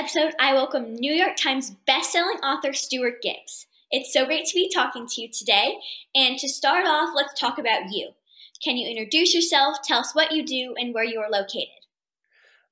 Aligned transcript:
episode, 0.00 0.32
I 0.40 0.54
welcome 0.54 0.94
New 0.94 1.12
York 1.12 1.36
Times 1.36 1.76
bestselling 1.86 2.40
author 2.42 2.72
Stuart 2.72 3.20
Gibbs. 3.20 3.66
It's 3.90 4.10
so 4.10 4.24
great 4.24 4.46
to 4.46 4.54
be 4.54 4.70
talking 4.72 5.06
to 5.06 5.20
you 5.20 5.28
today. 5.30 5.74
And 6.14 6.38
to 6.38 6.48
start 6.48 6.86
off, 6.86 7.10
let's 7.14 7.38
talk 7.38 7.58
about 7.58 7.90
you. 7.90 8.12
Can 8.64 8.78
you 8.78 8.88
introduce 8.88 9.34
yourself, 9.34 9.76
tell 9.84 9.98
us 9.98 10.14
what 10.14 10.32
you 10.32 10.42
do, 10.42 10.72
and 10.78 10.94
where 10.94 11.04
you 11.04 11.20
are 11.20 11.30
located? 11.30 11.68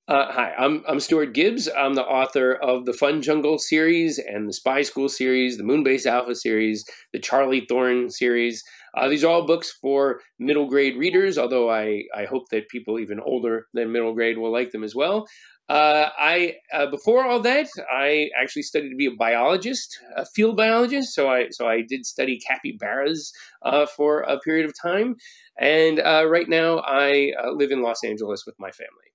Uh, 0.08 0.32
hi, 0.32 0.54
I'm, 0.56 0.82
I'm 0.88 1.00
Stuart 1.00 1.34
Gibbs. 1.34 1.68
I'm 1.76 1.92
the 1.92 2.02
author 2.02 2.54
of 2.54 2.86
the 2.86 2.94
Fun 2.94 3.20
Jungle 3.20 3.58
series 3.58 4.18
and 4.18 4.48
the 4.48 4.54
Spy 4.54 4.80
School 4.80 5.10
series, 5.10 5.58
the 5.58 5.64
Moonbase 5.64 6.06
Alpha 6.06 6.34
series, 6.34 6.86
the 7.12 7.18
Charlie 7.18 7.66
Thorne 7.68 8.08
series. 8.08 8.64
Uh, 8.96 9.06
these 9.06 9.22
are 9.22 9.30
all 9.30 9.46
books 9.46 9.70
for 9.82 10.22
middle 10.38 10.66
grade 10.66 10.96
readers, 10.96 11.36
although 11.36 11.70
I, 11.70 12.04
I 12.16 12.24
hope 12.24 12.44
that 12.52 12.70
people 12.70 12.98
even 12.98 13.20
older 13.20 13.66
than 13.74 13.92
middle 13.92 14.14
grade 14.14 14.38
will 14.38 14.50
like 14.50 14.70
them 14.70 14.82
as 14.82 14.94
well. 14.94 15.26
Uh, 15.68 16.08
I 16.18 16.54
uh, 16.72 16.86
before 16.86 17.26
all 17.26 17.40
that, 17.40 17.68
I 17.92 18.30
actually 18.40 18.62
studied 18.62 18.90
to 18.90 18.96
be 18.96 19.06
a 19.06 19.10
biologist, 19.10 19.98
a 20.16 20.24
field 20.24 20.56
biologist. 20.56 21.14
So 21.14 21.28
I 21.28 21.48
so 21.50 21.68
I 21.68 21.82
did 21.82 22.06
study 22.06 22.40
capybaras 22.40 23.32
uh, 23.62 23.86
for 23.86 24.20
a 24.20 24.38
period 24.40 24.64
of 24.64 24.72
time, 24.80 25.16
and 25.58 26.00
uh, 26.00 26.26
right 26.26 26.48
now 26.48 26.78
I 26.78 27.32
uh, 27.42 27.50
live 27.50 27.70
in 27.70 27.82
Los 27.82 28.02
Angeles 28.02 28.46
with 28.46 28.54
my 28.58 28.70
family. 28.70 29.12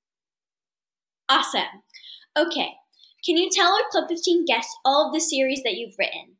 Awesome. 1.28 1.82
Okay, 2.38 2.70
can 3.26 3.38
you 3.38 3.50
tell 3.50 3.72
our 3.72 3.90
Club 3.90 4.10
15 4.10 4.46
guests 4.46 4.76
all 4.84 5.08
of 5.08 5.14
the 5.14 5.22
series 5.22 5.64
that 5.64 5.74
you've 5.76 5.96
written? 5.98 6.36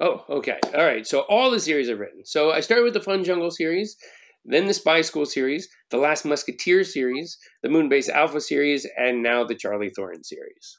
Oh, 0.00 0.24
okay. 0.30 0.58
All 0.74 0.84
right. 0.84 1.06
So 1.06 1.20
all 1.28 1.50
the 1.50 1.60
series 1.60 1.90
I've 1.90 1.98
written. 1.98 2.24
So 2.24 2.52
I 2.52 2.60
started 2.60 2.84
with 2.84 2.94
the 2.94 3.02
Fun 3.02 3.22
Jungle 3.22 3.50
series 3.50 3.96
then 4.44 4.66
the 4.66 4.74
Spy 4.74 5.02
School 5.02 5.26
series, 5.26 5.68
the 5.90 5.98
Last 5.98 6.24
Musketeer 6.24 6.84
series, 6.84 7.38
the 7.62 7.68
Moonbase 7.68 8.08
Alpha 8.08 8.40
series, 8.40 8.86
and 8.98 9.22
now 9.22 9.44
the 9.44 9.54
Charlie 9.54 9.90
Thorne 9.90 10.24
series. 10.24 10.78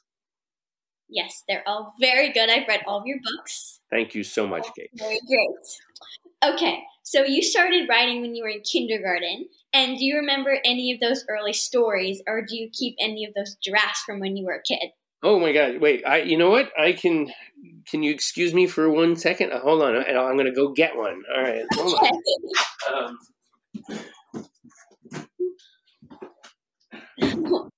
Yes, 1.08 1.44
they're 1.46 1.62
all 1.66 1.94
very 2.00 2.32
good. 2.32 2.48
I've 2.48 2.66
read 2.66 2.80
all 2.86 2.98
of 2.98 3.06
your 3.06 3.18
books. 3.22 3.80
Thank 3.90 4.14
you 4.14 4.24
so 4.24 4.46
much, 4.46 4.66
Kate. 4.76 4.90
Very 4.94 5.20
great. 5.28 6.54
Okay, 6.54 6.80
so 7.02 7.22
you 7.24 7.42
started 7.42 7.88
writing 7.88 8.22
when 8.22 8.34
you 8.34 8.42
were 8.42 8.48
in 8.48 8.62
kindergarten, 8.62 9.46
and 9.72 9.98
do 9.98 10.04
you 10.04 10.16
remember 10.16 10.58
any 10.64 10.92
of 10.92 11.00
those 11.00 11.24
early 11.28 11.52
stories, 11.52 12.22
or 12.26 12.42
do 12.42 12.56
you 12.56 12.70
keep 12.72 12.96
any 12.98 13.24
of 13.26 13.34
those 13.34 13.56
drafts 13.62 14.02
from 14.04 14.20
when 14.20 14.36
you 14.36 14.46
were 14.46 14.54
a 14.54 14.62
kid? 14.62 14.90
Oh 15.22 15.38
my 15.38 15.52
God! 15.52 15.80
Wait, 15.80 16.02
I. 16.04 16.22
You 16.22 16.36
know 16.36 16.50
what? 16.50 16.72
I 16.76 16.92
can. 16.92 17.30
Can 17.88 18.02
you 18.02 18.10
excuse 18.10 18.52
me 18.52 18.66
for 18.66 18.90
one 18.90 19.14
second? 19.14 19.52
Uh, 19.52 19.60
hold 19.60 19.82
on, 19.82 19.94
and 19.94 20.18
I'm 20.18 20.34
going 20.34 20.46
to 20.46 20.52
go 20.52 20.72
get 20.72 20.96
one. 20.96 21.22
All 21.36 21.42
right, 21.42 21.64
hold 21.74 21.94
on. 21.94 22.10
Um, 22.92 23.16
all 27.44 27.70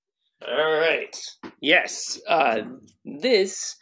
right. 0.49 1.17
Yes. 1.61 2.21
Uh, 2.29 2.63
this 3.05 3.77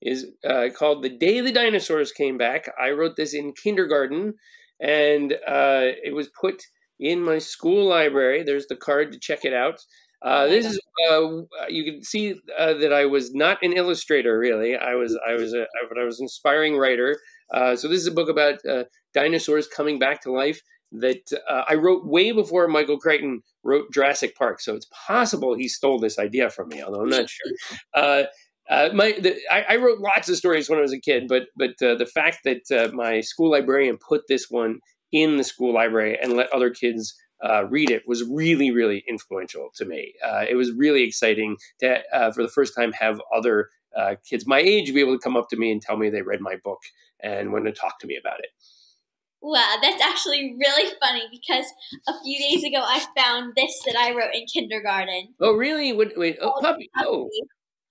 is 0.00 0.26
uh, 0.48 0.68
called 0.76 1.02
The 1.02 1.08
Day 1.08 1.40
the 1.40 1.52
Dinosaurs 1.52 2.12
Came 2.12 2.38
Back. 2.38 2.70
I 2.80 2.90
wrote 2.90 3.16
this 3.16 3.34
in 3.34 3.52
kindergarten, 3.52 4.34
and 4.80 5.32
uh, 5.32 5.90
it 6.04 6.14
was 6.14 6.30
put 6.40 6.62
in 7.00 7.22
my 7.22 7.38
school 7.38 7.88
library. 7.88 8.42
There's 8.42 8.66
the 8.66 8.76
card 8.76 9.12
to 9.12 9.18
check 9.18 9.44
it 9.44 9.54
out. 9.54 9.80
Uh, 10.20 10.46
this 10.48 10.66
is 10.66 10.80
uh, 11.12 11.28
you 11.68 11.84
can 11.84 12.02
see 12.02 12.34
uh, 12.58 12.74
that 12.74 12.92
I 12.92 13.06
was 13.06 13.32
not 13.34 13.62
an 13.62 13.72
illustrator 13.72 14.36
really. 14.36 14.76
I 14.76 14.94
was 14.94 15.16
I 15.28 15.34
was 15.34 15.54
a 15.54 15.62
I 15.62 16.04
was 16.04 16.18
an 16.18 16.24
inspiring 16.24 16.76
writer. 16.76 17.20
Uh, 17.54 17.76
so 17.76 17.86
this 17.86 18.00
is 18.00 18.08
a 18.08 18.12
book 18.12 18.28
about 18.28 18.58
uh, 18.68 18.84
dinosaurs 19.14 19.68
coming 19.68 19.98
back 19.98 20.20
to 20.22 20.32
life 20.32 20.60
that 20.92 21.30
uh, 21.48 21.64
I 21.68 21.74
wrote 21.74 22.06
way 22.06 22.32
before 22.32 22.66
Michael 22.68 22.98
Crichton 22.98 23.42
wrote 23.62 23.92
Jurassic 23.92 24.36
Park. 24.36 24.60
So 24.60 24.74
it's 24.74 24.88
possible 25.06 25.54
he 25.54 25.68
stole 25.68 25.98
this 25.98 26.18
idea 26.18 26.50
from 26.50 26.68
me, 26.68 26.82
although 26.82 27.02
I'm 27.02 27.08
not 27.08 27.28
sure. 27.30 27.52
Uh, 27.94 28.22
uh, 28.70 28.90
my, 28.92 29.12
the, 29.12 29.36
I, 29.50 29.64
I, 29.70 29.76
wrote 29.76 29.98
lots 29.98 30.28
of 30.28 30.36
stories 30.36 30.68
when 30.68 30.78
I 30.78 30.82
was 30.82 30.92
a 30.92 31.00
kid, 31.00 31.26
but 31.26 31.44
but 31.56 31.80
uh, 31.82 31.94
the 31.94 32.06
fact 32.06 32.40
that 32.44 32.70
uh, 32.70 32.94
my 32.94 33.22
school 33.22 33.50
librarian 33.50 33.96
put 33.96 34.22
this 34.28 34.50
one 34.50 34.80
in 35.10 35.38
the 35.38 35.44
school 35.44 35.72
library 35.72 36.18
and 36.20 36.34
let 36.34 36.52
other 36.52 36.68
kids 36.68 37.14
uh, 37.42 37.64
read 37.66 37.88
it 37.88 38.02
was 38.06 38.24
really 38.28 38.70
really 38.70 39.04
influential 39.08 39.70
to 39.76 39.86
me. 39.86 40.12
it 40.50 40.54
was 40.54 40.70
really 40.72 41.02
exciting 41.02 41.56
to 41.80 42.02
for 42.34 42.42
the 42.42 42.48
first 42.48 42.74
time 42.76 42.92
have 42.92 43.22
other 43.34 43.70
kids 44.28 44.46
my 44.46 44.58
age 44.58 44.92
be 44.92 45.00
able 45.00 45.16
to 45.16 45.22
come 45.22 45.36
up 45.36 45.48
to 45.48 45.56
me 45.56 45.72
and 45.72 45.80
tell 45.80 45.96
me 45.96 46.10
they 46.10 46.20
read 46.20 46.42
my 46.42 46.56
book 46.62 46.80
and 47.20 47.52
want 47.52 47.64
to 47.64 47.72
talk 47.72 47.98
to 48.00 48.06
me 48.06 48.16
about 48.16 48.40
it. 48.40 48.50
Wow, 49.40 49.76
that's 49.80 50.02
actually 50.02 50.56
really 50.58 50.92
funny 51.00 51.22
because 51.30 51.64
a 52.08 52.12
few 52.22 52.38
days 52.38 52.64
ago 52.64 52.82
I 52.82 53.04
found 53.16 53.52
this 53.56 53.82
that 53.86 53.96
I 53.96 54.10
wrote 54.10 54.34
in 54.34 54.46
kindergarten. 54.52 55.34
Oh, 55.40 55.54
really? 55.54 55.92
Wait, 55.92 56.12
wait 56.16 56.38
oh, 56.42 56.58
puppy. 56.60 56.90
puppy. 56.94 57.08
Oh. 57.08 57.28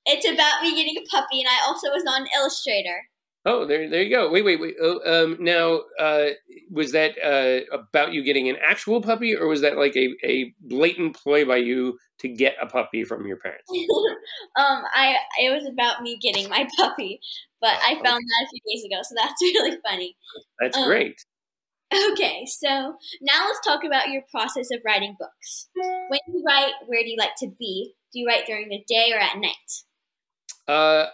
It's 0.06 0.26
about 0.26 0.62
me 0.62 0.76
getting 0.76 0.98
a 0.98 1.06
puppy, 1.10 1.42
and 1.42 1.50
I 1.50 1.66
also 1.68 1.90
was 1.90 2.04
not 2.04 2.22
an 2.22 2.28
illustrator. 2.38 3.08
Oh, 3.46 3.66
there, 3.66 3.90
there 3.90 4.04
you 4.04 4.14
go. 4.14 4.30
Wait, 4.30 4.44
wait, 4.44 4.60
wait. 4.60 4.76
Oh, 4.82 5.00
um, 5.06 5.38
now, 5.40 5.82
uh, 5.98 6.32
was 6.70 6.92
that 6.92 7.16
uh, 7.24 7.64
about 7.74 8.12
you 8.12 8.22
getting 8.22 8.50
an 8.50 8.58
actual 8.62 9.02
puppy, 9.02 9.36
or 9.36 9.48
was 9.48 9.62
that 9.62 9.78
like 9.78 9.96
a, 9.96 10.10
a 10.26 10.54
blatant 10.60 11.16
ploy 11.16 11.46
by 11.46 11.56
you 11.56 11.98
to 12.20 12.28
get 12.28 12.56
a 12.62 12.66
puppy 12.66 13.06
from 13.06 13.26
your 13.26 13.38
parents? 13.38 13.70
um, 14.60 14.84
I 14.94 15.16
it 15.40 15.54
was 15.54 15.66
about 15.66 16.02
me 16.02 16.18
getting 16.22 16.50
my 16.50 16.68
puppy, 16.78 17.22
but 17.62 17.76
I 17.88 17.94
found 17.94 18.06
okay. 18.06 18.24
that 18.26 18.46
a 18.46 18.50
few 18.50 18.62
days 18.70 18.86
ago, 18.86 19.02
so 19.04 19.16
that's 19.16 19.42
really 19.42 19.78
funny. 19.82 20.18
That's 20.60 20.78
um, 20.78 20.86
great. 20.86 21.16
Okay, 21.94 22.46
so 22.46 22.68
now 23.22 23.46
let's 23.46 23.62
talk 23.66 23.84
about 23.86 24.10
your 24.10 24.24
process 24.30 24.68
of 24.74 24.82
writing 24.86 25.16
books. 25.18 25.70
When 26.10 26.20
you 26.28 26.44
write, 26.46 26.74
where 26.88 27.02
do 27.02 27.10
you 27.10 27.18
like 27.18 27.36
to 27.40 27.48
be? 27.58 27.94
Do 28.12 28.20
you 28.20 28.28
write 28.28 28.46
during 28.46 28.68
the 28.70 28.84
day 28.88 29.14
or 29.14 29.20
at 29.20 29.38
night? 29.38 29.54
Uh, 30.68 31.06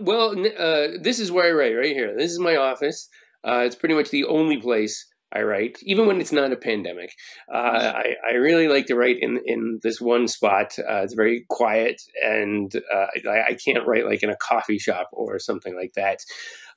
well, 0.00 0.30
uh, 0.30 0.98
this 1.00 1.18
is 1.18 1.32
where 1.32 1.48
I 1.48 1.52
write, 1.52 1.76
right 1.76 1.94
here. 1.94 2.14
This 2.16 2.30
is 2.30 2.38
my 2.38 2.56
office. 2.56 3.08
Uh, 3.42 3.62
it's 3.66 3.76
pretty 3.76 3.94
much 3.94 4.10
the 4.10 4.24
only 4.24 4.60
place 4.60 5.04
I 5.34 5.42
write, 5.42 5.78
even 5.82 6.06
when 6.06 6.20
it's 6.20 6.32
not 6.32 6.52
a 6.52 6.56
pandemic. 6.56 7.12
Uh, 7.52 7.92
I, 7.96 8.14
I, 8.28 8.34
really 8.34 8.68
like 8.68 8.86
to 8.86 8.94
write 8.94 9.16
in, 9.20 9.40
in 9.44 9.80
this 9.82 10.00
one 10.00 10.28
spot. 10.28 10.78
Uh, 10.78 11.02
it's 11.02 11.14
very 11.14 11.44
quiet, 11.50 12.00
and 12.24 12.72
uh, 12.94 13.06
I, 13.28 13.40
I, 13.48 13.54
can't 13.54 13.84
write 13.84 14.06
like 14.06 14.22
in 14.22 14.30
a 14.30 14.36
coffee 14.36 14.78
shop 14.78 15.08
or 15.12 15.40
something 15.40 15.74
like 15.74 15.94
that. 15.96 16.20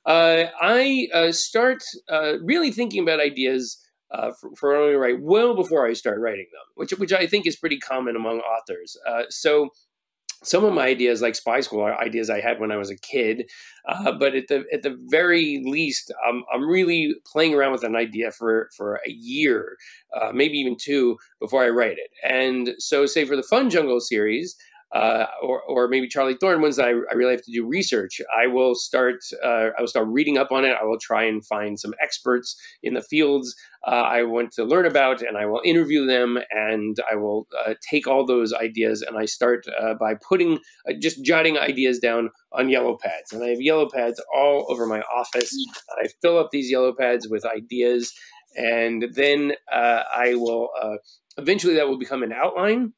Uh, 0.08 0.46
I 0.58 1.08
uh, 1.12 1.32
start 1.32 1.84
uh, 2.08 2.38
really 2.42 2.70
thinking 2.70 3.02
about 3.02 3.20
ideas 3.20 3.78
uh, 4.10 4.30
for, 4.40 4.50
for 4.56 4.74
only 4.74 4.94
write 4.94 5.20
well 5.20 5.54
before 5.54 5.86
I 5.86 5.92
start 5.92 6.18
writing 6.18 6.46
them, 6.50 6.64
which 6.76 6.92
which 6.92 7.12
I 7.12 7.26
think 7.26 7.46
is 7.46 7.56
pretty 7.56 7.78
common 7.78 8.16
among 8.16 8.38
authors. 8.40 8.96
Uh, 9.06 9.24
so 9.28 9.68
some 10.44 10.64
of 10.64 10.72
my 10.72 10.86
ideas, 10.86 11.20
like 11.20 11.34
Spy 11.34 11.60
School, 11.60 11.82
are 11.82 12.00
ideas 12.00 12.30
I 12.30 12.40
had 12.40 12.58
when 12.58 12.70
I 12.70 12.76
was 12.76 12.90
a 12.90 12.96
kid. 12.96 13.50
Uh, 13.86 14.12
but 14.12 14.34
at 14.34 14.48
the 14.48 14.64
at 14.72 14.82
the 14.82 14.96
very 15.08 15.62
least, 15.64 16.10
um, 16.26 16.42
I'm 16.54 16.66
really 16.66 17.14
playing 17.30 17.52
around 17.54 17.72
with 17.72 17.84
an 17.84 17.96
idea 17.96 18.30
for 18.30 18.70
for 18.74 19.00
a 19.06 19.10
year, 19.10 19.76
uh, 20.18 20.30
maybe 20.32 20.56
even 20.58 20.76
two, 20.80 21.18
before 21.38 21.64
I 21.64 21.68
write 21.68 21.98
it. 21.98 22.10
And 22.24 22.74
so, 22.78 23.04
say 23.04 23.26
for 23.26 23.36
the 23.36 23.42
Fun 23.42 23.68
Jungle 23.68 24.00
series, 24.00 24.56
uh, 24.92 25.26
or, 25.42 25.60
or 25.62 25.88
maybe 25.88 26.08
Charlie 26.08 26.36
Thorne 26.40 26.62
ones 26.62 26.76
that 26.76 26.86
I, 26.86 26.90
I, 26.90 27.14
really 27.14 27.32
have 27.32 27.44
to 27.44 27.52
do 27.52 27.66
research. 27.66 28.22
I 28.34 28.46
will 28.46 28.74
start. 28.74 29.18
Uh, 29.44 29.68
I 29.76 29.80
will 29.80 29.86
start 29.86 30.08
reading 30.08 30.38
up 30.38 30.50
on 30.50 30.64
it. 30.64 30.74
I 30.80 30.84
will 30.84 30.98
try 30.98 31.24
and 31.24 31.44
find 31.44 31.78
some 31.78 31.92
experts 32.00 32.58
in 32.82 32.94
the 32.94 33.02
fields 33.02 33.54
uh, 33.86 33.90
I 33.90 34.22
want 34.24 34.52
to 34.52 34.64
learn 34.64 34.86
about, 34.86 35.22
and 35.22 35.36
I 35.36 35.46
will 35.46 35.60
interview 35.64 36.06
them. 36.06 36.38
And 36.50 36.96
I 37.10 37.16
will 37.16 37.46
uh, 37.66 37.74
take 37.88 38.06
all 38.06 38.26
those 38.26 38.52
ideas 38.52 39.02
and 39.02 39.16
I 39.16 39.24
start 39.26 39.66
uh, 39.80 39.94
by 39.94 40.14
putting 40.14 40.58
uh, 40.88 40.94
just 41.00 41.24
jotting 41.24 41.58
ideas 41.58 41.98
down 41.98 42.30
on 42.52 42.68
yellow 42.68 42.96
pads. 43.00 43.32
And 43.32 43.44
I 43.44 43.48
have 43.48 43.60
yellow 43.60 43.88
pads 43.88 44.22
all 44.34 44.66
over 44.68 44.86
my 44.86 45.00
office. 45.00 45.54
I 46.02 46.08
fill 46.20 46.38
up 46.38 46.50
these 46.50 46.70
yellow 46.70 46.92
pads 46.92 47.28
with 47.28 47.44
ideas, 47.44 48.12
and 48.56 49.06
then 49.14 49.52
I 49.70 50.34
will 50.34 50.70
eventually 51.36 51.74
that 51.74 51.88
will 51.88 51.98
become 51.98 52.22
an 52.22 52.32
outline 52.32 52.94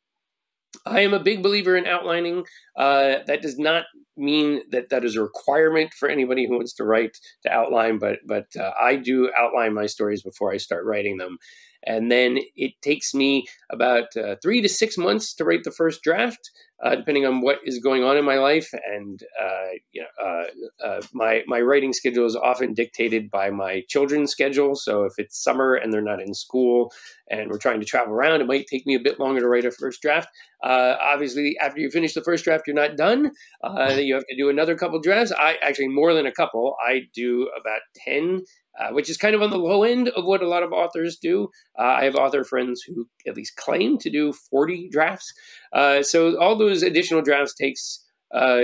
I 0.87 1.01
am 1.01 1.15
a 1.15 1.21
big 1.21 1.43
believer 1.43 1.77
in 1.77 1.87
outlining. 1.87 2.45
Uh, 2.77 3.17
that 3.27 3.43
does 3.43 3.59
not 3.59 3.85
mean 4.17 4.63
that 4.71 4.91
that 4.91 5.05
is 5.05 5.17
a 5.17 5.23
requirement 5.23 5.93
for 5.95 6.09
anybody 6.09 6.47
who 6.47 6.57
wants 6.57 6.75
to 6.75 6.85
write 6.85 7.17
to 7.43 7.51
outline, 7.51 7.99
but 7.99 8.19
but 8.27 8.47
uh, 8.59 8.73
I 8.81 8.97
do 8.97 9.31
outline 9.37 9.75
my 9.75 9.87
stories 9.87 10.23
before 10.23 10.53
I 10.53 10.59
start 10.59 10.85
writing 10.85 11.17
them, 11.17 11.39
and 11.85 12.11
then 12.11 12.39
it 12.57 12.73
takes 12.83 13.15
me 13.15 13.47
about 13.71 14.17
uh, 14.17 14.37
three 14.43 14.61
to 14.63 14.69
six 14.69 14.97
months 14.97 15.35
to 15.35 15.45
write 15.45 15.65
the 15.65 15.71
first 15.71 16.03
draft 16.03 16.51
uh, 16.83 16.95
depending 16.95 17.27
on 17.27 17.41
what 17.41 17.59
is 17.65 17.79
going 17.79 18.03
on 18.03 18.17
in 18.17 18.25
my 18.25 18.37
life. 18.37 18.71
And 18.93 19.23
uh, 19.41 19.69
you 19.93 20.03
know, 20.03 20.25
uh, 20.25 20.87
uh, 20.87 21.03
my 21.13 21.43
my 21.47 21.61
writing 21.61 21.93
schedule 21.93 22.27
is 22.27 22.37
often 22.37 22.75
dictated 22.75 23.31
by 23.31 23.51
my 23.51 23.83
children's 23.89 24.31
schedule. 24.31 24.75
So 24.75 25.05
if 25.05 25.15
it's 25.19 25.43
summer 25.43 25.75
and 25.75 25.93
they're 25.93 26.01
not 26.01 26.21
in 26.21 26.35
school 26.35 26.93
and 27.31 27.51
we're 27.51 27.59
trying 27.59 27.81
to 27.81 27.87
travel 27.87 28.15
around, 28.15 28.41
it 28.41 28.47
might 28.47 28.67
take 28.67 28.87
me 28.87 28.95
a 28.95 29.01
bit 29.01 29.21
longer 29.21 29.41
to 29.41 29.49
write 29.49 29.65
a 29.65 29.71
first 29.71 30.03
draft. 30.03 30.29
Uh, 30.63 30.97
obviously, 31.01 31.57
after 31.61 31.81
you 31.81 31.91
finish 31.91 32.13
the 32.15 32.23
first 32.23 32.45
draft, 32.45 32.67
you're 32.67 32.77
not 32.77 32.97
done. 32.97 33.31
Uh, 33.63 33.97
you 33.99 34.15
have 34.15 34.27
to 34.27 34.37
do 34.37 34.51
another 34.51 34.77
couple 34.77 35.01
drafts. 35.01 35.33
I 35.33 35.57
actually 35.63 35.89
more 35.89 36.13
than 36.13 36.27
a 36.27 36.33
couple. 36.33 36.77
I 36.87 37.03
do 37.15 37.51
about 37.59 37.81
ten 37.95 38.43
uh, 38.79 38.93
which 38.93 39.11
is 39.11 39.17
kind 39.17 39.35
of 39.35 39.43
on 39.43 39.51
the 39.51 39.59
low 39.59 39.83
end 39.83 40.09
of 40.11 40.25
what 40.25 40.43
a 40.43 40.49
lot 40.49 40.63
of 40.63 40.73
authors 40.73 41.17
do. 41.17 41.49
Uh, 41.79 41.83
I 41.83 42.05
have 42.05 42.15
author 42.15 42.45
friends 42.45 42.83
who 42.83 43.07
at 43.27 43.37
least 43.37 43.57
claim 43.57 43.99
to 43.99 44.11
do 44.11 44.33
40 44.33 44.89
drafts. 44.91 45.33
Uh, 45.73 46.03
so 46.03 46.39
all 46.39 46.57
those 46.57 46.83
additional 46.83 47.23
drafts 47.23 47.55
takes 47.55 48.05
uh, 48.35 48.63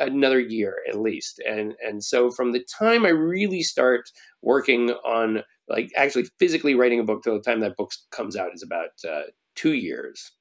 another 0.00 0.40
year 0.40 0.76
at 0.88 1.00
least. 1.00 1.40
And 1.48 1.74
and 1.86 2.02
so 2.02 2.30
from 2.30 2.52
the 2.52 2.64
time 2.78 3.06
I 3.06 3.10
really 3.10 3.62
start 3.62 4.10
working 4.42 4.90
on 4.90 5.42
like 5.68 5.90
actually 5.96 6.26
physically 6.38 6.74
writing 6.74 7.00
a 7.00 7.04
book 7.04 7.22
till 7.22 7.34
the 7.34 7.40
time 7.40 7.60
that 7.60 7.76
book 7.76 7.92
comes 8.10 8.36
out 8.36 8.52
is 8.54 8.62
about 8.62 8.90
uh, 9.08 9.22
two 9.54 9.74
years. 9.74 10.32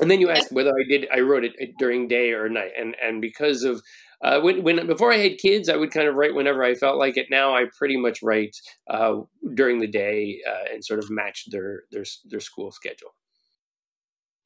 And 0.00 0.10
then 0.10 0.20
you 0.20 0.30
asked 0.30 0.50
whether 0.50 0.70
I 0.70 0.82
did 0.88 1.06
I 1.12 1.20
wrote 1.20 1.44
it 1.44 1.54
during 1.78 2.08
day 2.08 2.32
or 2.32 2.48
night, 2.48 2.72
and 2.78 2.96
and 3.02 3.20
because 3.20 3.62
of 3.62 3.80
uh, 4.22 4.40
when, 4.40 4.62
when 4.62 4.86
before 4.86 5.12
I 5.12 5.18
had 5.18 5.38
kids, 5.38 5.68
I 5.68 5.76
would 5.76 5.90
kind 5.90 6.08
of 6.08 6.14
write 6.14 6.34
whenever 6.34 6.64
I 6.64 6.74
felt 6.74 6.98
like 6.98 7.16
it. 7.16 7.26
Now 7.30 7.54
I 7.54 7.66
pretty 7.76 7.96
much 7.96 8.22
write 8.22 8.56
uh, 8.88 9.16
during 9.54 9.80
the 9.80 9.86
day 9.86 10.40
uh, 10.48 10.72
and 10.72 10.84
sort 10.84 10.98
of 10.98 11.10
match 11.10 11.44
their 11.50 11.82
their 11.92 12.04
their 12.24 12.40
school 12.40 12.72
schedule. 12.72 13.14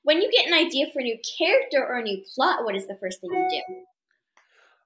When 0.03 0.21
you 0.21 0.31
get 0.31 0.47
an 0.47 0.55
idea 0.55 0.87
for 0.93 1.01
a 1.01 1.05
new 1.05 1.19
character 1.39 1.85
or 1.87 1.99
a 1.99 2.03
new 2.03 2.23
plot, 2.35 2.65
what 2.65 2.75
is 2.75 2.87
the 2.87 2.97
first 3.01 3.21
thing 3.21 3.31
you 3.31 3.63
do? 3.69 3.75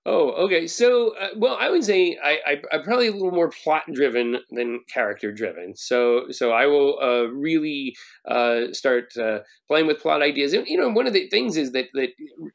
Oh, 0.04 0.30
okay. 0.46 0.66
So, 0.66 1.14
uh, 1.16 1.28
well, 1.36 1.56
I 1.60 1.70
would 1.70 1.84
say 1.84 2.18
I, 2.22 2.38
I, 2.44 2.76
am 2.76 2.82
probably 2.82 3.06
a 3.06 3.12
little 3.12 3.30
more 3.30 3.50
plot 3.50 3.84
driven 3.92 4.38
than 4.50 4.80
character 4.92 5.30
driven. 5.30 5.76
So, 5.76 6.24
so 6.30 6.50
I 6.50 6.66
will 6.66 6.98
uh, 7.00 7.28
really 7.32 7.94
uh, 8.28 8.72
start 8.72 9.16
uh, 9.16 9.40
playing 9.68 9.86
with 9.86 10.00
plot 10.00 10.20
ideas. 10.20 10.54
And, 10.54 10.66
you 10.66 10.76
know, 10.76 10.88
one 10.88 11.06
of 11.06 11.12
the 11.12 11.28
things 11.28 11.56
is 11.56 11.70
that 11.72 11.86
that 11.94 12.08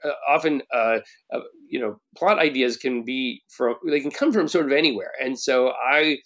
uh, 0.04 0.12
often, 0.28 0.62
uh, 0.74 1.00
you 1.70 1.80
know, 1.80 2.02
plot 2.18 2.38
ideas 2.38 2.76
can 2.76 3.06
be 3.06 3.44
from 3.48 3.76
they 3.88 4.02
can 4.02 4.12
come 4.12 4.34
from 4.34 4.50
sort 4.50 4.66
of 4.66 4.74
anywhere. 4.74 5.12
And 5.24 5.40
so 5.40 5.70
I, 5.70 6.18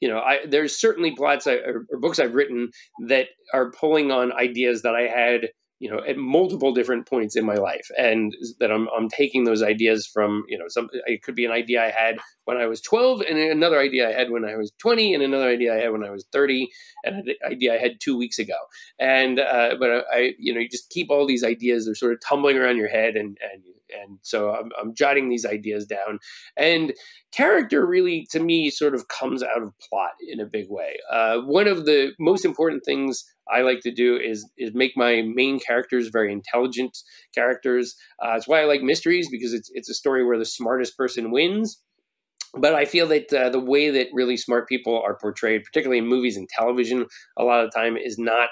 you 0.00 0.08
know, 0.08 0.18
I 0.18 0.44
there's 0.44 0.76
certainly 0.76 1.14
plots 1.14 1.46
I, 1.46 1.54
or, 1.54 1.86
or 1.88 2.00
books 2.00 2.18
I've 2.18 2.34
written 2.34 2.70
that 3.06 3.26
are 3.52 3.70
pulling 3.70 4.10
on 4.10 4.32
ideas 4.32 4.82
that 4.82 4.96
I 4.96 5.02
had 5.02 5.50
you 5.84 5.90
know 5.90 6.00
at 6.08 6.16
multiple 6.16 6.72
different 6.72 7.06
points 7.06 7.36
in 7.36 7.44
my 7.44 7.56
life. 7.56 7.86
And 7.98 8.34
that 8.58 8.72
I'm, 8.72 8.88
I'm 8.96 9.10
taking 9.10 9.44
those 9.44 9.62
ideas 9.62 10.06
from 10.06 10.44
you 10.48 10.56
know 10.56 10.64
some 10.68 10.88
it 11.06 11.22
could 11.22 11.34
be 11.34 11.44
an 11.44 11.52
idea 11.52 11.84
i 11.84 11.90
had 11.90 12.16
when 12.44 12.56
i 12.56 12.66
was 12.66 12.80
12 12.80 13.22
and 13.22 13.38
another 13.38 13.78
idea 13.78 14.08
i 14.08 14.12
had 14.12 14.30
when 14.30 14.44
i 14.44 14.56
was 14.56 14.72
20 14.78 15.14
and 15.14 15.22
another 15.22 15.48
idea 15.48 15.74
i 15.74 15.80
had 15.80 15.92
when 15.92 16.04
i 16.04 16.10
was 16.10 16.24
30 16.32 16.68
and 17.04 17.16
an 17.16 17.34
idea 17.46 17.74
i 17.74 17.78
had 17.78 18.00
two 18.00 18.16
weeks 18.16 18.38
ago 18.38 18.56
and 18.98 19.40
uh, 19.40 19.74
but 19.78 20.04
I, 20.12 20.34
you 20.38 20.52
know 20.52 20.60
you 20.60 20.68
just 20.68 20.90
keep 20.90 21.10
all 21.10 21.26
these 21.26 21.44
ideas 21.44 21.84
they're 21.84 21.94
sort 21.94 22.12
of 22.12 22.20
tumbling 22.20 22.58
around 22.58 22.76
your 22.76 22.88
head 22.88 23.16
and 23.16 23.36
and 23.52 23.62
and 24.02 24.18
so 24.22 24.50
I'm, 24.50 24.70
I'm 24.80 24.94
jotting 24.94 25.28
these 25.28 25.44
ideas 25.44 25.86
down 25.86 26.18
and 26.56 26.94
character 27.32 27.86
really 27.86 28.26
to 28.30 28.40
me 28.40 28.70
sort 28.70 28.94
of 28.94 29.08
comes 29.08 29.42
out 29.42 29.62
of 29.62 29.78
plot 29.78 30.12
in 30.26 30.40
a 30.40 30.46
big 30.46 30.66
way 30.70 30.96
uh, 31.12 31.38
one 31.40 31.68
of 31.68 31.84
the 31.84 32.12
most 32.18 32.44
important 32.44 32.84
things 32.84 33.24
I 33.50 33.60
like 33.60 33.80
to 33.80 33.90
do 33.90 34.16
is 34.16 34.48
is 34.56 34.72
make 34.74 34.96
my 34.96 35.22
main 35.22 35.60
characters 35.60 36.08
very 36.08 36.32
intelligent 36.32 36.96
characters. 37.34 37.94
Uh, 38.22 38.34
that's 38.34 38.48
why 38.48 38.62
I 38.62 38.64
like 38.64 38.82
mysteries 38.82 39.28
because 39.30 39.52
it's 39.52 39.70
it's 39.74 39.90
a 39.90 39.94
story 39.94 40.24
where 40.24 40.38
the 40.38 40.44
smartest 40.44 40.96
person 40.96 41.30
wins. 41.30 41.80
But 42.56 42.74
I 42.74 42.84
feel 42.84 43.06
that 43.08 43.32
uh, 43.32 43.48
the 43.50 43.60
way 43.60 43.90
that 43.90 44.08
really 44.12 44.36
smart 44.36 44.68
people 44.68 45.00
are 45.00 45.16
portrayed, 45.16 45.64
particularly 45.64 45.98
in 45.98 46.06
movies 46.06 46.36
and 46.36 46.48
television, 46.48 47.06
a 47.36 47.44
lot 47.44 47.64
of 47.64 47.70
the 47.70 47.78
time 47.78 47.96
is 47.96 48.18
not 48.18 48.50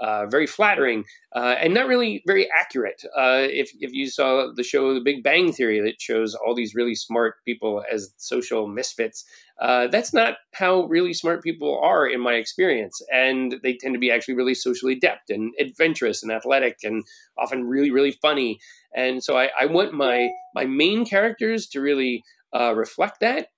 uh, 0.00 0.24
very 0.26 0.46
flattering 0.46 1.04
uh, 1.36 1.56
and 1.60 1.74
not 1.74 1.86
really 1.86 2.22
very 2.26 2.48
accurate. 2.58 3.04
Uh, 3.14 3.44
if, 3.50 3.70
if 3.80 3.92
you 3.92 4.08
saw 4.08 4.50
the 4.54 4.62
show 4.62 4.94
The 4.94 5.00
Big 5.00 5.22
Bang 5.22 5.52
Theory 5.52 5.80
that 5.80 6.00
shows 6.00 6.34
all 6.34 6.54
these 6.54 6.74
really 6.74 6.94
smart 6.94 7.34
people 7.44 7.84
as 7.92 8.14
social 8.16 8.66
misfits, 8.66 9.24
uh, 9.60 9.88
that's 9.88 10.14
not 10.14 10.36
how 10.54 10.84
really 10.84 11.12
smart 11.12 11.42
people 11.42 11.78
are 11.82 12.06
in 12.06 12.20
my 12.20 12.34
experience. 12.34 13.02
And 13.12 13.56
they 13.62 13.74
tend 13.74 13.94
to 13.94 14.00
be 14.00 14.10
actually 14.10 14.34
really 14.34 14.54
socially 14.54 14.94
adept 14.94 15.28
and 15.28 15.52
adventurous 15.60 16.22
and 16.22 16.32
athletic 16.32 16.78
and 16.82 17.04
often 17.36 17.64
really, 17.64 17.90
really 17.90 18.12
funny. 18.12 18.58
And 18.96 19.22
so 19.22 19.36
I, 19.36 19.50
I 19.60 19.66
want 19.66 19.92
my, 19.92 20.30
my 20.54 20.64
main 20.64 21.04
characters 21.04 21.66
to 21.68 21.80
really 21.80 22.24
uh, 22.52 22.74
reflect 22.74 23.20
that. 23.20 23.48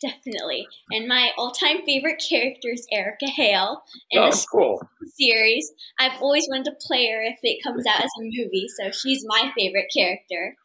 Definitely. 0.00 0.66
And 0.90 1.08
my 1.08 1.30
all 1.36 1.50
time 1.50 1.82
favorite 1.84 2.22
character 2.26 2.68
is 2.72 2.86
Erica 2.90 3.26
Hale 3.26 3.82
in 4.10 4.22
oh, 4.22 4.30
the 4.30 4.46
cool. 4.50 4.82
series. 5.18 5.70
I've 5.98 6.20
always 6.22 6.46
wanted 6.48 6.70
to 6.70 6.86
play 6.86 7.10
her 7.10 7.22
if 7.22 7.38
it 7.42 7.62
comes 7.62 7.84
out 7.86 8.02
as 8.02 8.10
a 8.18 8.22
movie, 8.22 8.66
so 8.80 8.90
she's 8.90 9.24
my 9.26 9.52
favorite 9.56 9.90
character. 9.94 10.56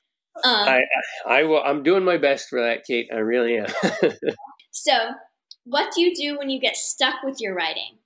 Um, 0.43 0.67
I, 0.67 0.81
I 1.27 1.43
will. 1.43 1.61
I'm 1.63 1.83
doing 1.83 2.03
my 2.05 2.17
best 2.17 2.49
for 2.49 2.61
that, 2.61 2.85
Kate. 2.85 3.09
I 3.13 3.17
really 3.17 3.57
am. 3.57 3.67
so, 4.71 4.93
what 5.65 5.93
do 5.93 6.01
you 6.01 6.13
do 6.15 6.37
when 6.37 6.49
you 6.49 6.59
get 6.59 6.75
stuck 6.75 7.15
with 7.23 7.37
your 7.39 7.55
writing? 7.55 7.97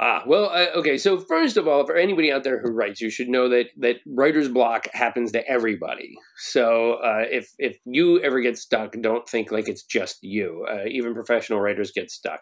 Ah, 0.00 0.22
well, 0.26 0.50
uh, 0.50 0.78
okay. 0.78 0.96
So 0.96 1.18
first 1.18 1.56
of 1.56 1.66
all, 1.66 1.84
for 1.84 1.96
anybody 1.96 2.30
out 2.30 2.44
there 2.44 2.60
who 2.62 2.70
writes, 2.70 3.00
you 3.00 3.10
should 3.10 3.28
know 3.28 3.48
that 3.48 3.66
that 3.78 3.96
writer's 4.06 4.48
block 4.48 4.86
happens 4.92 5.32
to 5.32 5.46
everybody. 5.48 6.14
So 6.36 6.94
uh, 7.04 7.24
if 7.28 7.50
if 7.58 7.78
you 7.84 8.20
ever 8.20 8.40
get 8.40 8.56
stuck, 8.56 8.94
don't 9.00 9.28
think 9.28 9.50
like 9.50 9.68
it's 9.68 9.82
just 9.82 10.18
you. 10.22 10.64
Uh, 10.70 10.86
even 10.88 11.14
professional 11.14 11.60
writers 11.60 11.90
get 11.92 12.12
stuck. 12.12 12.40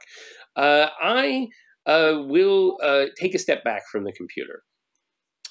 Uh, 0.55 0.89
I 1.01 1.49
uh, 1.87 2.25
will 2.27 2.77
uh, 2.83 3.07
take 3.19 3.35
a 3.35 3.39
step 3.39 3.65
back 3.65 3.83
from 3.91 4.05
the 4.05 4.13
computer. 4.13 4.63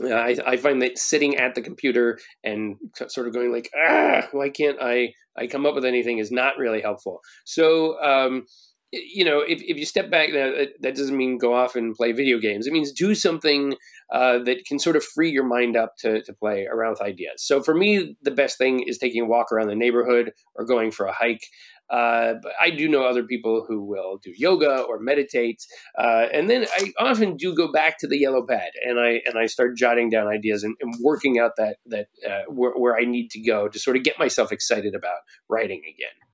I, 0.04 0.38
I, 0.46 0.58
find 0.58 0.82
that 0.82 0.98
sitting 0.98 1.38
at 1.38 1.56
the 1.56 1.62
computer 1.62 2.20
and 2.44 2.76
sort 3.08 3.28
of 3.28 3.34
going 3.34 3.54
like, 3.54 3.70
ah, 3.82 4.28
why 4.34 4.50
can't 4.50 4.78
I? 4.82 5.14
I 5.38 5.48
come 5.48 5.66
up 5.66 5.74
with 5.74 5.86
anything 5.86 6.20
is 6.20 6.32
not 6.32 6.60
really 6.60 6.82
helpful. 6.82 7.22
So. 7.46 8.00
Um, 8.00 8.46
you 8.96 9.26
know, 9.26 9.40
if, 9.40 9.62
if 9.62 9.78
you 9.78 9.86
step 9.86 10.10
back, 10.10 10.32
that, 10.32 10.70
that 10.80 10.96
doesn't 10.96 11.16
mean 11.16 11.38
go 11.38 11.54
off 11.54 11.76
and 11.76 11.96
play 11.96 12.12
video 12.12 12.40
games. 12.40 12.68
It 12.68 12.74
means 12.74 12.92
do 12.92 13.16
something 13.16 13.76
uh, 14.12 14.40
that 14.40 14.66
can 14.66 14.80
sort 14.80 14.96
of 14.96 15.04
free 15.04 15.32
your 15.32 15.46
mind 15.46 15.76
up 15.76 15.98
to, 16.00 16.22
to 16.24 16.34
play 16.34 16.66
around 16.66 16.92
with 16.92 17.02
ideas. 17.02 17.44
So 17.44 17.62
for 17.62 17.74
me, 17.74 18.16
the 18.22 18.32
best 18.32 18.58
thing 18.58 18.84
is 18.88 18.98
taking 18.98 19.22
a 19.22 19.26
walk 19.26 19.52
around 19.52 19.68
the 19.68 19.76
neighborhood 19.76 20.32
or 20.56 20.66
going 20.66 20.92
for 20.92 21.06
a 21.06 21.14
hike. 21.14 21.44
Uh, 21.90 22.34
but 22.42 22.54
I 22.60 22.72
do 22.72 22.90
know 22.90 23.04
other 23.04 23.24
people 23.24 23.64
who 23.68 23.84
will 23.84 24.18
do 24.24 24.34
yoga 24.36 24.82
or 24.82 25.00
meditate, 25.00 25.64
uh, 25.98 26.26
and 26.34 26.50
then 26.50 26.66
I 26.76 26.92
often 26.98 27.38
do 27.38 27.54
go 27.54 27.72
back 27.72 28.00
to 28.00 28.08
the 28.08 28.18
yellow 28.18 28.44
pad 28.44 28.72
and 28.84 29.00
I 29.00 29.22
and 29.28 29.38
I 29.38 29.46
start 29.46 29.78
jotting 29.78 30.10
down 30.10 30.28
ideas 30.28 30.64
and, 30.64 30.76
and 30.82 30.96
working 31.04 31.38
out 31.38 31.52
that 31.58 31.78
that 31.86 32.08
uh, 32.28 32.42
where, 32.48 32.72
where 32.72 32.98
I 32.98 33.06
need 33.06 33.30
to 33.32 33.40
go 33.40 33.68
to 33.68 33.78
sort 33.78 33.98
of 33.98 34.04
get 34.04 34.18
myself 34.18 34.52
excited 34.52 34.96
about 34.96 35.20
writing 35.48 35.84
again. 35.88 36.25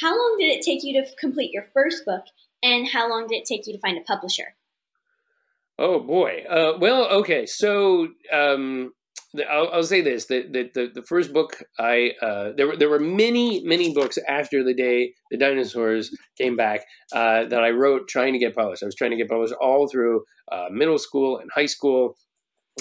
How 0.00 0.10
long 0.10 0.36
did 0.38 0.46
it 0.46 0.62
take 0.62 0.82
you 0.82 1.00
to 1.00 1.08
complete 1.16 1.52
your 1.52 1.64
first 1.72 2.04
book, 2.04 2.24
and 2.62 2.86
how 2.88 3.08
long 3.08 3.26
did 3.28 3.36
it 3.36 3.44
take 3.44 3.66
you 3.66 3.72
to 3.72 3.80
find 3.80 3.98
a 3.98 4.02
publisher? 4.02 4.54
Oh 5.78 6.00
boy. 6.00 6.44
Uh, 6.48 6.78
well, 6.78 7.06
okay. 7.06 7.46
So 7.46 8.08
um, 8.32 8.92
I'll, 9.50 9.68
I'll, 9.68 9.82
say 9.82 10.00
this: 10.00 10.26
that 10.26 10.52
the, 10.52 10.70
the, 10.74 10.90
the, 10.94 11.02
first 11.02 11.32
book 11.32 11.62
I 11.78 12.12
uh, 12.22 12.52
there 12.56 12.66
were 12.66 12.76
there 12.76 12.88
were 12.88 12.98
many 12.98 13.62
many 13.64 13.92
books 13.92 14.18
after 14.28 14.64
the 14.64 14.74
day 14.74 15.12
the 15.30 15.36
dinosaurs 15.36 16.16
came 16.38 16.56
back 16.56 16.86
uh, 17.12 17.44
that 17.46 17.62
I 17.62 17.70
wrote 17.70 18.08
trying 18.08 18.32
to 18.32 18.38
get 18.38 18.54
published. 18.54 18.82
I 18.82 18.86
was 18.86 18.94
trying 18.94 19.10
to 19.10 19.16
get 19.16 19.28
published 19.28 19.54
all 19.60 19.88
through 19.88 20.24
uh, 20.50 20.66
middle 20.70 20.98
school 20.98 21.38
and 21.38 21.50
high 21.54 21.66
school 21.66 22.16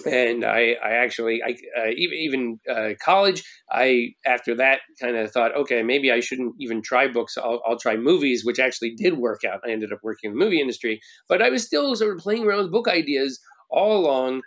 and 0.05 0.43
I, 0.43 0.75
I 0.83 0.91
actually, 0.91 1.41
I 1.41 1.55
uh, 1.79 1.91
even 1.95 2.59
uh, 2.69 2.89
college, 3.03 3.43
I 3.71 4.09
after 4.25 4.55
that 4.55 4.81
kind 5.01 5.15
of 5.15 5.31
thought, 5.31 5.55
okay, 5.55 5.83
maybe 5.83 6.11
I 6.11 6.19
shouldn't 6.19 6.55
even 6.59 6.81
try 6.81 7.07
books. 7.07 7.37
I'll, 7.37 7.61
I'll 7.65 7.79
try 7.79 7.95
movies, 7.95 8.43
which 8.43 8.59
actually 8.59 8.93
did 8.95 9.17
work 9.17 9.43
out. 9.45 9.61
I 9.65 9.71
ended 9.71 9.93
up 9.93 9.99
working 10.03 10.31
in 10.31 10.37
the 10.37 10.43
movie 10.43 10.59
industry, 10.59 10.99
but 11.29 11.41
I 11.41 11.49
was 11.49 11.65
still 11.65 11.95
sort 11.95 12.15
of 12.15 12.21
playing 12.21 12.45
around 12.45 12.63
with 12.63 12.71
book 12.71 12.87
ideas 12.87 13.39
all 13.69 13.97
along. 13.97 14.41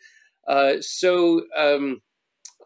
Uh, 0.46 0.74
so 0.80 1.42
um, 1.56 2.00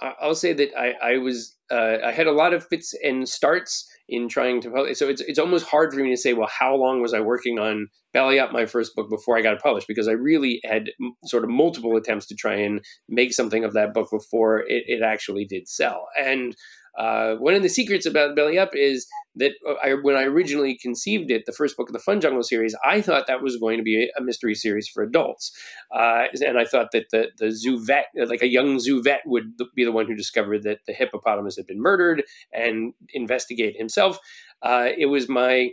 I'll 0.01 0.35
say 0.35 0.53
that 0.53 0.71
I, 0.77 1.15
I 1.15 1.19
was 1.19 1.57
uh, 1.73 1.99
I 2.05 2.13
had 2.13 2.27
a 2.27 2.33
lot 2.33 2.53
of 2.53 2.67
fits 2.67 2.95
and 3.03 3.29
starts 3.29 3.89
in 4.09 4.29
trying 4.29 4.61
to 4.61 4.71
publish. 4.71 4.99
So 4.99 5.09
it's 5.09 5.23
it's 5.23 5.39
almost 5.39 5.67
hard 5.67 5.93
for 5.93 6.01
me 6.01 6.11
to 6.11 6.17
say, 6.17 6.35
well, 6.35 6.49
how 6.49 6.77
long 6.77 7.01
was 7.01 7.15
I 7.15 7.21
working 7.21 7.59
on 7.59 7.89
Belly 8.13 8.39
Up, 8.39 8.53
my 8.53 8.67
first 8.67 8.95
book, 8.95 9.09
before 9.09 9.39
I 9.39 9.43
got 9.43 9.55
it 9.55 9.63
published? 9.63 9.89
Because 9.89 10.09
I 10.09 10.13
really 10.13 10.61
had 10.65 10.91
sort 11.25 11.45
of 11.45 11.51
multiple 11.51 11.97
attempts 11.97 12.27
to 12.27 12.35
try 12.35 12.57
and 12.57 12.85
make 13.09 13.33
something 13.33 13.65
of 13.65 13.73
that 13.73 13.95
book 13.95 14.09
before 14.11 14.61
it, 14.61 14.85
it 14.87 15.03
actually 15.03 15.47
did 15.47 15.67
sell. 15.67 16.09
And 16.21 16.55
uh, 16.99 17.35
one 17.37 17.55
of 17.55 17.63
the 17.63 17.69
secrets 17.69 18.07
about 18.07 18.37
Belly 18.37 18.59
Up 18.59 18.71
is 18.75 19.07
that 19.37 19.53
uh, 19.69 19.75
I, 19.83 19.95
when 19.95 20.17
I 20.17 20.25
originally 20.25 20.77
conceived 20.77 21.31
it, 21.31 21.45
the 21.47 21.53
first 21.53 21.77
book 21.77 21.89
of 21.89 21.93
the 21.93 21.99
Fun 21.99 22.21
Jungle 22.21 22.43
series, 22.43 22.77
I 22.85 23.01
thought 23.01 23.27
that 23.27 23.43
was 23.43 23.57
going 23.57 23.79
to 23.79 23.83
be 23.83 24.11
a 24.17 24.23
mystery 24.23 24.55
series 24.55 24.89
for 24.89 25.03
adults, 25.03 25.53
uh, 25.95 26.25
and 26.45 26.59
I 26.59 26.65
thought 26.65 26.89
that 26.93 27.07
the 27.11 27.29
the 27.39 27.51
zoo 27.51 27.83
vet, 27.85 28.07
like 28.15 28.43
a 28.43 28.49
young 28.49 28.79
zoo 28.79 29.03
vet, 29.03 29.23
would 29.27 29.53
be 29.75 29.85
the 29.85 29.93
one 29.93 30.07
who 30.07 30.15
discovered 30.15 30.63
that 30.65 30.81
the 30.87 30.93
hippopotamus 30.93 31.57
had 31.57 31.67
been 31.67 31.81
murdered 31.81 32.25
and 32.53 32.93
investigate 33.15 33.77
himself. 33.77 34.19
Uh, 34.63 34.89
it 34.97 35.07
was 35.07 35.29
my 35.29 35.71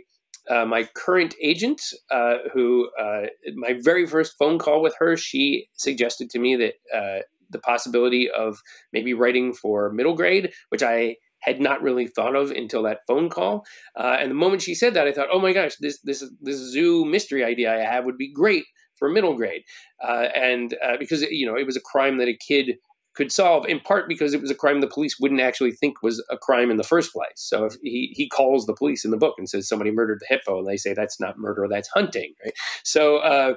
uh, 0.48 0.64
my 0.64 0.84
current 0.94 1.34
agent, 1.42 1.82
uh, 2.10 2.38
who 2.52 2.88
uh, 2.98 3.26
my 3.54 3.74
very 3.80 4.06
first 4.06 4.36
phone 4.38 4.58
call 4.58 4.82
with 4.82 4.94
her, 4.98 5.16
she 5.16 5.68
suggested 5.74 6.30
to 6.30 6.38
me 6.38 6.56
that 6.56 6.74
uh, 6.96 7.22
the 7.50 7.58
possibility 7.58 8.30
of 8.30 8.58
maybe 8.92 9.14
writing 9.14 9.52
for 9.52 9.90
middle 9.92 10.14
grade, 10.14 10.52
which 10.70 10.82
I 10.82 11.16
had 11.40 11.60
not 11.60 11.82
really 11.82 12.06
thought 12.06 12.36
of 12.36 12.50
until 12.50 12.82
that 12.82 13.00
phone 13.06 13.30
call. 13.30 13.64
Uh, 13.96 14.16
and 14.20 14.30
the 14.30 14.34
moment 14.34 14.62
she 14.62 14.74
said 14.74 14.94
that, 14.94 15.06
I 15.06 15.12
thought, 15.12 15.28
oh 15.32 15.40
my 15.40 15.52
gosh, 15.52 15.76
this 15.80 16.00
this 16.02 16.24
this 16.40 16.56
zoo 16.56 17.04
mystery 17.04 17.44
idea 17.44 17.74
I 17.74 17.80
have 17.80 18.04
would 18.04 18.18
be 18.18 18.32
great 18.32 18.64
for 18.96 19.08
middle 19.08 19.34
grade. 19.34 19.62
Uh, 20.02 20.28
and 20.34 20.76
uh, 20.84 20.96
because 20.98 21.22
you 21.22 21.46
know 21.46 21.56
it 21.56 21.66
was 21.66 21.76
a 21.76 21.80
crime 21.80 22.18
that 22.18 22.28
a 22.28 22.36
kid 22.36 22.76
could 23.14 23.32
solve, 23.32 23.66
in 23.66 23.80
part 23.80 24.08
because 24.08 24.32
it 24.32 24.40
was 24.40 24.50
a 24.50 24.54
crime 24.54 24.80
the 24.80 24.86
police 24.86 25.16
wouldn't 25.18 25.40
actually 25.40 25.72
think 25.72 26.02
was 26.02 26.24
a 26.30 26.38
crime 26.38 26.70
in 26.70 26.76
the 26.76 26.84
first 26.84 27.12
place. 27.12 27.26
So 27.36 27.64
if 27.64 27.74
he, 27.82 28.12
he 28.14 28.28
calls 28.28 28.66
the 28.66 28.74
police 28.74 29.04
in 29.04 29.10
the 29.10 29.16
book 29.16 29.34
and 29.36 29.48
says 29.48 29.68
somebody 29.68 29.90
murdered 29.90 30.20
the 30.20 30.26
hippo, 30.28 30.58
and 30.58 30.68
they 30.68 30.76
say 30.76 30.94
that's 30.94 31.18
not 31.18 31.38
murder, 31.38 31.66
that's 31.68 31.88
hunting, 31.88 32.34
right? 32.44 32.54
So 32.84 33.16
uh, 33.18 33.54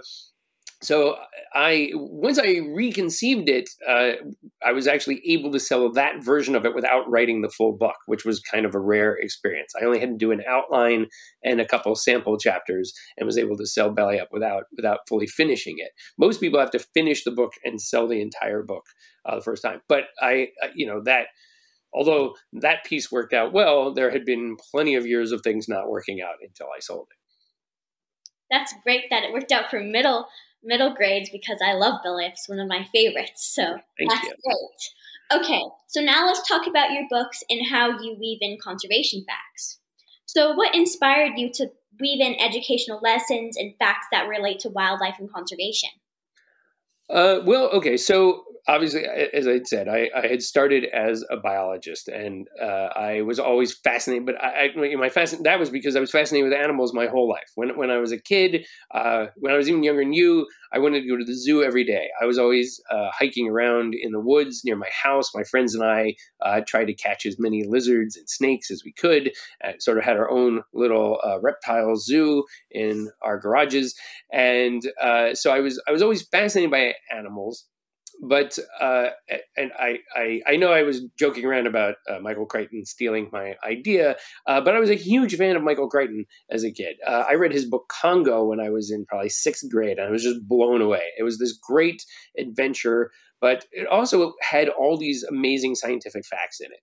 so 0.84 1.16
I 1.54 1.92
once 1.94 2.38
I 2.38 2.60
reconceived 2.76 3.48
it, 3.48 3.70
uh, 3.88 4.14
I 4.66 4.74
was 4.74 4.86
actually 4.86 5.22
able 5.26 5.52
to 5.52 5.60
sell 5.60 5.92
that 5.94 6.24
version 6.24 6.56
of 6.56 6.66
it 6.66 6.76
without 6.76 7.10
writing 7.10 7.42
the 7.42 7.50
full 7.50 7.72
book, 7.72 7.96
which 8.06 8.26
was 8.26 8.42
kind 8.42 8.66
of 8.66 8.76
a 8.76 8.80
rare 8.80 9.16
experience. 9.16 9.74
I 9.80 9.86
only 9.86 10.00
had 10.00 10.10
to 10.10 10.18
do 10.18 10.32
an 10.32 10.44
outline 10.48 11.08
and 11.44 11.62
a 11.62 11.68
couple 11.68 11.96
sample 11.96 12.38
chapters, 12.38 12.94
and 13.18 13.26
was 13.26 13.38
able 13.38 13.56
to 13.58 13.66
sell 13.66 13.92
Belly 13.92 14.20
Up 14.20 14.28
without 14.32 14.64
without 14.76 15.00
fully 15.08 15.28
finishing 15.28 15.76
it. 15.78 15.92
Most 16.18 16.42
people 16.42 16.60
have 16.60 16.72
to 16.72 16.86
finish 16.94 17.24
the 17.24 17.32
book 17.32 17.54
and 17.64 17.82
sell 17.82 18.08
the 18.08 18.22
entire 18.22 18.64
book 18.64 18.84
uh, 19.26 19.36
the 19.36 19.42
first 19.44 19.64
time, 19.64 19.82
but 19.88 20.06
I, 20.22 20.50
uh, 20.62 20.68
you 20.76 20.86
know, 20.86 21.02
that 21.06 21.28
although 21.94 22.36
that 22.54 22.84
piece 22.84 23.12
worked 23.12 23.34
out 23.34 23.54
well, 23.54 23.94
there 23.94 24.12
had 24.12 24.26
been 24.26 24.58
plenty 24.72 24.96
of 24.96 25.06
years 25.06 25.32
of 25.32 25.42
things 25.42 25.70
not 25.70 25.90
working 25.90 26.20
out 26.22 26.36
until 26.42 26.68
I 26.76 26.80
sold 26.80 27.08
it. 27.10 27.18
That's 28.52 28.74
great 28.84 29.06
that 29.10 29.24
it 29.24 29.34
worked 29.34 29.52
out 29.52 29.70
for 29.70 29.80
middle 29.80 30.28
middle 30.64 30.94
grades 30.94 31.30
because 31.30 31.60
I 31.66 31.74
love 31.74 32.02
Belly 32.04 32.26
It's 32.26 32.50
one 32.50 32.60
of 32.60 32.68
my 32.68 32.86
favorites. 32.92 33.52
So 33.54 33.64
Thank 33.98 34.12
that's 34.12 34.26
you. 34.26 34.34
great. 34.44 35.42
Okay, 35.42 35.64
so 35.88 36.02
now 36.02 36.28
let's 36.28 36.48
talk 36.48 36.68
about 36.68 36.92
your 36.92 37.08
books 37.10 37.44
and 37.50 37.68
how 37.68 38.00
you 38.00 38.16
weave 38.20 38.40
in 38.42 38.58
conservation 38.62 39.26
facts. 39.28 39.80
So, 40.26 40.54
what 40.54 40.76
inspired 40.76 41.38
you 41.38 41.52
to 41.54 41.70
weave 42.00 42.22
in 42.22 42.36
educational 42.40 43.00
lessons 43.02 43.58
and 43.58 43.74
facts 43.80 44.08
that 44.12 44.28
relate 44.28 44.60
to 44.60 44.70
wildlife 44.70 45.16
and 45.20 45.32
conservation? 45.32 45.90
Uh, 47.14 47.42
well, 47.46 47.70
okay. 47.70 47.96
So 47.96 48.44
obviously, 48.68 49.04
as 49.06 49.48
I 49.48 49.62
said, 49.64 49.88
I, 49.88 50.10
I, 50.16 50.28
had 50.28 50.42
started 50.42 50.86
as 50.86 51.24
a 51.30 51.38
biologist, 51.38 52.08
and 52.08 52.48
uh, 52.62 52.90
I 52.96 53.22
was 53.22 53.40
always 53.40 53.74
fascinated. 53.74 54.26
But 54.26 54.42
I, 54.42 54.70
I 54.76 54.96
my 54.96 55.10
fascin- 55.10 55.44
that 55.44 55.60
was 55.60 55.70
because 55.70 55.96
I 55.96 56.00
was 56.00 56.12
fascinated 56.12 56.50
with 56.50 56.58
animals 56.58 56.94
my 56.94 57.08
whole 57.08 57.30
life. 57.30 57.52
When 57.56 57.78
when 57.78 57.92
I 57.92 57.98
was 57.98 58.12
a 58.12 58.20
kid, 58.20 58.66
uh, 58.94 59.28
when 59.36 59.54
I 59.54 59.58
was 59.58 59.70
even 59.70 59.84
younger 59.84 60.02
than 60.02 60.14
you, 60.14 60.48
I 60.72 60.80
wanted 60.80 61.02
to 61.02 61.08
go 61.08 61.18
to 61.18 61.26
the 61.26 61.36
zoo 61.38 61.62
every 61.64 61.84
day. 61.84 62.08
I 62.22 62.26
was 62.26 62.40
always 62.40 62.82
uh, 62.90 63.10
hiking 63.12 63.50
around 63.50 63.94
in 63.94 64.12
the 64.12 64.20
woods 64.20 64.62
near 64.64 64.76
my 64.76 64.90
house. 64.92 65.36
My 65.36 65.44
friends 65.44 65.76
and 65.76 65.84
I 65.84 66.16
uh, 66.42 66.62
tried 66.66 66.86
to 66.86 66.94
catch 66.94 67.26
as 67.26 67.36
many 67.38 67.64
lizards 67.68 68.16
and 68.16 68.30
snakes 68.30 68.72
as 68.72 68.82
we 68.86 68.94
could. 68.94 69.32
Uh, 69.64 69.74
sort 69.80 69.98
of 69.98 70.04
had 70.04 70.18
our 70.18 70.32
own 70.32 70.64
little 70.74 71.20
reptile 71.42 71.96
zoo 71.96 72.44
in 72.72 73.10
our 73.22 73.38
garages, 73.38 73.94
and 74.32 74.84
so 75.34 75.52
I 75.52 75.60
was 75.60 75.82
I 75.88 75.92
was 75.92 76.02
always 76.02 76.24
fascinated 76.28 76.72
by 76.72 76.94
animals 77.12 77.68
but 78.22 78.58
uh, 78.80 79.08
and 79.58 79.72
I, 79.78 80.00
I, 80.16 80.42
I 80.48 80.56
know 80.56 80.72
I 80.72 80.84
was 80.84 81.02
joking 81.18 81.46
around 81.46 81.68
about 81.68 81.96
uh, 82.10 82.20
Michael 82.20 82.46
Crichton 82.46 82.86
stealing 82.86 83.30
my 83.32 83.56
idea, 83.66 84.16
uh, 84.48 84.62
but 84.62 84.76
I 84.76 84.80
was 84.80 84.90
a 84.90 84.96
huge 84.96 85.36
fan 85.36 85.56
of 85.56 85.64
Michael 85.64 85.90
Crichton 85.90 86.26
as 86.50 86.64
a 86.64 86.72
kid. 86.72 86.98
Uh, 87.08 87.24
I 87.28 87.34
read 87.34 87.52
his 87.52 87.66
book 87.66 87.86
Congo 87.90 88.46
when 88.46 88.60
I 88.60 88.70
was 88.70 88.92
in 88.92 89.06
probably 89.06 89.30
sixth 89.30 89.70
grade, 89.70 89.98
and 89.98 90.08
I 90.08 90.12
was 90.12 90.24
just 90.24 90.48
blown 90.48 90.82
away. 90.82 91.04
It 91.18 91.24
was 91.24 91.40
this 91.40 91.58
great 91.58 92.04
adventure, 92.38 93.12
but 93.42 93.66
it 93.72 93.88
also 93.88 94.34
had 94.42 94.70
all 94.70 94.98
these 94.98 95.24
amazing 95.24 95.76
scientific 95.76 96.26
facts 96.26 96.60
in 96.62 96.72
it. 96.72 96.80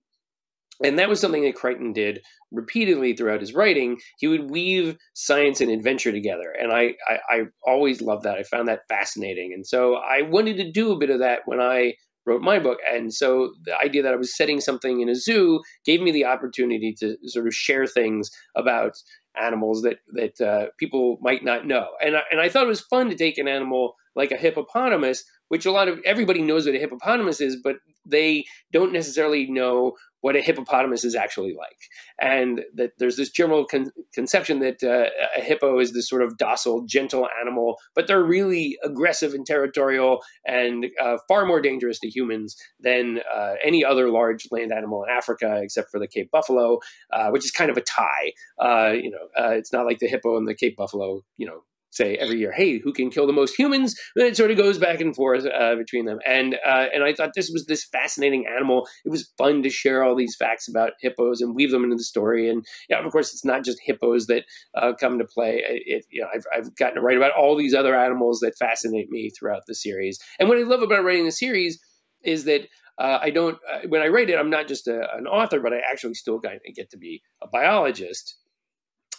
And 0.84 0.98
that 0.98 1.08
was 1.08 1.20
something 1.20 1.42
that 1.44 1.54
Crichton 1.54 1.92
did 1.92 2.20
repeatedly 2.52 3.14
throughout 3.14 3.40
his 3.40 3.54
writing. 3.54 3.98
He 4.18 4.26
would 4.26 4.50
weave 4.50 4.96
science 5.14 5.60
and 5.60 5.70
adventure 5.70 6.12
together. 6.12 6.54
And 6.58 6.72
I, 6.72 6.94
I, 7.08 7.18
I, 7.30 7.42
always 7.64 8.00
loved 8.00 8.24
that. 8.24 8.38
I 8.38 8.42
found 8.42 8.66
that 8.68 8.88
fascinating. 8.88 9.52
And 9.52 9.66
so 9.66 9.96
I 9.96 10.22
wanted 10.22 10.56
to 10.56 10.70
do 10.70 10.90
a 10.90 10.98
bit 10.98 11.10
of 11.10 11.20
that 11.20 11.40
when 11.44 11.60
I 11.60 11.94
wrote 12.26 12.42
my 12.42 12.58
book. 12.58 12.78
And 12.90 13.12
so 13.12 13.52
the 13.64 13.76
idea 13.76 14.02
that 14.02 14.12
I 14.12 14.16
was 14.16 14.36
setting 14.36 14.60
something 14.60 15.00
in 15.00 15.08
a 15.08 15.14
zoo 15.14 15.60
gave 15.84 16.00
me 16.00 16.12
the 16.12 16.24
opportunity 16.24 16.94
to 17.00 17.16
sort 17.26 17.46
of 17.46 17.54
share 17.54 17.86
things 17.86 18.30
about 18.56 18.92
animals 19.40 19.82
that, 19.82 19.98
that 20.14 20.40
uh, 20.40 20.66
people 20.78 21.18
might 21.20 21.44
not 21.44 21.66
know. 21.66 21.88
And 22.04 22.16
I, 22.16 22.22
and 22.30 22.40
I 22.40 22.48
thought 22.48 22.64
it 22.64 22.68
was 22.68 22.80
fun 22.80 23.08
to 23.10 23.16
take 23.16 23.38
an 23.38 23.48
animal 23.48 23.94
like 24.16 24.32
a 24.32 24.36
hippopotamus, 24.36 25.24
which 25.48 25.66
a 25.66 25.72
lot 25.72 25.88
of 25.88 26.00
everybody 26.04 26.42
knows 26.42 26.66
what 26.66 26.74
a 26.74 26.78
hippopotamus 26.78 27.40
is, 27.40 27.56
but 27.62 27.76
they 28.04 28.44
don't 28.72 28.92
necessarily 28.92 29.48
know 29.48 29.92
what 30.20 30.36
a 30.36 30.40
hippopotamus 30.40 31.04
is 31.04 31.14
actually 31.14 31.54
like. 31.54 31.76
And 32.20 32.62
that 32.74 32.92
there's 32.98 33.16
this 33.16 33.30
general 33.30 33.64
con- 33.64 33.92
conception 34.12 34.60
that 34.60 34.82
uh, 34.82 35.10
a 35.36 35.40
hippo 35.40 35.78
is 35.78 35.92
this 35.92 36.08
sort 36.08 36.22
of 36.22 36.36
docile, 36.36 36.82
gentle 36.82 37.28
animal, 37.40 37.78
but 37.94 38.06
they're 38.06 38.22
really 38.22 38.78
aggressive 38.84 39.34
and 39.34 39.46
territorial 39.46 40.22
and 40.46 40.86
uh, 41.02 41.18
far 41.28 41.46
more 41.46 41.60
dangerous 41.60 41.98
to 42.00 42.08
humans 42.08 42.56
than 42.80 43.20
uh, 43.34 43.54
any 43.64 43.84
other 43.84 44.10
large 44.10 44.46
land 44.50 44.72
animal 44.72 45.04
in 45.04 45.10
Africa, 45.10 45.60
except 45.62 45.90
for 45.90 45.98
the 45.98 46.08
Cape 46.08 46.30
buffalo, 46.30 46.78
uh, 47.12 47.30
which 47.30 47.44
is 47.44 47.50
kind 47.50 47.70
of 47.70 47.76
a 47.76 47.82
tie. 47.82 48.32
Uh, 48.58 48.92
you 48.92 49.10
know, 49.10 49.28
uh, 49.38 49.50
it's 49.50 49.72
not 49.72 49.86
like 49.86 49.98
the 49.98 50.08
hippo 50.08 50.36
and 50.36 50.46
the 50.46 50.54
Cape 50.54 50.76
buffalo, 50.76 51.22
you 51.36 51.46
know, 51.46 51.62
say 51.90 52.14
every 52.16 52.38
year, 52.38 52.52
hey, 52.52 52.78
who 52.78 52.92
can 52.92 53.10
kill 53.10 53.26
the 53.26 53.32
most 53.32 53.54
humans? 53.56 53.94
And 54.16 54.26
it 54.26 54.36
sort 54.36 54.50
of 54.50 54.56
goes 54.56 54.78
back 54.78 55.00
and 55.00 55.14
forth 55.14 55.44
uh, 55.46 55.74
between 55.76 56.06
them. 56.06 56.18
And 56.26 56.54
uh, 56.66 56.86
and 56.94 57.04
I 57.04 57.12
thought 57.12 57.32
this 57.34 57.50
was 57.50 57.66
this 57.66 57.84
fascinating 57.84 58.46
animal. 58.46 58.86
It 59.04 59.10
was 59.10 59.30
fun 59.36 59.62
to 59.62 59.70
share 59.70 60.02
all 60.02 60.16
these 60.16 60.36
facts 60.36 60.68
about 60.68 60.92
hippos 61.00 61.40
and 61.40 61.54
weave 61.54 61.70
them 61.70 61.84
into 61.84 61.96
the 61.96 62.04
story. 62.04 62.48
And 62.48 62.64
yeah, 62.88 63.04
of 63.04 63.12
course, 63.12 63.32
it's 63.32 63.44
not 63.44 63.64
just 63.64 63.78
hippos 63.84 64.26
that 64.26 64.44
uh, 64.74 64.92
come 64.98 65.18
to 65.18 65.24
play. 65.24 65.62
It, 65.64 66.04
you 66.10 66.22
know, 66.22 66.28
I've, 66.34 66.44
I've 66.54 66.76
gotten 66.76 66.96
to 66.96 67.00
write 67.00 67.16
about 67.16 67.32
all 67.32 67.56
these 67.56 67.74
other 67.74 67.94
animals 67.94 68.40
that 68.40 68.58
fascinate 68.58 69.10
me 69.10 69.30
throughout 69.30 69.62
the 69.66 69.74
series. 69.74 70.18
And 70.38 70.48
what 70.48 70.58
I 70.58 70.62
love 70.62 70.82
about 70.82 71.04
writing 71.04 71.24
the 71.24 71.32
series 71.32 71.80
is 72.22 72.44
that 72.44 72.68
uh, 72.98 73.18
I 73.22 73.30
don't, 73.30 73.56
uh, 73.72 73.88
when 73.88 74.02
I 74.02 74.08
write 74.08 74.28
it, 74.28 74.38
I'm 74.38 74.50
not 74.50 74.68
just 74.68 74.86
a, 74.86 75.08
an 75.16 75.26
author, 75.26 75.60
but 75.60 75.72
I 75.72 75.78
actually 75.90 76.14
still 76.14 76.38
get 76.38 76.90
to 76.90 76.98
be 76.98 77.22
a 77.42 77.48
biologist 77.48 78.36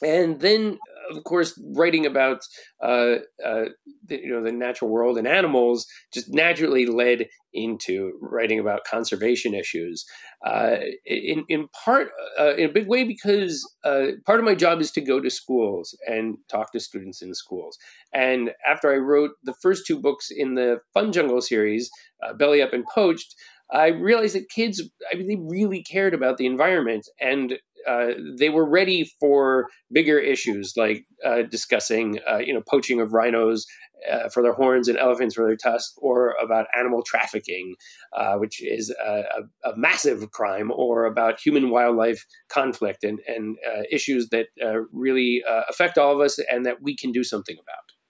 and 0.01 0.39
then 0.41 0.77
of 1.11 1.23
course 1.23 1.59
writing 1.75 2.05
about 2.05 2.41
uh, 2.81 3.15
uh, 3.45 3.65
the, 4.05 4.19
you 4.21 4.29
know 4.29 4.43
the 4.43 4.51
natural 4.51 4.89
world 4.89 5.17
and 5.17 5.27
animals 5.27 5.85
just 6.13 6.33
naturally 6.33 6.85
led 6.85 7.27
into 7.53 8.13
writing 8.21 8.59
about 8.59 8.85
conservation 8.85 9.53
issues 9.53 10.05
uh, 10.45 10.77
in, 11.05 11.43
in 11.49 11.67
part 11.69 12.09
uh, 12.39 12.55
in 12.55 12.69
a 12.69 12.73
big 12.73 12.87
way 12.87 13.03
because 13.03 13.69
uh, 13.83 14.07
part 14.25 14.39
of 14.39 14.45
my 14.45 14.55
job 14.55 14.79
is 14.79 14.91
to 14.91 15.01
go 15.01 15.19
to 15.19 15.29
schools 15.29 15.97
and 16.07 16.37
talk 16.49 16.71
to 16.71 16.79
students 16.79 17.21
in 17.21 17.33
schools. 17.33 17.77
And 18.13 18.51
after 18.67 18.93
i 18.93 18.97
wrote 18.97 19.31
the 19.43 19.55
first 19.61 19.85
two 19.85 19.99
books 19.99 20.29
in 20.31 20.55
the 20.55 20.79
fun 20.93 21.11
jungle 21.11 21.41
series 21.41 21.89
uh, 22.23 22.33
belly 22.33 22.61
up 22.61 22.73
and 22.73 22.85
poached 22.85 23.35
I 23.73 23.87
realized 23.87 24.35
that 24.35 24.49
kids, 24.49 24.81
I 25.11 25.15
mean, 25.15 25.27
they 25.27 25.37
really 25.37 25.81
cared 25.81 26.13
about 26.13 26.37
the 26.37 26.45
environment 26.45 27.07
and 27.21 27.57
uh, 27.87 28.07
they 28.37 28.49
were 28.49 28.67
ready 28.67 29.11
for 29.19 29.67
bigger 29.91 30.19
issues 30.19 30.73
like 30.75 31.05
uh, 31.25 31.43
discussing, 31.43 32.19
uh, 32.29 32.37
you 32.37 32.53
know, 32.53 32.61
poaching 32.67 32.99
of 32.99 33.13
rhinos 33.13 33.65
uh, 34.11 34.29
for 34.29 34.41
their 34.41 34.53
horns 34.53 34.87
and 34.87 34.97
elephants 34.97 35.35
for 35.35 35.45
their 35.45 35.55
tusks, 35.55 35.93
or 35.97 36.35
about 36.43 36.65
animal 36.77 37.03
trafficking, 37.03 37.75
uh, 38.17 38.35
which 38.35 38.61
is 38.63 38.89
a, 39.03 39.23
a, 39.63 39.77
massive 39.77 40.31
crime, 40.31 40.71
or 40.73 41.05
about 41.05 41.39
human 41.39 41.69
wildlife 41.69 42.25
conflict 42.49 43.03
and, 43.03 43.19
and 43.27 43.57
issues 43.91 44.29
that 44.29 44.47
really 44.91 45.43
affect 45.69 45.97
all 45.99 46.13
of 46.13 46.19
us 46.19 46.39
and 46.51 46.65
that 46.65 46.81
we 46.81 46.95
can 46.95 47.11
do 47.11 47.23
something 47.23 47.57
about. 47.61 48.00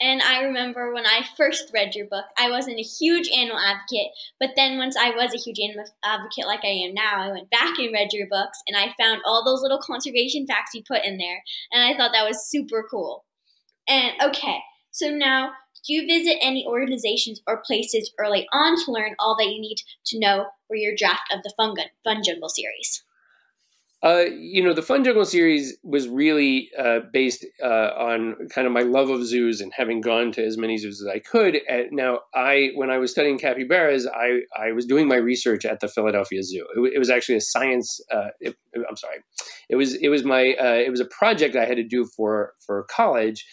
And 0.00 0.20
I 0.20 0.42
remember 0.42 0.92
when 0.92 1.06
I 1.06 1.24
first 1.36 1.70
read 1.72 1.94
your 1.94 2.06
book, 2.06 2.26
I 2.36 2.50
wasn't 2.50 2.78
a 2.78 2.82
huge 2.82 3.30
animal 3.34 3.58
advocate, 3.58 4.12
but 4.38 4.50
then 4.54 4.76
once 4.76 4.94
I 4.94 5.10
was 5.10 5.32
a 5.34 5.38
huge 5.38 5.58
animal 5.58 5.86
advocate 6.04 6.46
like 6.46 6.64
I 6.64 6.86
am 6.86 6.92
now, 6.92 7.22
I 7.22 7.30
went 7.30 7.50
back 7.50 7.78
and 7.78 7.92
read 7.92 8.12
your 8.12 8.26
books 8.28 8.58
and 8.66 8.76
I 8.76 8.94
found 9.00 9.22
all 9.24 9.42
those 9.42 9.62
little 9.62 9.80
conservation 9.80 10.46
facts 10.46 10.74
you 10.74 10.82
put 10.86 11.04
in 11.04 11.16
there. 11.16 11.42
And 11.72 11.82
I 11.82 11.96
thought 11.96 12.12
that 12.12 12.28
was 12.28 12.48
super 12.48 12.86
cool. 12.90 13.24
And 13.88 14.12
okay, 14.22 14.58
so 14.90 15.08
now 15.08 15.52
do 15.86 15.94
you 15.94 16.06
visit 16.06 16.36
any 16.42 16.66
organizations 16.66 17.40
or 17.46 17.62
places 17.64 18.12
early 18.18 18.46
on 18.52 18.76
to 18.84 18.92
learn 18.92 19.14
all 19.18 19.36
that 19.38 19.48
you 19.48 19.60
need 19.60 19.78
to 20.06 20.18
know 20.18 20.46
for 20.66 20.76
your 20.76 20.94
draft 20.96 21.32
of 21.32 21.42
the 21.42 21.52
Fun, 21.56 21.74
Fun 22.04 22.22
Jungle 22.24 22.48
series? 22.48 23.02
Uh, 24.06 24.26
you 24.38 24.62
know, 24.62 24.72
the 24.72 24.82
Fun 24.82 25.02
Jungle 25.02 25.24
series 25.24 25.76
was 25.82 26.06
really 26.06 26.70
uh, 26.78 27.00
based 27.12 27.44
uh, 27.60 27.90
on 27.98 28.36
kind 28.50 28.64
of 28.64 28.72
my 28.72 28.82
love 28.82 29.10
of 29.10 29.26
zoos 29.26 29.60
and 29.60 29.72
having 29.76 30.00
gone 30.00 30.30
to 30.30 30.44
as 30.44 30.56
many 30.56 30.76
zoos 30.76 31.02
as 31.02 31.08
I 31.08 31.18
could. 31.18 31.58
And 31.68 31.90
now, 31.90 32.20
I 32.32 32.70
when 32.76 32.88
I 32.88 32.98
was 32.98 33.10
studying 33.10 33.36
capybaras, 33.36 34.06
I 34.06 34.42
I 34.56 34.70
was 34.70 34.86
doing 34.86 35.08
my 35.08 35.16
research 35.16 35.64
at 35.64 35.80
the 35.80 35.88
Philadelphia 35.88 36.44
Zoo. 36.44 36.64
It, 36.76 36.92
it 36.94 36.98
was 37.00 37.10
actually 37.10 37.34
a 37.34 37.40
science. 37.40 38.00
Uh, 38.08 38.28
it, 38.38 38.54
I'm 38.88 38.96
sorry, 38.96 39.24
it 39.68 39.74
was 39.74 39.94
it 39.96 40.08
was 40.08 40.22
my 40.22 40.54
uh, 40.54 40.74
it 40.86 40.90
was 40.90 41.00
a 41.00 41.06
project 41.06 41.56
I 41.56 41.64
had 41.64 41.76
to 41.76 41.82
do 41.82 42.04
for 42.04 42.52
for 42.64 42.84
college 42.84 43.44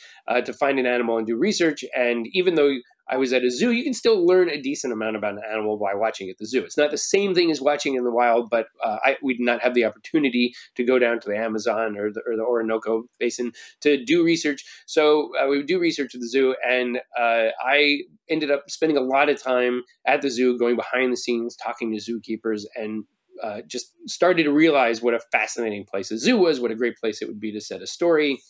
to 0.45 0.53
find 0.53 0.77
an 0.77 0.86
animal 0.86 1.17
and 1.17 1.25
do 1.25 1.36
research. 1.36 1.83
And 1.98 2.27
even 2.31 2.53
though 2.53 2.75
I 3.10 3.17
was 3.17 3.33
at 3.33 3.43
a 3.43 3.51
zoo, 3.51 3.72
you 3.72 3.83
can 3.83 3.93
still 3.93 4.25
learn 4.25 4.50
a 4.50 4.62
decent 4.62 4.93
amount 4.93 5.17
about 5.17 5.33
an 5.33 5.41
animal 5.51 5.77
by 5.77 5.93
watching 5.93 6.29
at 6.29 6.38
the 6.38 6.45
zoo. 6.45 6.63
It's 6.63 6.77
not 6.77 6.91
the 6.91 6.98
same 6.98 7.36
thing 7.36 7.51
as 7.51 7.62
watching 7.62 7.95
in 7.95 8.03
the 8.03 8.12
wild, 8.12 8.50
but 8.50 8.67
uh, 8.83 8.98
I, 9.03 9.17
we 9.22 9.33
did 9.33 9.45
not 9.45 9.62
have 9.62 9.74
the 9.74 9.86
opportunity 9.86 10.53
to 10.75 10.83
go 10.83 11.00
down 11.00 11.19
to 11.19 11.29
the 11.29 11.38
Amazon 11.38 11.98
or 11.98 12.12
the, 12.12 12.22
or 12.25 12.38
the 12.38 12.43
Orinoco 12.43 13.03
Basin 13.19 13.51
to 13.81 14.03
do 14.03 14.24
research. 14.24 14.63
So 14.86 15.31
uh, 15.38 15.48
we 15.48 15.57
would 15.57 15.67
do 15.67 15.79
research 15.79 16.15
at 16.15 16.22
the 16.22 16.29
zoo, 16.29 16.55
and 16.67 17.00
uh, 17.19 17.48
I 17.63 18.03
ended 18.29 18.51
up 18.51 18.69
spending 18.69 18.98
a 18.98 19.01
lot 19.01 19.29
of 19.29 19.41
time 19.41 19.83
at 20.07 20.22
the 20.22 20.29
zoo, 20.29 20.57
going 20.57 20.77
behind 20.77 21.12
the 21.12 21.17
scenes, 21.17 21.55
talking 21.55 21.91
to 21.91 21.98
zookeepers, 21.98 22.63
and 22.75 23.03
uh, 23.43 23.62
just 23.67 23.91
started 24.07 24.43
to 24.43 24.51
realize 24.51 25.01
what 25.01 25.13
a 25.13 25.19
fascinating 25.31 25.83
place 25.83 26.12
a 26.12 26.17
zoo 26.17 26.38
was, 26.38 26.62
what 26.62 26.72
a 26.72 26.75
great 26.75 26.98
place 26.98 27.22
it 27.22 27.27
would 27.27 27.39
be 27.39 27.51
to 27.51 27.60
set 27.60 27.81
a 27.81 27.88
story. 27.88 28.41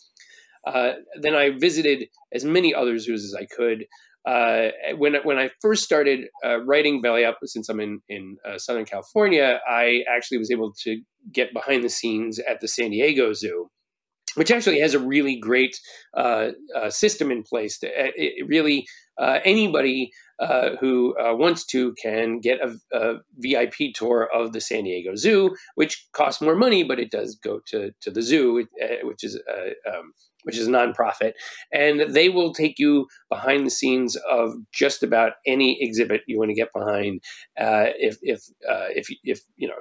Uh, 0.66 0.92
then 1.20 1.34
I 1.34 1.50
visited 1.50 2.08
as 2.32 2.44
many 2.44 2.74
other 2.74 2.98
zoos 2.98 3.24
as 3.24 3.34
I 3.34 3.44
could. 3.44 3.86
Uh, 4.26 4.68
when 4.96 5.14
when 5.24 5.38
I 5.38 5.50
first 5.60 5.84
started 5.84 6.28
uh, 6.44 6.60
writing 6.64 7.02
Belly 7.02 7.24
Up, 7.24 7.38
since 7.44 7.68
I'm 7.68 7.80
in 7.80 8.00
in 8.08 8.36
uh, 8.48 8.58
Southern 8.58 8.86
California, 8.86 9.60
I 9.68 10.02
actually 10.08 10.38
was 10.38 10.50
able 10.50 10.72
to 10.84 11.00
get 11.32 11.52
behind 11.52 11.84
the 11.84 11.90
scenes 11.90 12.38
at 12.38 12.60
the 12.60 12.68
San 12.68 12.90
Diego 12.90 13.34
Zoo, 13.34 13.68
which 14.34 14.50
actually 14.50 14.80
has 14.80 14.94
a 14.94 14.98
really 14.98 15.38
great 15.38 15.78
uh, 16.16 16.50
uh, 16.74 16.88
system 16.88 17.30
in 17.30 17.42
place. 17.42 17.78
To, 17.80 17.88
it 17.92 18.46
really 18.48 18.86
anybody 19.44 20.10
who 20.80 21.14
wants 21.18 21.66
to 21.66 21.94
can 22.02 22.40
get 22.40 22.60
a, 22.60 22.76
a, 22.96 23.14
VIP 23.36 23.92
tour 23.94 24.28
of 24.34 24.52
the 24.52 24.60
San 24.60 24.84
Diego 24.84 25.16
Zoo, 25.16 25.54
which 25.74 26.08
costs 26.12 26.40
more 26.40 26.56
money, 26.56 26.82
but 26.82 26.98
it 26.98 27.10
does 27.10 27.36
go 27.36 27.60
to 27.66 27.90
to 28.00 28.10
the 28.10 28.22
zoo, 28.22 28.66
which 29.02 29.22
is 29.22 29.38
um, 29.86 30.14
which 30.44 30.56
is 30.56 30.68
a 30.68 30.70
nonprofit, 30.70 31.32
and 31.72 32.14
they 32.14 32.28
will 32.28 32.54
take 32.54 32.78
you 32.78 33.06
behind 33.28 33.66
the 33.66 33.70
scenes 33.70 34.16
of 34.30 34.54
just 34.72 35.02
about 35.02 35.32
any 35.46 35.82
exhibit 35.82 36.22
you 36.26 36.38
want 36.38 36.50
to 36.50 36.54
get 36.54 36.72
behind. 36.72 37.20
Uh, 37.60 37.86
if 37.98 38.16
if 38.22 38.40
uh, 38.68 38.88
if 38.90 39.08
if 39.24 39.40
you 39.56 39.68
know 39.68 39.74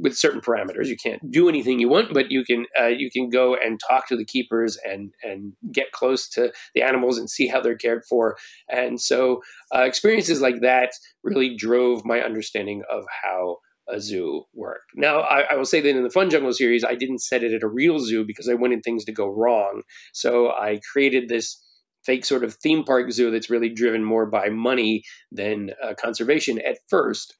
with 0.00 0.16
certain 0.16 0.40
parameters, 0.40 0.86
you 0.86 0.96
can't 0.96 1.30
do 1.30 1.48
anything 1.48 1.78
you 1.78 1.88
want, 1.88 2.14
but 2.14 2.30
you 2.30 2.44
can 2.44 2.66
uh, 2.80 2.86
you 2.86 3.10
can 3.10 3.28
go 3.28 3.54
and 3.54 3.80
talk 3.88 4.08
to 4.08 4.16
the 4.16 4.24
keepers 4.24 4.78
and 4.88 5.12
and 5.22 5.52
get 5.72 5.92
close 5.92 6.28
to 6.28 6.52
the 6.74 6.82
animals 6.82 7.18
and 7.18 7.30
see 7.30 7.46
how 7.46 7.60
they're 7.60 7.76
cared 7.76 8.04
for. 8.08 8.36
And 8.68 9.00
so 9.00 9.42
uh, 9.74 9.82
experiences 9.82 10.40
like 10.40 10.60
that 10.62 10.90
really 11.22 11.56
drove 11.56 12.04
my 12.04 12.20
understanding 12.20 12.82
of 12.90 13.04
how 13.22 13.58
a 13.88 14.00
zoo 14.00 14.44
work. 14.54 14.82
Now, 14.94 15.20
I, 15.20 15.42
I, 15.52 15.56
will 15.56 15.64
say 15.64 15.80
that 15.80 15.96
in 15.96 16.02
the 16.02 16.10
Fun 16.10 16.30
Jungle 16.30 16.52
series, 16.52 16.84
I 16.84 16.94
didn't 16.94 17.20
set 17.20 17.42
it 17.42 17.52
at 17.52 17.62
a 17.62 17.68
real 17.68 17.98
zoo 17.98 18.24
because 18.24 18.48
I 18.48 18.54
wanted 18.54 18.82
things 18.82 19.04
to 19.04 19.12
go 19.12 19.28
wrong. 19.28 19.82
So 20.12 20.50
I 20.50 20.80
created 20.92 21.28
this 21.28 21.62
fake 22.04 22.24
sort 22.24 22.44
of 22.44 22.54
theme 22.54 22.84
park 22.84 23.10
zoo 23.10 23.30
that's 23.30 23.50
really 23.50 23.68
driven 23.68 24.04
more 24.04 24.26
by 24.26 24.48
money 24.48 25.02
than 25.32 25.70
uh, 25.82 25.94
conservation 26.00 26.60
at 26.60 26.78
first. 26.88 27.36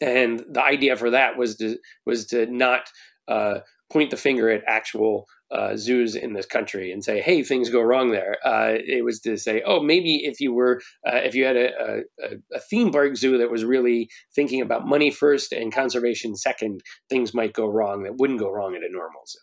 And 0.00 0.44
the 0.50 0.62
idea 0.62 0.96
for 0.96 1.10
that 1.10 1.36
was 1.36 1.56
to 1.56 1.76
was 2.06 2.26
to 2.28 2.46
not 2.46 2.82
uh, 3.28 3.60
point 3.92 4.10
the 4.10 4.16
finger 4.16 4.50
at 4.50 4.64
actual 4.66 5.26
uh, 5.52 5.76
zoos 5.76 6.14
in 6.16 6.32
this 6.32 6.46
country 6.46 6.90
and 6.90 7.04
say, 7.04 7.20
"Hey, 7.20 7.42
things 7.42 7.70
go 7.70 7.80
wrong 7.80 8.10
there." 8.10 8.38
Uh, 8.44 8.74
it 8.74 9.04
was 9.04 9.20
to 9.20 9.36
say, 9.36 9.62
"Oh, 9.64 9.80
maybe 9.80 10.24
if 10.24 10.40
you 10.40 10.52
were 10.52 10.80
uh, 11.06 11.16
if 11.16 11.34
you 11.34 11.44
had 11.44 11.56
a, 11.56 12.02
a, 12.22 12.56
a, 12.56 12.60
theme 12.60 12.90
park 12.90 13.16
zoo 13.16 13.38
that 13.38 13.50
was 13.50 13.64
really 13.64 14.08
thinking 14.34 14.60
about 14.60 14.86
money 14.86 15.10
first 15.10 15.52
and 15.52 15.72
conservation 15.72 16.34
second, 16.36 16.82
things 17.08 17.34
might 17.34 17.52
go 17.52 17.66
wrong 17.66 18.02
that 18.02 18.16
wouldn't 18.16 18.40
go 18.40 18.50
wrong 18.50 18.74
at 18.74 18.82
a 18.82 18.92
normal 18.92 19.22
zoo." 19.26 19.38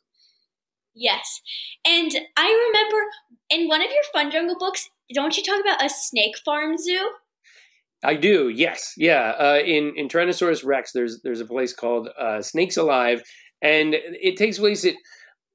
Yes, 0.95 1.41
and 1.85 2.11
I 2.35 2.71
remember 2.73 3.05
in 3.49 3.67
one 3.67 3.81
of 3.81 3.89
your 3.89 4.03
Fun 4.11 4.31
Jungle 4.31 4.57
books, 4.57 4.89
don't 5.13 5.37
you 5.37 5.43
talk 5.43 5.61
about 5.61 5.85
a 5.85 5.89
snake 5.89 6.37
farm 6.43 6.77
zoo? 6.77 7.09
I 8.03 8.15
do. 8.15 8.49
Yes. 8.49 8.93
Yeah. 8.97 9.33
Uh, 9.37 9.59
in 9.65 9.93
in 9.95 10.07
Tyrannosaurus 10.07 10.65
Rex, 10.65 10.91
there's 10.93 11.21
there's 11.21 11.41
a 11.41 11.45
place 11.45 11.73
called 11.73 12.09
uh, 12.17 12.41
Snakes 12.41 12.77
Alive, 12.77 13.21
and 13.61 13.93
it 13.93 14.37
takes 14.37 14.57
place 14.57 14.85
at 14.85 14.95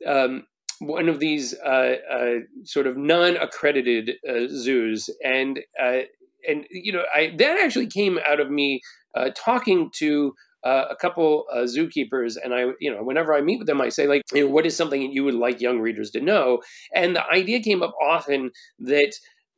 um, 0.07 0.47
one 0.79 1.09
of 1.09 1.21
these 1.21 1.55
uh, 1.65 1.95
uh, 2.11 2.35
sort 2.65 2.87
of 2.87 2.97
non-accredited 2.97 4.13
uh, 4.29 4.47
zoos, 4.49 5.09
and 5.25 5.61
uh, 5.83 6.01
and 6.49 6.67
you 6.71 6.93
know, 6.93 7.05
I 7.15 7.35
that 7.39 7.59
actually 7.63 7.87
came 7.87 8.19
out 8.27 8.41
of 8.41 8.51
me 8.51 8.81
uh, 9.15 9.31
talking 9.37 9.91
to. 9.97 10.35
Uh, 10.65 10.87
a 10.89 10.97
couple 10.97 11.45
zookeepers, 11.55 12.39
and 12.43 12.55
I, 12.55 12.69
you 12.81 12.91
know, 12.91 13.03
whenever 13.03 13.35
I 13.35 13.43
meet 13.43 13.59
with 13.59 13.67
them, 13.67 13.83
I 13.83 13.91
say, 13.91 14.07
like, 14.07 14.23
you 14.33 14.47
know, 14.47 14.51
what 14.51 14.65
is 14.65 14.75
something 14.75 14.99
that 15.03 15.13
you 15.13 15.23
would 15.23 15.35
like 15.35 15.61
young 15.61 15.79
readers 15.79 16.11
to 16.13 16.23
know? 16.23 16.63
And 16.95 17.15
the 17.15 17.27
idea 17.29 17.61
came 17.61 17.83
up 17.83 17.93
often 18.03 18.51
that 18.79 19.13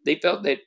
they 0.04 0.16
felt 0.16 0.42
that 0.42 0.58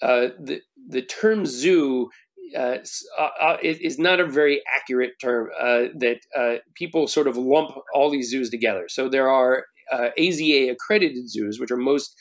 the 0.00 0.60
the 0.88 1.02
term 1.02 1.44
zoo 1.44 2.10
uh, 2.56 2.78
uh, 3.18 3.28
uh 3.40 3.56
is 3.62 3.98
not 3.98 4.20
a 4.20 4.26
very 4.26 4.62
accurate 4.74 5.18
term 5.20 5.48
uh, 5.60 5.84
that 5.94 6.20
uh, 6.36 6.56
people 6.74 7.06
sort 7.06 7.26
of 7.26 7.36
lump 7.36 7.70
all 7.94 8.10
these 8.10 8.30
zoos 8.30 8.50
together. 8.50 8.86
So 8.88 9.08
there 9.08 9.28
are 9.28 9.66
uh, 9.90 10.10
AZA 10.18 10.70
accredited 10.70 11.30
zoos, 11.30 11.58
which 11.58 11.70
are 11.70 11.76
most 11.76 12.14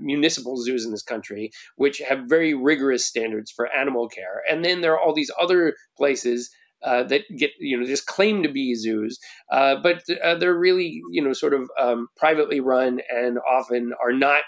municipal 0.00 0.56
zoos 0.56 0.84
in 0.84 0.90
this 0.90 1.02
country, 1.02 1.50
which 1.76 1.98
have 1.98 2.24
very 2.26 2.52
rigorous 2.52 3.06
standards 3.06 3.50
for 3.50 3.72
animal 3.72 4.08
care. 4.08 4.42
And 4.50 4.64
then 4.64 4.80
there 4.80 4.94
are 4.94 5.00
all 5.00 5.14
these 5.14 5.30
other 5.40 5.76
places 5.96 6.50
uh, 6.86 7.02
that 7.02 7.22
get 7.36 7.50
you 7.58 7.78
know 7.78 7.84
just 7.84 8.06
claim 8.06 8.42
to 8.42 8.48
be 8.48 8.74
zoos, 8.74 9.18
uh, 9.50 9.76
but 9.82 10.02
uh, 10.24 10.34
they're 10.36 10.58
really 10.58 11.02
you 11.10 11.22
know 11.22 11.32
sort 11.32 11.52
of 11.52 11.68
um, 11.78 12.08
privately 12.16 12.60
run 12.60 13.00
and 13.12 13.38
often 13.38 13.92
are 14.02 14.12
not 14.12 14.42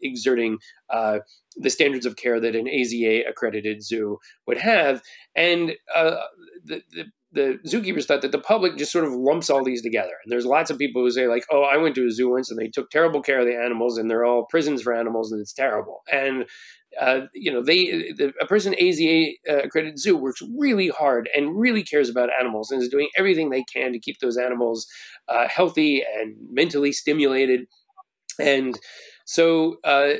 exerting 0.00 0.58
the 1.56 1.70
standards 1.70 2.06
of 2.06 2.16
care 2.16 2.40
that 2.40 2.56
an 2.56 2.66
AZA 2.66 3.28
accredited 3.28 3.82
zoo 3.82 4.18
would 4.46 4.58
have. 4.58 5.02
And 5.34 5.72
uh, 5.94 6.16
the, 6.64 6.82
the, 6.90 7.04
the 7.34 7.58
zookeepers 7.66 8.06
thought 8.06 8.22
that 8.22 8.32
the 8.32 8.38
public 8.38 8.76
just 8.76 8.92
sort 8.92 9.04
of 9.04 9.12
lumps 9.12 9.50
all 9.50 9.64
these 9.64 9.82
together. 9.82 10.12
And 10.24 10.32
there's 10.32 10.46
lots 10.46 10.70
of 10.70 10.78
people 10.78 11.02
who 11.02 11.10
say 11.10 11.26
like, 11.26 11.44
"Oh, 11.50 11.62
I 11.62 11.76
went 11.76 11.94
to 11.96 12.06
a 12.06 12.10
zoo 12.10 12.30
once 12.30 12.50
and 12.50 12.58
they 12.58 12.68
took 12.68 12.90
terrible 12.90 13.20
care 13.20 13.40
of 13.40 13.46
the 13.46 13.56
animals, 13.56 13.98
and 13.98 14.10
they're 14.10 14.24
all 14.24 14.46
prisons 14.46 14.82
for 14.82 14.94
animals, 14.94 15.32
and 15.32 15.40
it's 15.40 15.52
terrible." 15.52 16.02
And 16.10 16.46
uh, 17.00 17.22
you 17.34 17.52
know, 17.52 17.62
they 17.62 18.12
the, 18.16 18.32
a 18.40 18.46
person 18.46 18.74
AZA 18.74 19.32
uh, 19.50 19.62
accredited 19.64 19.98
zoo 19.98 20.16
works 20.16 20.40
really 20.56 20.88
hard 20.88 21.28
and 21.36 21.58
really 21.58 21.82
cares 21.82 22.08
about 22.08 22.30
animals 22.38 22.70
and 22.70 22.80
is 22.80 22.88
doing 22.88 23.08
everything 23.16 23.50
they 23.50 23.64
can 23.64 23.92
to 23.92 23.98
keep 23.98 24.18
those 24.20 24.36
animals 24.36 24.86
uh, 25.28 25.48
healthy 25.48 26.04
and 26.16 26.36
mentally 26.50 26.92
stimulated. 26.92 27.66
And 28.40 28.78
so 29.24 29.78
uh, 29.84 30.14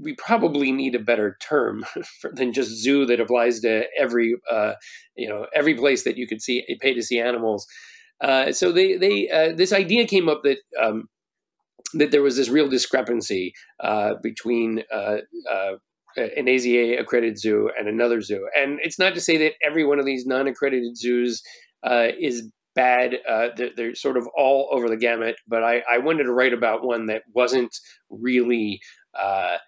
we 0.00 0.14
probably 0.14 0.72
need 0.72 0.94
a 0.94 0.98
better 0.98 1.36
term 1.40 1.84
for, 2.20 2.30
than 2.32 2.52
just 2.52 2.82
zoo 2.82 3.06
that 3.06 3.20
applies 3.20 3.60
to 3.60 3.84
every 3.98 4.34
uh, 4.50 4.74
you 5.16 5.28
know 5.28 5.46
every 5.54 5.74
place 5.74 6.04
that 6.04 6.16
you 6.16 6.26
could 6.26 6.42
see 6.42 6.64
pay 6.80 6.94
to 6.94 7.02
see 7.02 7.18
animals. 7.18 7.66
Uh, 8.20 8.52
so 8.52 8.72
they 8.72 8.96
they 8.96 9.28
uh, 9.28 9.52
this 9.54 9.72
idea 9.72 10.06
came 10.06 10.28
up 10.28 10.42
that 10.44 10.58
um, 10.80 11.08
that 11.94 12.10
there 12.10 12.22
was 12.22 12.36
this 12.36 12.48
real 12.48 12.68
discrepancy 12.68 13.52
uh, 13.80 14.14
between 14.22 14.82
uh, 14.92 15.18
an 16.16 16.46
AZA 16.46 17.00
accredited 17.00 17.38
zoo 17.38 17.70
and 17.78 17.88
another 17.88 18.20
zoo, 18.20 18.48
and 18.56 18.78
it's 18.82 18.98
not 18.98 19.14
to 19.14 19.20
say 19.20 19.36
that 19.38 19.54
every 19.62 19.84
one 19.84 19.98
of 19.98 20.06
these 20.06 20.26
non 20.26 20.46
accredited 20.46 20.96
zoos 20.96 21.42
is 21.84 22.50
bad. 22.74 23.18
Uh, 23.28 23.48
they're, 23.56 23.70
they're, 23.76 23.94
sort 23.94 24.16
of 24.16 24.26
all 24.36 24.68
over 24.72 24.88
the 24.88 24.96
gamut, 24.96 25.36
but 25.46 25.62
I, 25.62 25.82
I, 25.90 25.98
wanted 25.98 26.24
to 26.24 26.32
write 26.32 26.52
about 26.52 26.84
one 26.84 27.06
that 27.06 27.22
wasn't 27.34 27.76
really 28.10 28.80
uh, 29.20 29.58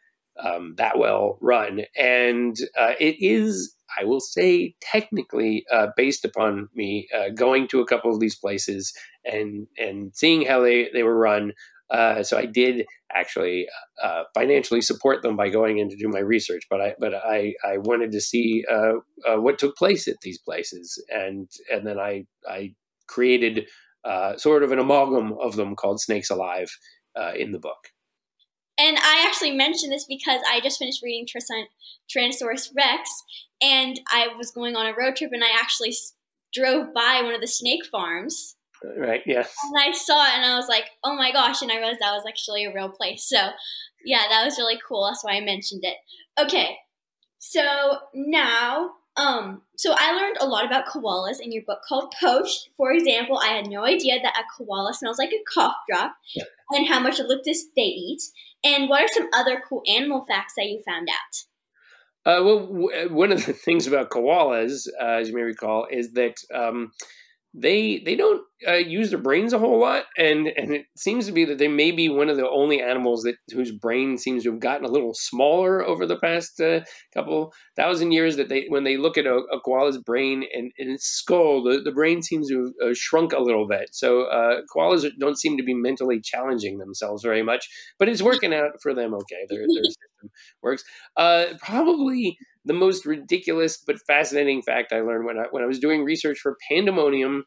um, 0.43 0.75
that 0.79 0.99
well 0.99 1.38
run. 1.40 1.83
And 1.97 2.57
uh, 2.79 2.95
it 2.99 3.17
is, 3.21 3.75
I 4.01 4.05
will 4.05 4.21
say, 4.21 4.75
technically 4.81 5.64
uh, 5.73 5.88
based 5.97 6.25
upon 6.25 6.69
me 6.75 7.09
uh, 7.17 7.31
going 7.35 7.69
to 7.69 7.81
a 7.81 7.87
couple 7.87 8.12
of 8.12 8.21
these 8.21 8.37
places 8.37 8.93
and 9.25 9.67
and 9.79 10.14
seeing 10.14 10.47
how 10.47 10.61
they, 10.61 10.88
they 10.93 11.03
were 11.03 11.17
run. 11.17 11.53
Uh, 11.90 12.23
so 12.23 12.38
I 12.38 12.47
did 12.47 12.87
actually 13.12 13.69
financially 14.35 14.81
support 14.81 15.23
them 15.23 15.37
by 15.37 15.51
going 15.51 15.79
in 15.79 15.90
to 15.90 15.97
do 15.97 16.09
my 16.09 16.19
research, 16.19 16.64
but 16.69 16.81
I 16.81 16.95
but 16.99 17.14
I, 17.14 17.55
I 17.64 17.77
wanted 17.77 18.11
to 18.12 18.21
see 18.21 18.64
what 19.27 19.59
took 19.59 19.77
place 19.77 20.09
at 20.09 20.21
these 20.23 20.38
places, 20.38 21.03
and 21.11 21.49
and 21.71 21.87
then 21.87 21.99
I 22.01 22.25
I 22.49 22.75
created 23.07 23.67
uh, 24.05 24.37
sort 24.37 24.62
of 24.62 24.73
an 24.73 24.79
amalgam 24.79 25.35
of 25.40 25.57
them 25.57 25.75
called 25.75 26.01
Snakes 26.01 26.31
Alive 26.31 26.71
uh, 27.17 27.33
in 27.37 27.53
the 27.53 27.59
book. 27.59 27.88
And 28.77 28.97
I 28.99 29.25
actually 29.27 29.53
mentioned 29.53 29.93
this 29.93 30.05
because 30.05 30.40
I 30.51 30.61
just 30.61 30.79
finished 30.79 31.03
reading 31.03 31.27
Tyrannosaurus 31.27 32.71
Rex, 32.77 33.23
and 33.62 34.01
I 34.11 34.29
was 34.37 34.51
going 34.51 34.75
on 34.75 34.87
a 34.87 34.95
road 34.95 35.17
trip, 35.17 35.31
and 35.33 35.45
I 35.45 35.51
actually 35.51 35.95
drove 36.53 36.93
by 36.93 37.21
one 37.23 37.35
of 37.35 37.40
the 37.40 37.47
snake 37.47 37.87
farms. 37.90 38.57
Uh, 38.85 39.01
right. 39.01 39.23
Yes. 39.27 39.55
And 39.64 39.81
I 39.81 39.97
saw 39.97 40.27
it, 40.27 40.35
and 40.35 40.45
I 40.45 40.57
was 40.57 40.69
like, 40.69 40.87
"Oh 41.05 41.14
my 41.14 41.31
gosh!" 41.31 41.62
And 41.62 41.71
I 41.71 41.77
realized 41.77 42.01
that 42.01 42.12
was 42.12 42.25
actually 42.29 42.64
a 42.64 42.75
real 42.75 42.88
place. 42.88 43.29
So, 43.29 43.51
yeah, 44.05 44.23
that 44.29 44.45
was 44.45 44.59
really 44.59 44.79
cool. 44.87 45.07
That's 45.07 45.23
why 45.23 45.37
I 45.37 45.40
mentioned 45.40 45.85
it. 45.85 45.97
Okay, 46.37 46.77
so 47.47 47.99
now, 48.14 48.90
um, 49.16 49.62
so 49.77 49.94
I 49.96 50.12
learned 50.12 50.38
a 50.40 50.46
lot 50.46 50.64
about 50.64 50.87
koalas 50.87 51.40
in 51.40 51.53
your 51.53 51.62
book 51.62 51.81
called 51.87 52.12
Poached. 52.20 52.70
For 52.77 52.92
example, 52.92 53.38
I 53.38 53.48
had 53.48 53.68
no 53.68 53.85
idea 53.85 54.18
that 54.22 54.37
a 54.37 54.42
koala 54.57 54.92
smells 54.94 55.18
like 55.18 55.33
a 55.33 55.42
cough 55.53 55.77
drop, 55.88 56.16
yeah. 56.35 56.44
and 56.70 56.88
how 56.88 57.00
much 57.00 57.18
eucalyptus 57.18 57.66
they 57.77 57.83
eat. 57.83 58.22
And 58.64 58.88
what 58.88 59.03
are 59.03 59.09
some 59.09 59.29
other 59.33 59.62
cool 59.68 59.83
animal 59.87 60.24
facts 60.27 60.55
that 60.57 60.66
you 60.66 60.83
found 60.87 61.09
out? 61.09 61.44
Uh, 62.27 62.42
well, 62.42 62.66
w- 62.66 63.14
one 63.14 63.31
of 63.31 63.44
the 63.44 63.53
things 63.64 63.87
about 63.87 64.11
koalas, 64.11 64.88
uh, 65.00 65.05
as 65.05 65.29
you 65.29 65.35
may 65.35 65.42
recall, 65.42 65.87
is 65.90 66.12
that 66.12 66.37
um, 66.53 66.92
they 67.57 68.03
they 68.05 68.17
don't 68.17 68.43
uh, 68.67 68.73
use 68.73 69.11
their 69.11 69.19
brains 69.19 69.53
a 69.53 69.59
whole 69.59 69.79
lot, 69.79 70.05
and 70.19 70.49
and 70.49 70.75
it 70.75 70.87
seems 70.97 71.27
to 71.27 71.33
be 71.33 71.45
that 71.45 71.59
they 71.59 71.69
may 71.69 71.93
be 71.93 72.09
one 72.09 72.29
of 72.29 72.37
the 72.37 72.49
only 72.49 72.83
animals 72.83 73.23
that 73.23 73.37
whose 73.53 73.71
brain 73.71 74.19
seems 74.19 74.43
to 74.43 74.51
have 74.51 74.61
gotten 74.61 74.85
a 74.85 74.90
little 74.90 75.14
smaller 75.14 75.85
over 75.85 76.05
the 76.05 76.19
past 76.19 76.61
uh, 76.61 76.81
couple 77.14 77.53
thousand 77.77 78.11
years. 78.11 78.37
That 78.37 78.49
they 78.49 78.67
when 78.69 78.83
they 78.83 78.97
look 78.97 79.17
at 79.17 79.27
a, 79.27 79.37
a 79.37 79.61
koala's 79.61 79.99
brain 79.99 80.45
and, 80.53 80.73
and, 80.79 80.90
its 80.90 81.07
skull, 81.07 81.62
the, 81.62 81.81
the 81.81 81.93
brain 81.93 82.23
seems 82.23 82.49
to 82.49 82.73
have 82.81 82.90
uh, 82.90 82.95
shrunk 82.95 83.33
a 83.33 83.43
little 83.43 83.69
bit. 83.69 83.90
So 83.93 84.23
uh, 84.23 84.62
koalas 84.75 85.09
don't 85.21 85.38
seem 85.38 85.57
to 85.57 85.62
be 85.62 85.75
mentally 85.75 86.21
challenging 86.21 86.79
themselves 86.79 87.23
very 87.23 87.45
much, 87.45 87.69
but 88.01 88.09
it's 88.09 88.23
working 88.23 88.53
out 88.53 88.73
for 88.83 88.95
them 88.95 89.14
okay. 89.14 89.47
Their, 89.49 89.61
their 89.61 89.85
system 89.85 90.31
works. 90.61 90.83
Uh, 91.17 91.45
probably 91.61 92.37
the 92.64 92.74
most 92.74 93.07
ridiculous 93.07 93.83
but 93.87 93.96
fascinating 94.07 94.62
fact 94.62 94.92
I 94.92 95.00
learned 95.00 95.27
when 95.27 95.38
I 95.38 95.44
when 95.50 95.62
I 95.62 95.66
was 95.66 95.79
doing 95.79 96.05
research 96.05 96.38
for 96.38 96.57
Pandemonium 96.70 97.44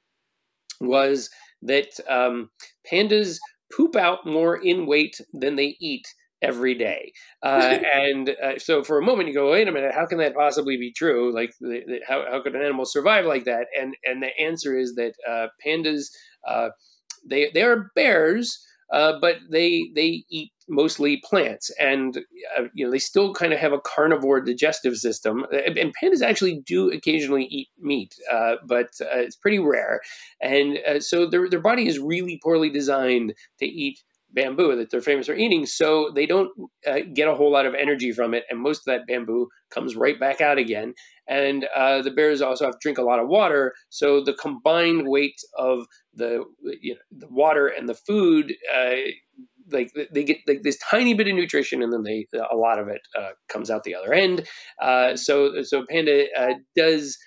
was 0.79 1.29
that 1.63 1.87
um, 2.07 2.49
pandas 2.91 3.37
poop 3.75 3.95
out 3.95 4.25
more 4.25 4.55
in 4.55 4.85
weight 4.85 5.19
than 5.33 5.55
they 5.55 5.75
eat 5.79 6.07
every 6.41 6.75
day. 6.75 7.11
Uh, 7.43 7.79
and 7.93 8.29
uh, 8.29 8.57
so 8.57 8.83
for 8.83 8.97
a 8.97 9.05
moment 9.05 9.27
you 9.29 9.35
go, 9.35 9.51
wait 9.51 9.67
a 9.67 9.71
minute, 9.71 9.93
how 9.93 10.05
can 10.05 10.19
that 10.19 10.35
possibly 10.35 10.77
be 10.77 10.93
true? 10.93 11.33
Like, 11.33 11.51
the, 11.59 11.81
the, 11.85 11.99
how, 12.07 12.25
how 12.29 12.41
could 12.41 12.55
an 12.55 12.61
animal 12.61 12.85
survive 12.85 13.25
like 13.25 13.45
that? 13.45 13.67
And 13.79 13.95
and 14.03 14.21
the 14.21 14.37
answer 14.39 14.77
is 14.77 14.95
that 14.95 15.13
uh, 15.27 15.47
pandas, 15.65 16.05
uh, 16.47 16.69
they 17.27 17.49
they 17.53 17.63
are 17.63 17.91
bears, 17.95 18.63
uh, 18.93 19.13
but 19.19 19.37
they 19.49 19.91
they 19.95 20.23
eat 20.29 20.51
mostly 20.67 21.21
plants, 21.23 21.71
and 21.79 22.17
uh, 22.57 22.63
you 22.73 22.85
know 22.85 22.91
they 22.91 22.99
still 22.99 23.33
kind 23.33 23.53
of 23.53 23.59
have 23.59 23.73
a 23.73 23.79
carnivore 23.79 24.41
digestive 24.41 24.97
system. 24.97 25.45
And 25.51 25.93
pandas 26.01 26.21
actually 26.21 26.61
do 26.65 26.91
occasionally 26.91 27.45
eat 27.45 27.69
meat, 27.79 28.15
uh, 28.31 28.55
but 28.65 28.89
uh, 29.01 29.19
it's 29.19 29.35
pretty 29.35 29.59
rare. 29.59 30.01
And 30.41 30.79
uh, 30.87 30.99
so 30.99 31.25
their 31.25 31.49
their 31.49 31.61
body 31.61 31.87
is 31.87 31.99
really 31.99 32.39
poorly 32.43 32.69
designed 32.69 33.33
to 33.59 33.65
eat 33.65 33.99
bamboo 34.33 34.75
that 34.75 34.91
they're 34.91 35.01
famous 35.01 35.27
for 35.27 35.33
eating. 35.33 35.65
So 35.65 36.11
they 36.13 36.25
don't 36.25 36.51
uh, 36.85 36.99
get 37.13 37.27
a 37.27 37.35
whole 37.35 37.51
lot 37.51 37.65
of 37.65 37.75
energy 37.75 38.11
from 38.11 38.33
it, 38.33 38.43
and 38.49 38.59
most 38.59 38.79
of 38.79 38.85
that 38.85 39.07
bamboo 39.07 39.47
comes 39.71 39.95
right 39.95 40.19
back 40.19 40.41
out 40.41 40.57
again. 40.57 40.93
And 41.27 41.67
uh, 41.75 42.01
the 42.01 42.11
bears 42.11 42.41
also 42.41 42.65
have 42.65 42.75
to 42.75 42.79
drink 42.81 42.97
a 42.97 43.03
lot 43.03 43.19
of 43.19 43.27
water, 43.27 43.73
so 43.89 44.23
the 44.23 44.33
combined 44.33 45.07
weight 45.07 45.39
of 45.57 45.85
the 46.13 46.43
you 46.81 46.93
know, 46.93 46.99
the 47.11 47.27
water 47.29 47.67
and 47.67 47.87
the 47.87 47.95
food. 47.95 48.53
Uh, 48.73 48.95
like 49.71 49.91
they 50.13 50.23
get 50.23 50.37
like 50.47 50.63
this 50.63 50.77
tiny 50.77 51.13
bit 51.13 51.27
of 51.27 51.35
nutrition 51.35 51.81
and 51.83 51.91
then 51.91 52.03
they 52.03 52.27
a 52.51 52.55
lot 52.55 52.79
of 52.79 52.87
it 52.87 53.01
uh, 53.17 53.31
comes 53.49 53.69
out 53.69 53.83
the 53.83 53.95
other 53.95 54.13
end 54.13 54.47
uh, 54.81 55.15
so 55.15 55.61
so 55.63 55.85
panda 55.89 56.27
uh, 56.37 56.53
does 56.75 57.17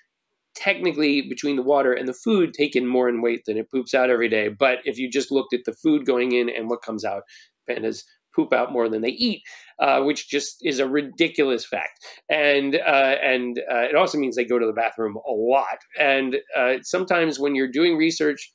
technically 0.54 1.22
between 1.22 1.56
the 1.56 1.62
water 1.62 1.92
and 1.92 2.08
the 2.08 2.14
food 2.14 2.52
take 2.52 2.76
in 2.76 2.86
more 2.86 3.08
in 3.08 3.22
weight 3.22 3.42
than 3.46 3.56
it 3.56 3.70
poops 3.70 3.94
out 3.94 4.10
every 4.10 4.28
day. 4.28 4.48
But 4.48 4.78
if 4.84 4.98
you 4.98 5.10
just 5.10 5.30
looked 5.30 5.54
at 5.54 5.64
the 5.64 5.72
food 5.72 6.06
going 6.06 6.32
in 6.32 6.50
and 6.50 6.68
what 6.68 6.82
comes 6.82 7.04
out, 7.04 7.22
pandas 7.68 8.02
poop 8.34 8.52
out 8.52 8.72
more 8.72 8.88
than 8.88 9.02
they 9.02 9.10
eat, 9.10 9.42
uh, 9.80 10.02
which 10.02 10.28
just 10.28 10.56
is 10.62 10.78
a 10.78 10.88
ridiculous 10.88 11.64
fact. 11.66 12.04
And 12.28 12.76
uh, 12.76 13.16
and 13.22 13.58
uh, 13.72 13.82
it 13.82 13.96
also 13.96 14.18
means 14.18 14.36
they 14.36 14.44
go 14.44 14.58
to 14.58 14.66
the 14.66 14.72
bathroom 14.72 15.16
a 15.16 15.32
lot. 15.32 15.78
And 15.98 16.36
uh, 16.56 16.74
sometimes 16.82 17.38
when 17.38 17.54
you're 17.54 17.70
doing 17.70 17.96
research 17.96 18.52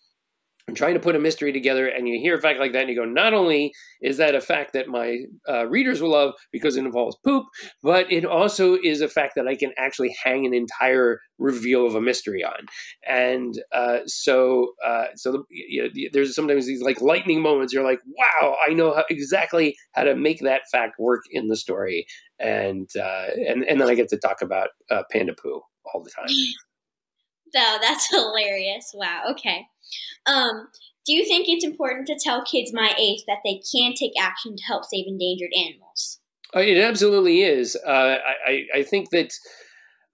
trying 0.74 0.96
to 0.96 1.00
put 1.00 1.16
a 1.16 1.20
mystery 1.20 1.54
together 1.54 1.88
and 1.88 2.08
you 2.08 2.20
hear 2.20 2.36
a 2.36 2.42
fact 2.42 2.60
like 2.60 2.74
that 2.74 2.82
and 2.82 2.90
you 2.90 2.96
go 2.96 3.06
not 3.06 3.34
only 3.34 3.72
is 4.02 4.18
that 4.18 4.34
a 4.34 4.42
fact 4.42 4.74
that 4.74 4.88
my 4.88 5.20
uh, 5.48 5.68
readers 5.68 6.02
will 6.02 6.10
love 6.10 6.34
because 6.52 6.76
it 6.76 6.84
involves 6.84 7.16
poop 7.24 7.46
but 7.84 8.12
it 8.12 8.26
also 8.26 8.76
is 8.84 9.00
a 9.02 9.08
fact 9.08 9.34
that 9.36 9.48
i 9.48 9.56
can 9.56 9.72
actually 9.78 10.16
hang 10.24 10.46
an 10.46 10.54
entire 10.54 11.20
reveal 11.38 11.86
of 11.86 11.96
a 11.96 12.02
mystery 12.02 12.44
on. 12.44 12.66
And 13.08 13.62
uh, 13.72 14.00
so 14.06 14.74
uh, 14.86 15.06
so 15.16 15.32
the, 15.32 15.44
you 15.50 15.84
know, 15.84 15.90
there's 16.14 16.36
sometimes 16.36 16.66
these 16.66 16.82
like 16.82 17.02
lightning 17.02 17.42
moments 17.42 17.74
you're 17.74 17.84
like 17.84 18.00
wow 18.06 18.56
i 18.68 18.74
know 18.74 18.94
how, 18.94 19.04
exactly 19.10 19.76
how 19.94 20.04
to 20.04 20.16
make 20.16 20.40
that 20.42 20.62
fact 20.72 21.00
work 21.00 21.24
in 21.32 21.48
the 21.48 21.56
story. 21.56 22.06
And 22.40 22.90
uh, 23.00 23.28
and 23.48 23.64
and 23.64 23.80
then 23.80 23.90
i 23.90 23.96
get 23.96 24.10
to 24.10 24.18
talk 24.18 24.42
about 24.42 24.70
uh, 24.92 25.04
panda 25.12 25.34
poo 25.34 25.62
all 25.94 26.04
the 26.04 26.12
time. 26.12 26.28
No 27.54 27.78
that's 27.80 28.10
hilarious. 28.10 28.92
Wow 28.94 29.22
okay 29.30 29.66
um, 30.26 30.68
do 31.06 31.14
you 31.14 31.26
think 31.26 31.48
it's 31.48 31.64
important 31.64 32.08
to 32.08 32.18
tell 32.20 32.44
kids 32.44 32.74
my 32.74 32.94
age 32.98 33.24
that 33.28 33.40
they 33.46 33.62
can 33.72 33.94
take 33.94 34.14
action 34.20 34.56
to 34.56 34.64
help 34.64 34.86
save 34.86 35.06
endangered 35.08 35.52
animals? 35.56 36.20
Uh, 36.56 36.60
it 36.60 36.78
absolutely 36.78 37.42
is. 37.42 37.76
Uh, 37.86 38.18
I, 38.48 38.64
I 38.74 38.84
think 38.84 39.10
that. 39.12 39.32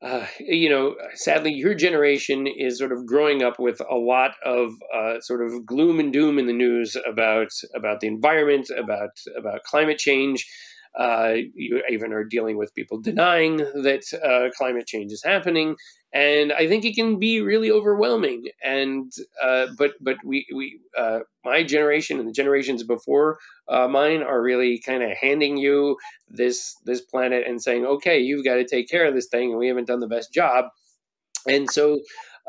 Uh, 0.04 0.26
you 0.39 0.67
know, 0.67 0.96
sadly, 1.13 1.54
your 1.54 1.76
generation 1.76 2.48
is 2.48 2.80
sort 2.80 2.91
of 2.91 3.06
growing 3.06 3.44
up 3.44 3.60
with 3.60 3.80
a 3.88 3.96
lot 3.96 4.32
of 4.44 4.72
uh, 4.91 5.20
sort 5.20 5.46
of 5.46 5.63
gloom 5.63 6.00
and 6.00 6.12
doom 6.12 6.39
in 6.39 6.48
the 6.48 6.54
news 6.54 6.98
about 7.08 7.50
about 7.76 8.00
the 8.00 8.08
environment, 8.08 8.65
about 8.76 9.12
about 9.38 9.62
climate 9.62 10.00
change. 10.00 10.44
Uh, 10.97 11.36
you 11.56 11.82
even 11.89 12.12
are 12.12 12.23
dealing 12.25 12.58
with 12.58 12.75
people 12.75 12.99
denying 13.01 13.58
that 13.58 14.04
uh, 14.23 14.49
climate 14.58 14.86
change 14.88 15.12
is 15.12 15.23
happening, 15.23 15.75
and 16.13 16.51
I 16.51 16.67
think 16.67 16.84
it 16.84 16.95
can 16.95 17.17
be 17.17 17.41
really 17.41 17.71
overwhelming. 17.71 18.47
And 18.63 19.12
uh, 19.41 19.67
but 19.77 19.91
but 20.01 20.17
we 20.25 20.45
we 20.54 20.80
uh, 20.97 21.19
my 21.45 21.63
generation 21.63 22.19
and 22.19 22.27
the 22.27 22.34
generations 22.34 22.84
before 22.84 23.38
uh, 23.69 23.88
mine 23.88 24.21
are 24.21 24.41
really 24.41 24.80
kind 24.80 25.01
of 25.01 25.12
handing 25.12 25.56
you 25.58 25.95
this 26.27 26.75
this 26.86 27.01
planet 27.01 27.47
and 27.47 27.62
saying, 27.62 27.86
okay, 27.86 28.19
you've 28.19 28.43
got 28.43 28.56
to 28.56 28.65
take 28.65 28.89
care 28.89 29.06
of 29.06 29.13
this 29.13 29.27
thing, 29.27 29.51
and 29.51 29.60
we 29.60 29.69
haven't 29.69 29.88
done 29.88 30.01
the 30.01 30.08
best 30.08 30.34
job. 30.34 30.65
And 31.47 31.71
so 31.71 31.99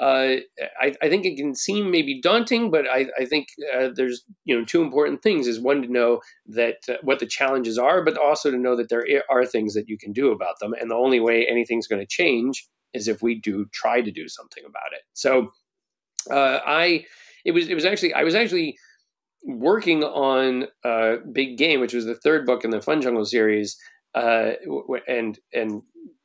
uh, 0.00 0.36
I, 0.80 0.94
I, 1.02 1.08
think 1.08 1.26
it 1.26 1.36
can 1.36 1.54
seem 1.54 1.90
maybe 1.90 2.20
daunting, 2.20 2.70
but 2.70 2.86
I, 2.88 3.06
I 3.18 3.26
think 3.26 3.48
uh, 3.76 3.88
there's 3.94 4.24
you 4.44 4.58
know 4.58 4.64
two 4.64 4.82
important 4.82 5.22
things: 5.22 5.46
is 5.46 5.60
one 5.60 5.82
to 5.82 5.88
know 5.88 6.20
that 6.46 6.78
uh, 6.88 6.94
what 7.02 7.18
the 7.18 7.26
challenges 7.26 7.76
are, 7.76 8.02
but 8.02 8.16
also 8.16 8.50
to 8.50 8.56
know 8.56 8.74
that 8.76 8.88
there 8.88 9.04
are 9.30 9.44
things 9.44 9.74
that 9.74 9.88
you 9.88 9.98
can 9.98 10.12
do 10.12 10.32
about 10.32 10.58
them, 10.60 10.72
and 10.72 10.90
the 10.90 10.94
only 10.94 11.20
way 11.20 11.46
anything's 11.46 11.86
going 11.86 12.00
to 12.00 12.06
change 12.06 12.66
is 12.94 13.08
if 13.08 13.22
we 13.22 13.34
do 13.34 13.66
try 13.72 14.00
to 14.00 14.10
do 14.10 14.28
something 14.28 14.64
about 14.66 14.92
it. 14.92 15.02
So 15.12 15.52
uh, 16.30 16.60
I, 16.64 17.04
it 17.44 17.52
was 17.52 17.68
it 17.68 17.74
was 17.74 17.84
actually 17.84 18.14
I 18.14 18.22
was 18.22 18.34
actually 18.34 18.78
working 19.44 20.04
on 20.04 20.68
uh, 20.84 21.16
Big 21.32 21.58
Game, 21.58 21.80
which 21.80 21.94
was 21.94 22.04
the 22.04 22.14
third 22.14 22.46
book 22.46 22.64
in 22.64 22.70
the 22.70 22.80
Fun 22.80 23.02
Jungle 23.02 23.24
series, 23.24 23.76
uh, 24.14 24.52
and 25.08 25.38
and 25.52 25.82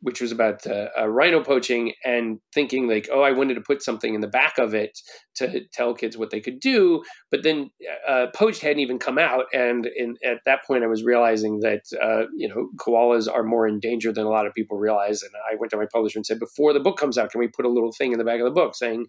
which 0.08 0.22
was 0.22 0.32
about 0.32 0.66
uh, 0.66 0.88
uh, 0.98 1.06
rhino 1.06 1.44
poaching 1.44 1.92
and 2.06 2.40
thinking 2.54 2.88
like, 2.88 3.10
oh, 3.12 3.24
I 3.24 3.34
wanted 3.34 3.56
to 3.56 3.62
put 3.62 3.84
something 3.84 4.16
in 4.16 4.22
the 4.22 4.28
back 4.30 4.58
of 4.58 4.74
it 4.74 4.98
to 5.36 5.66
tell 5.74 5.94
kids 5.94 6.18
what 6.18 6.30
they 6.30 6.40
could 6.40 6.62
do. 6.62 7.04
But 7.30 7.44
then 7.44 7.72
uh, 8.08 8.28
poached 8.34 8.62
hadn't 8.62 8.80
even 8.80 9.00
come 9.00 9.18
out, 9.18 9.48
and 9.52 9.86
in, 9.86 10.16
at 10.24 10.38
that 10.46 10.64
point, 10.66 10.86
I 10.86 10.88
was 10.88 11.04
realizing 11.04 11.60
that 11.60 11.82
uh, 12.02 12.28
you 12.38 12.48
know 12.48 12.70
koalas 12.78 13.28
are 13.30 13.44
more 13.44 13.68
in 13.68 13.82
danger 13.82 14.14
than 14.14 14.26
a 14.26 14.30
lot 14.30 14.48
of 14.48 14.54
people 14.54 14.78
realize. 14.78 15.22
And 15.24 15.32
I 15.52 15.56
went 15.56 15.72
to 15.72 15.78
my 15.78 15.88
publisher 15.92 16.20
and 16.20 16.26
said, 16.26 16.40
before 16.40 16.72
the 16.72 16.80
book 16.80 16.98
comes 16.98 17.18
out, 17.18 17.30
can 17.30 17.40
we 17.40 17.50
put 17.50 17.66
a 17.66 17.70
little 17.70 17.92
thing 17.92 18.14
in 18.14 18.18
the 18.18 18.24
back 18.24 18.40
of 18.40 18.46
the 18.46 18.52
book 18.52 18.76
saying, 18.76 19.08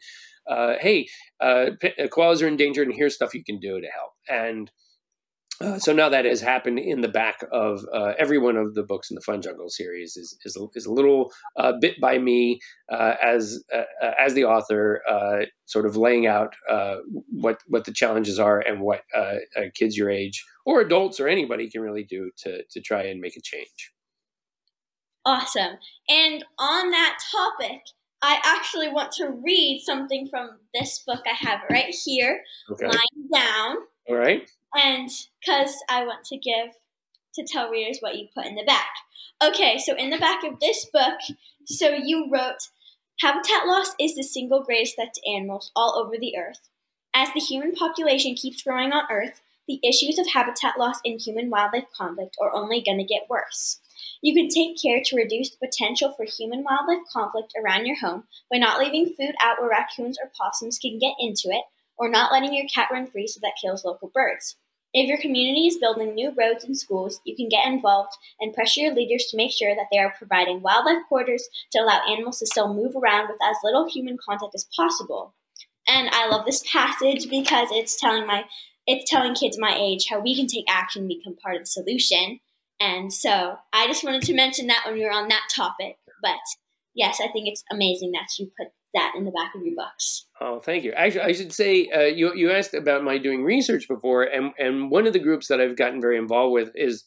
uh, 0.50 0.74
hey, 0.80 1.06
uh, 1.38 1.66
koalas 2.12 2.42
are 2.42 2.48
in 2.48 2.56
danger, 2.56 2.82
and 2.82 2.92
here's 2.92 3.14
stuff 3.14 3.34
you 3.34 3.44
can 3.44 3.60
do 3.60 3.80
to 3.80 3.86
help. 3.86 4.14
And 4.28 4.68
uh, 5.60 5.78
so 5.78 5.92
now 5.92 6.08
that 6.08 6.24
has 6.24 6.40
happened 6.40 6.78
in 6.78 7.00
the 7.00 7.08
back 7.08 7.40
of 7.50 7.84
uh, 7.92 8.12
every 8.18 8.38
one 8.38 8.56
of 8.56 8.74
the 8.74 8.82
books 8.82 9.10
in 9.10 9.16
the 9.16 9.20
Fun 9.20 9.42
Jungle 9.42 9.68
series 9.68 10.16
is 10.16 10.38
is, 10.44 10.56
is 10.74 10.86
a 10.86 10.92
little 10.92 11.32
uh, 11.56 11.72
bit 11.80 12.00
by 12.00 12.18
me 12.18 12.60
uh, 12.90 13.14
as 13.22 13.64
uh, 13.74 13.82
as 14.18 14.34
the 14.34 14.44
author, 14.44 15.02
sort 15.66 15.84
of 15.84 15.96
laying 15.96 16.26
out 16.26 16.54
what 17.30 17.58
what 17.66 17.84
the 17.84 17.92
challenges 17.92 18.38
are 18.38 18.60
and 18.60 18.80
what 18.80 19.02
kids 19.74 19.96
your 19.96 20.10
age 20.10 20.44
or 20.64 20.80
adults 20.80 21.18
or 21.18 21.26
anybody 21.26 21.68
can 21.68 21.80
really 21.80 22.04
do 22.04 22.30
to 22.36 22.62
to 22.70 22.80
try 22.80 23.02
and 23.02 23.20
make 23.20 23.36
a 23.36 23.42
change. 23.42 23.92
Awesome! 25.24 25.76
And 26.08 26.44
on 26.58 26.90
that 26.92 27.18
topic, 27.32 27.80
I 28.22 28.40
actually 28.44 28.88
want 28.88 29.10
to 29.12 29.28
read 29.44 29.82
something 29.84 30.28
from 30.30 30.50
this 30.72 31.02
book. 31.04 31.22
I 31.26 31.34
have 31.34 31.62
it 31.68 31.72
right 31.72 31.94
here, 32.04 32.42
okay. 32.70 32.86
lying 32.86 33.28
down. 33.32 33.76
All 34.08 34.16
right 34.16 34.48
and 34.74 35.10
because 35.40 35.74
I 35.88 36.04
want 36.04 36.24
to 36.26 36.36
give 36.36 36.74
to 37.34 37.44
tell 37.44 37.70
readers 37.70 37.98
what 38.00 38.16
you 38.16 38.28
put 38.34 38.46
in 38.46 38.54
the 38.54 38.64
back. 38.64 38.88
Okay, 39.42 39.78
so 39.78 39.94
in 39.94 40.10
the 40.10 40.18
back 40.18 40.42
of 40.44 40.60
this 40.60 40.86
book, 40.92 41.18
so 41.64 41.90
you 41.90 42.28
wrote, 42.30 42.68
Habitat 43.20 43.66
loss 43.66 43.94
is 43.98 44.14
the 44.14 44.22
single 44.22 44.62
greatest 44.62 44.94
threat 44.94 45.14
to 45.14 45.30
animals 45.30 45.72
all 45.74 45.96
over 45.98 46.16
the 46.18 46.36
earth. 46.38 46.68
As 47.12 47.32
the 47.32 47.40
human 47.40 47.74
population 47.74 48.34
keeps 48.34 48.62
growing 48.62 48.92
on 48.92 49.10
Earth, 49.10 49.40
the 49.66 49.80
issues 49.82 50.18
of 50.18 50.28
habitat 50.28 50.78
loss 50.78 51.00
and 51.04 51.20
human 51.20 51.50
wildlife 51.50 51.90
conflict 51.92 52.36
are 52.40 52.54
only 52.54 52.80
going 52.80 52.98
to 52.98 53.04
get 53.04 53.28
worse. 53.28 53.80
You 54.22 54.34
can 54.34 54.48
take 54.48 54.80
care 54.80 55.00
to 55.04 55.16
reduce 55.16 55.50
the 55.50 55.66
potential 55.66 56.12
for 56.12 56.24
human 56.24 56.62
wildlife 56.62 57.06
conflict 57.12 57.54
around 57.60 57.86
your 57.86 57.98
home 57.98 58.24
by 58.50 58.58
not 58.58 58.78
leaving 58.78 59.14
food 59.14 59.34
out 59.42 59.60
where 59.60 59.68
raccoons 59.68 60.16
or 60.22 60.30
possums 60.36 60.78
can 60.78 60.98
get 60.98 61.14
into 61.18 61.48
it, 61.48 61.64
or 61.98 62.08
not 62.08 62.32
letting 62.32 62.54
your 62.54 62.66
cat 62.72 62.88
run 62.92 63.06
free 63.06 63.26
so 63.26 63.40
that 63.42 63.58
kills 63.60 63.84
local 63.84 64.10
birds. 64.12 64.56
If 64.94 65.06
your 65.06 65.18
community 65.18 65.66
is 65.66 65.76
building 65.76 66.14
new 66.14 66.32
roads 66.36 66.64
and 66.64 66.76
schools, 66.76 67.20
you 67.24 67.36
can 67.36 67.48
get 67.48 67.66
involved 67.66 68.12
and 68.40 68.54
pressure 68.54 68.80
your 68.82 68.94
leaders 68.94 69.26
to 69.26 69.36
make 69.36 69.52
sure 69.52 69.74
that 69.74 69.86
they 69.92 69.98
are 69.98 70.14
providing 70.16 70.62
wildlife 70.62 71.02
corridors 71.08 71.46
to 71.72 71.80
allow 71.80 72.00
animals 72.10 72.38
to 72.38 72.46
still 72.46 72.72
move 72.72 72.96
around 72.96 73.28
with 73.28 73.36
as 73.42 73.56
little 73.62 73.88
human 73.88 74.16
contact 74.16 74.54
as 74.54 74.66
possible. 74.74 75.34
And 75.86 76.08
I 76.10 76.28
love 76.28 76.46
this 76.46 76.64
passage 76.70 77.28
because 77.28 77.68
it's 77.70 78.00
telling 78.00 78.26
my 78.26 78.44
it's 78.86 79.10
telling 79.10 79.34
kids 79.34 79.58
my 79.58 79.76
age 79.78 80.06
how 80.08 80.18
we 80.20 80.34
can 80.34 80.46
take 80.46 80.64
action 80.66 81.02
and 81.02 81.08
become 81.08 81.36
part 81.36 81.56
of 81.56 81.62
the 81.62 81.66
solution. 81.66 82.40
And 82.80 83.12
so 83.12 83.58
I 83.72 83.86
just 83.86 84.02
wanted 84.02 84.22
to 84.22 84.34
mention 84.34 84.68
that 84.68 84.84
when 84.86 84.94
we 84.94 85.04
were 85.04 85.12
on 85.12 85.28
that 85.28 85.48
topic. 85.54 85.98
But 86.22 86.38
yes, 86.94 87.20
I 87.22 87.28
think 87.28 87.48
it's 87.48 87.64
amazing 87.70 88.12
that 88.12 88.28
you 88.38 88.50
put 88.58 88.68
that 88.98 89.12
in 89.16 89.24
the 89.24 89.30
back 89.30 89.54
of 89.54 89.64
your 89.64 89.74
books. 89.76 90.26
Oh, 90.40 90.60
thank 90.60 90.84
you. 90.84 90.92
Actually, 90.92 91.22
I 91.22 91.32
should 91.32 91.52
say 91.52 91.88
uh, 91.94 92.00
you 92.00 92.34
you 92.34 92.50
asked 92.50 92.74
about 92.74 93.04
my 93.04 93.18
doing 93.18 93.44
research 93.44 93.86
before, 93.88 94.24
and 94.24 94.52
and 94.58 94.90
one 94.90 95.06
of 95.06 95.12
the 95.12 95.18
groups 95.18 95.48
that 95.48 95.60
I've 95.60 95.76
gotten 95.76 96.00
very 96.00 96.18
involved 96.18 96.52
with 96.52 96.70
is 96.74 97.04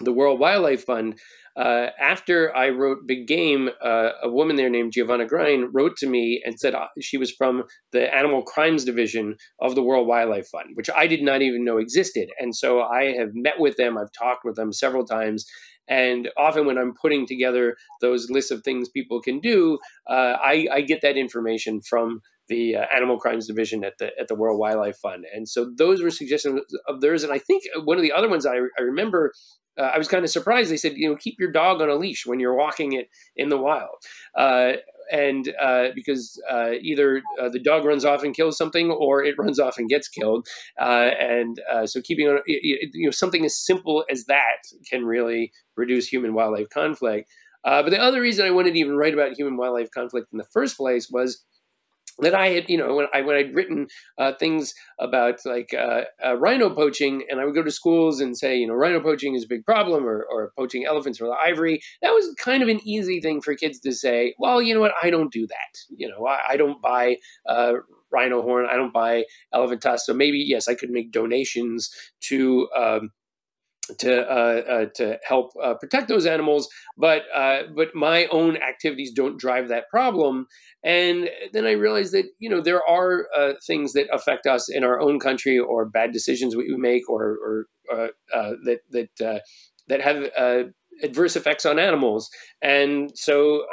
the 0.00 0.12
World 0.12 0.40
Wildlife 0.40 0.84
Fund. 0.84 1.18
Uh, 1.54 1.88
after 2.00 2.54
I 2.56 2.70
wrote 2.70 3.06
Big 3.06 3.26
Game, 3.26 3.68
uh, 3.84 4.10
a 4.22 4.30
woman 4.30 4.56
there 4.56 4.70
named 4.70 4.92
Giavanna 4.92 5.26
Grein 5.26 5.68
wrote 5.72 5.96
to 5.98 6.06
me 6.06 6.42
and 6.44 6.58
said 6.58 6.74
uh, 6.74 6.86
she 7.00 7.18
was 7.18 7.30
from 7.30 7.64
the 7.92 8.12
Animal 8.14 8.42
Crimes 8.42 8.84
Division 8.84 9.36
of 9.60 9.74
the 9.74 9.82
World 9.82 10.08
Wildlife 10.08 10.48
Fund, 10.48 10.70
which 10.74 10.88
I 10.96 11.06
did 11.06 11.22
not 11.22 11.42
even 11.42 11.64
know 11.64 11.76
existed. 11.76 12.30
And 12.38 12.56
so 12.56 12.80
I 12.80 13.12
have 13.18 13.30
met 13.34 13.58
with 13.58 13.76
them, 13.76 13.98
I've 13.98 14.12
talked 14.18 14.44
with 14.44 14.56
them 14.56 14.72
several 14.72 15.04
times, 15.04 15.44
and 15.92 16.30
often 16.38 16.64
when 16.64 16.78
I'm 16.78 16.94
putting 16.94 17.26
together 17.26 17.76
those 18.00 18.30
lists 18.30 18.50
of 18.50 18.64
things 18.64 18.88
people 18.88 19.20
can 19.20 19.40
do, 19.40 19.78
uh, 20.08 20.36
I, 20.42 20.66
I, 20.72 20.80
get 20.80 21.02
that 21.02 21.18
information 21.18 21.82
from 21.82 22.22
the 22.48 22.76
uh, 22.76 22.86
Animal 22.96 23.18
Crimes 23.18 23.46
Division 23.46 23.84
at 23.84 23.98
the 23.98 24.10
at 24.18 24.28
the 24.28 24.34
World 24.34 24.58
Wildlife 24.58 24.96
Fund. 24.96 25.26
And 25.34 25.46
so 25.46 25.70
those 25.76 26.02
were 26.02 26.10
suggestions 26.10 26.62
of 26.88 27.02
theirs. 27.02 27.24
And 27.24 27.32
I 27.32 27.38
think 27.38 27.64
one 27.84 27.98
of 27.98 28.02
the 28.02 28.12
other 28.12 28.28
ones 28.28 28.46
I, 28.46 28.56
I 28.78 28.82
remember. 28.82 29.32
Uh, 29.78 29.84
I 29.84 29.96
was 29.96 30.06
kind 30.06 30.22
of 30.22 30.30
surprised. 30.30 30.70
They 30.70 30.76
said, 30.76 30.98
you 30.98 31.08
know, 31.08 31.16
keep 31.16 31.36
your 31.38 31.50
dog 31.50 31.80
on 31.80 31.88
a 31.88 31.94
leash 31.94 32.26
when 32.26 32.38
you're 32.40 32.54
walking 32.54 32.92
it 32.92 33.08
in 33.36 33.48
the 33.48 33.56
wild. 33.56 33.96
Uh, 34.36 34.72
and 35.12 35.54
uh, 35.60 35.88
because 35.94 36.42
uh, 36.50 36.70
either 36.80 37.22
uh, 37.40 37.50
the 37.50 37.58
dog 37.58 37.84
runs 37.84 38.04
off 38.04 38.24
and 38.24 38.34
kills 38.34 38.56
something, 38.56 38.90
or 38.90 39.22
it 39.22 39.36
runs 39.38 39.60
off 39.60 39.78
and 39.78 39.88
gets 39.88 40.08
killed, 40.08 40.48
uh, 40.80 41.10
and 41.20 41.60
uh, 41.70 41.86
so 41.86 42.00
keeping 42.00 42.28
on, 42.28 42.38
you 42.46 43.04
know, 43.04 43.10
something 43.10 43.44
as 43.44 43.56
simple 43.56 44.04
as 44.10 44.24
that 44.24 44.62
can 44.90 45.04
really 45.04 45.52
reduce 45.76 46.08
human 46.08 46.34
wildlife 46.34 46.70
conflict. 46.70 47.30
Uh, 47.64 47.82
but 47.82 47.90
the 47.90 48.00
other 48.00 48.20
reason 48.20 48.46
I 48.46 48.50
wanted 48.50 48.72
to 48.72 48.80
even 48.80 48.96
write 48.96 49.14
about 49.14 49.36
human 49.36 49.56
wildlife 49.56 49.90
conflict 49.90 50.28
in 50.32 50.38
the 50.38 50.48
first 50.52 50.76
place 50.76 51.08
was 51.10 51.44
that 52.18 52.34
I 52.34 52.48
had, 52.48 52.68
you 52.68 52.76
know, 52.76 52.94
when 52.94 53.06
I 53.12 53.22
when 53.22 53.36
I'd 53.36 53.54
written 53.54 53.88
uh, 54.18 54.32
things 54.38 54.74
about 54.98 55.40
like 55.44 55.74
uh, 55.74 56.02
uh, 56.24 56.36
rhino 56.36 56.70
poaching, 56.70 57.24
and 57.28 57.40
I 57.40 57.44
would 57.44 57.54
go 57.54 57.62
to 57.62 57.70
schools 57.70 58.20
and 58.20 58.36
say, 58.36 58.56
you 58.56 58.66
know, 58.66 58.74
rhino 58.74 59.00
poaching 59.00 59.34
is 59.34 59.44
a 59.44 59.48
big 59.48 59.64
problem, 59.64 60.04
or, 60.04 60.26
or 60.30 60.52
poaching 60.56 60.84
elephants 60.84 61.18
for 61.18 61.26
the 61.26 61.36
ivory. 61.44 61.80
That 62.02 62.10
was 62.10 62.34
kind 62.38 62.62
of 62.62 62.68
an 62.68 62.80
easy 62.86 63.20
thing 63.20 63.40
for 63.40 63.54
kids 63.54 63.80
to 63.80 63.92
say. 63.92 64.34
Well, 64.38 64.60
you 64.60 64.74
know 64.74 64.80
what? 64.80 64.92
I 65.02 65.10
don't 65.10 65.32
do 65.32 65.46
that. 65.46 65.78
You 65.96 66.08
know, 66.08 66.26
I, 66.26 66.50
I 66.50 66.56
don't 66.56 66.80
buy 66.82 67.16
uh, 67.48 67.74
rhino 68.12 68.42
horn. 68.42 68.66
I 68.70 68.76
don't 68.76 68.92
buy 68.92 69.24
elephant 69.52 69.82
tusks. 69.82 70.06
So 70.06 70.14
maybe 70.14 70.38
yes, 70.38 70.68
I 70.68 70.74
could 70.74 70.90
make 70.90 71.12
donations 71.12 71.90
to. 72.22 72.68
Um, 72.76 73.10
to 73.98 74.22
uh, 74.22 74.62
uh, 74.68 74.86
to 74.96 75.18
help 75.26 75.50
uh, 75.62 75.74
protect 75.74 76.08
those 76.08 76.26
animals, 76.26 76.68
but 76.96 77.22
uh, 77.34 77.62
but 77.74 77.94
my 77.94 78.26
own 78.26 78.56
activities 78.56 79.12
don't 79.12 79.38
drive 79.38 79.68
that 79.68 79.88
problem. 79.90 80.46
And 80.84 81.28
then 81.52 81.66
I 81.66 81.72
realized 81.72 82.12
that 82.12 82.26
you 82.38 82.50
know 82.50 82.60
there 82.60 82.82
are 82.88 83.26
uh, 83.36 83.52
things 83.66 83.92
that 83.92 84.06
affect 84.12 84.46
us 84.46 84.68
in 84.70 84.84
our 84.84 85.00
own 85.00 85.18
country, 85.20 85.58
or 85.58 85.84
bad 85.84 86.12
decisions 86.12 86.56
we 86.56 86.74
make, 86.76 87.08
or, 87.08 87.38
or 87.44 87.66
uh, 87.92 88.08
that 88.64 88.80
that 88.90 89.40
that 89.88 90.00
have 90.00 90.72
adverse 91.02 91.36
effects 91.36 91.66
on 91.66 91.78
animals. 91.78 92.30
And 92.60 93.10
so 93.14 93.64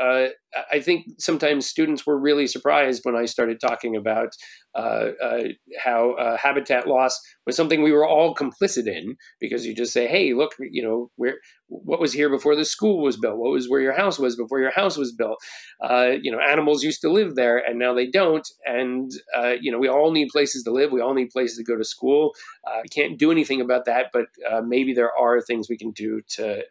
I 0.72 0.80
think 0.80 1.06
sometimes 1.20 1.68
students 1.68 2.06
were 2.06 2.20
really 2.20 2.48
surprised 2.48 3.02
when 3.04 3.16
I 3.16 3.26
started 3.26 3.60
talking 3.60 3.96
about 3.96 4.36
uh, 4.76 5.12
uh, 5.22 5.44
how 5.84 6.14
uh, 6.14 6.38
habitat 6.38 6.88
loss 6.88 7.20
was 7.46 7.56
something 7.56 7.82
we 7.82 7.92
were 7.92 8.08
all 8.08 8.36
complicit 8.36 8.88
in 8.88 9.16
because 9.40 9.66
you 9.66 9.76
just 9.76 9.94
say, 9.94 10.08
hey, 10.08 10.34
look, 10.34 10.52
you 10.60 10.84
know, 10.84 11.12
where 11.16 11.38
what 11.68 12.00
was 12.00 12.14
here 12.14 12.30
before 12.30 12.56
the 12.56 12.66
school 12.66 13.02
was 13.02 13.18
built? 13.18 13.38
What 13.38 13.52
was 13.52 13.70
where 13.70 13.82
your 13.82 13.94
house 13.94 14.18
was 14.18 14.36
before 14.36 14.60
your 14.60 14.72
house 14.72 14.98
was 14.98 15.12
built? 15.12 15.40
Uh, 15.82 16.14
you 16.22 16.32
know, 16.32 16.40
animals 16.40 16.84
used 16.84 17.02
to 17.02 17.12
live 17.12 17.36
there 17.36 17.58
and 17.58 17.78
now 17.78 17.94
they 17.94 18.08
don't. 18.08 18.48
And, 18.66 19.12
uh, 19.36 19.54
you 19.60 19.72
know, 19.72 19.80
we 19.80 19.88
all 19.88 20.12
need 20.12 20.30
places 20.30 20.64
to 20.64 20.72
live. 20.72 20.92
We 20.92 21.02
all 21.02 21.14
need 21.14 21.30
places 21.30 21.58
to 21.58 21.64
go 21.64 21.78
to 21.78 21.84
school. 21.84 22.34
I 22.66 22.88
can't 22.92 23.20
do 23.20 23.32
anything 23.32 23.62
about 23.62 23.86
that, 23.86 24.08
but 24.14 24.26
maybe 24.66 24.94
there 24.94 25.16
are 25.16 25.42
things 25.42 25.68
we 25.70 25.78
can 25.78 25.92
do 25.92 26.22
to 26.36 26.64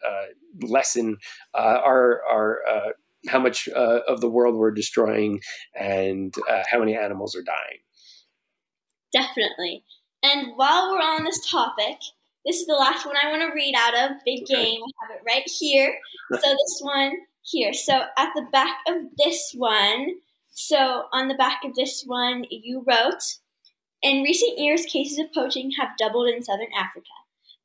lessen 0.62 1.18
our, 1.54 2.22
our, 2.24 2.94
how 3.26 3.38
much 3.38 3.68
uh, 3.74 4.00
of 4.06 4.20
the 4.20 4.28
world 4.28 4.54
we're 4.54 4.70
destroying 4.70 5.40
and 5.78 6.34
uh, 6.50 6.62
how 6.70 6.78
many 6.78 6.96
animals 6.96 7.34
are 7.34 7.42
dying. 7.42 7.78
Definitely. 9.12 9.84
And 10.22 10.52
while 10.56 10.90
we're 10.90 10.98
on 10.98 11.24
this 11.24 11.48
topic, 11.50 11.98
this 12.44 12.56
is 12.60 12.66
the 12.66 12.74
last 12.74 13.06
one 13.06 13.16
I 13.16 13.30
want 13.30 13.42
to 13.42 13.54
read 13.54 13.74
out 13.76 13.94
of 13.94 14.16
Big 14.24 14.46
Game. 14.46 14.80
I 14.80 15.06
have 15.06 15.16
it 15.16 15.22
right 15.26 15.46
here. 15.46 15.94
So 16.32 16.40
this 16.40 16.80
one 16.80 17.12
here. 17.42 17.72
So 17.72 18.02
at 18.16 18.30
the 18.34 18.46
back 18.52 18.78
of 18.86 18.96
this 19.16 19.52
one, 19.56 20.14
so 20.50 21.04
on 21.12 21.28
the 21.28 21.34
back 21.34 21.60
of 21.64 21.74
this 21.74 22.04
one, 22.06 22.44
you 22.50 22.84
wrote, 22.86 23.22
in 24.02 24.22
recent 24.22 24.58
years, 24.58 24.86
cases 24.86 25.18
of 25.18 25.32
poaching 25.32 25.72
have 25.78 25.96
doubled 25.98 26.28
in 26.28 26.42
southern 26.42 26.72
Africa. 26.76 27.06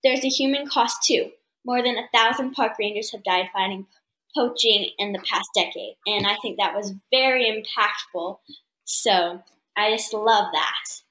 There's 0.03 0.23
a 0.23 0.29
human 0.29 0.67
cost 0.67 1.03
too. 1.03 1.31
More 1.65 1.81
than 1.81 1.97
a 1.97 2.09
thousand 2.13 2.51
park 2.51 2.73
rangers 2.79 3.11
have 3.11 3.23
died 3.23 3.49
fighting 3.53 3.83
poaching 3.83 4.02
in 4.35 5.13
the 5.13 5.23
past 5.29 5.49
decade. 5.55 5.95
And 6.05 6.25
I 6.25 6.35
think 6.41 6.57
that 6.57 6.75
was 6.75 6.93
very 7.11 7.45
impactful. 7.45 8.37
So 8.85 9.41
I 9.77 9.91
just 9.91 10.13
love 10.13 10.47
that. 10.53 11.03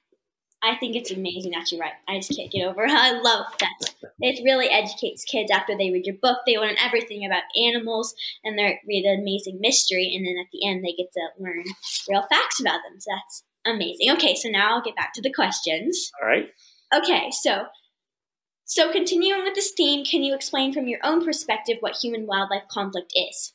I 0.65 0.77
think 0.77 0.95
it's 0.95 1.11
amazing 1.11 1.51
that 1.51 1.69
you 1.71 1.79
write. 1.79 1.91
I 2.07 2.17
just 2.17 2.35
can't 2.35 2.51
get 2.51 2.65
over. 2.65 2.85
I 2.87 3.11
love 3.19 3.47
that. 3.59 3.93
It 4.21 4.43
really 4.45 4.67
educates 4.67 5.25
kids 5.25 5.51
after 5.51 5.77
they 5.77 5.91
read 5.91 6.05
your 6.05 6.15
book. 6.21 6.39
They 6.45 6.57
learn 6.57 6.75
everything 6.79 7.25
about 7.25 7.43
animals 7.61 8.15
and 8.45 8.57
they 8.57 8.79
read 8.87 9.03
an 9.03 9.19
amazing 9.19 9.59
mystery. 9.59 10.13
And 10.15 10.25
then 10.25 10.35
at 10.39 10.47
the 10.53 10.65
end, 10.65 10.83
they 10.83 10.93
get 10.93 11.11
to 11.13 11.43
learn 11.43 11.63
real 12.09 12.25
facts 12.31 12.61
about 12.61 12.79
them. 12.87 12.99
So 12.99 13.11
that's 13.13 13.43
amazing. 13.65 14.11
Okay, 14.11 14.35
so 14.35 14.49
now 14.49 14.75
I'll 14.75 14.81
get 14.81 14.95
back 14.95 15.13
to 15.15 15.21
the 15.21 15.33
questions. 15.33 16.11
All 16.21 16.29
right. 16.29 16.47
Okay, 16.95 17.29
so 17.41 17.65
so, 18.65 18.91
continuing 18.91 19.43
with 19.43 19.55
this 19.55 19.71
theme, 19.75 20.05
can 20.05 20.23
you 20.23 20.33
explain 20.33 20.73
from 20.73 20.87
your 20.87 20.99
own 21.03 21.23
perspective 21.23 21.77
what 21.81 21.95
human 21.95 22.25
wildlife 22.25 22.67
conflict 22.69 23.11
is? 23.15 23.53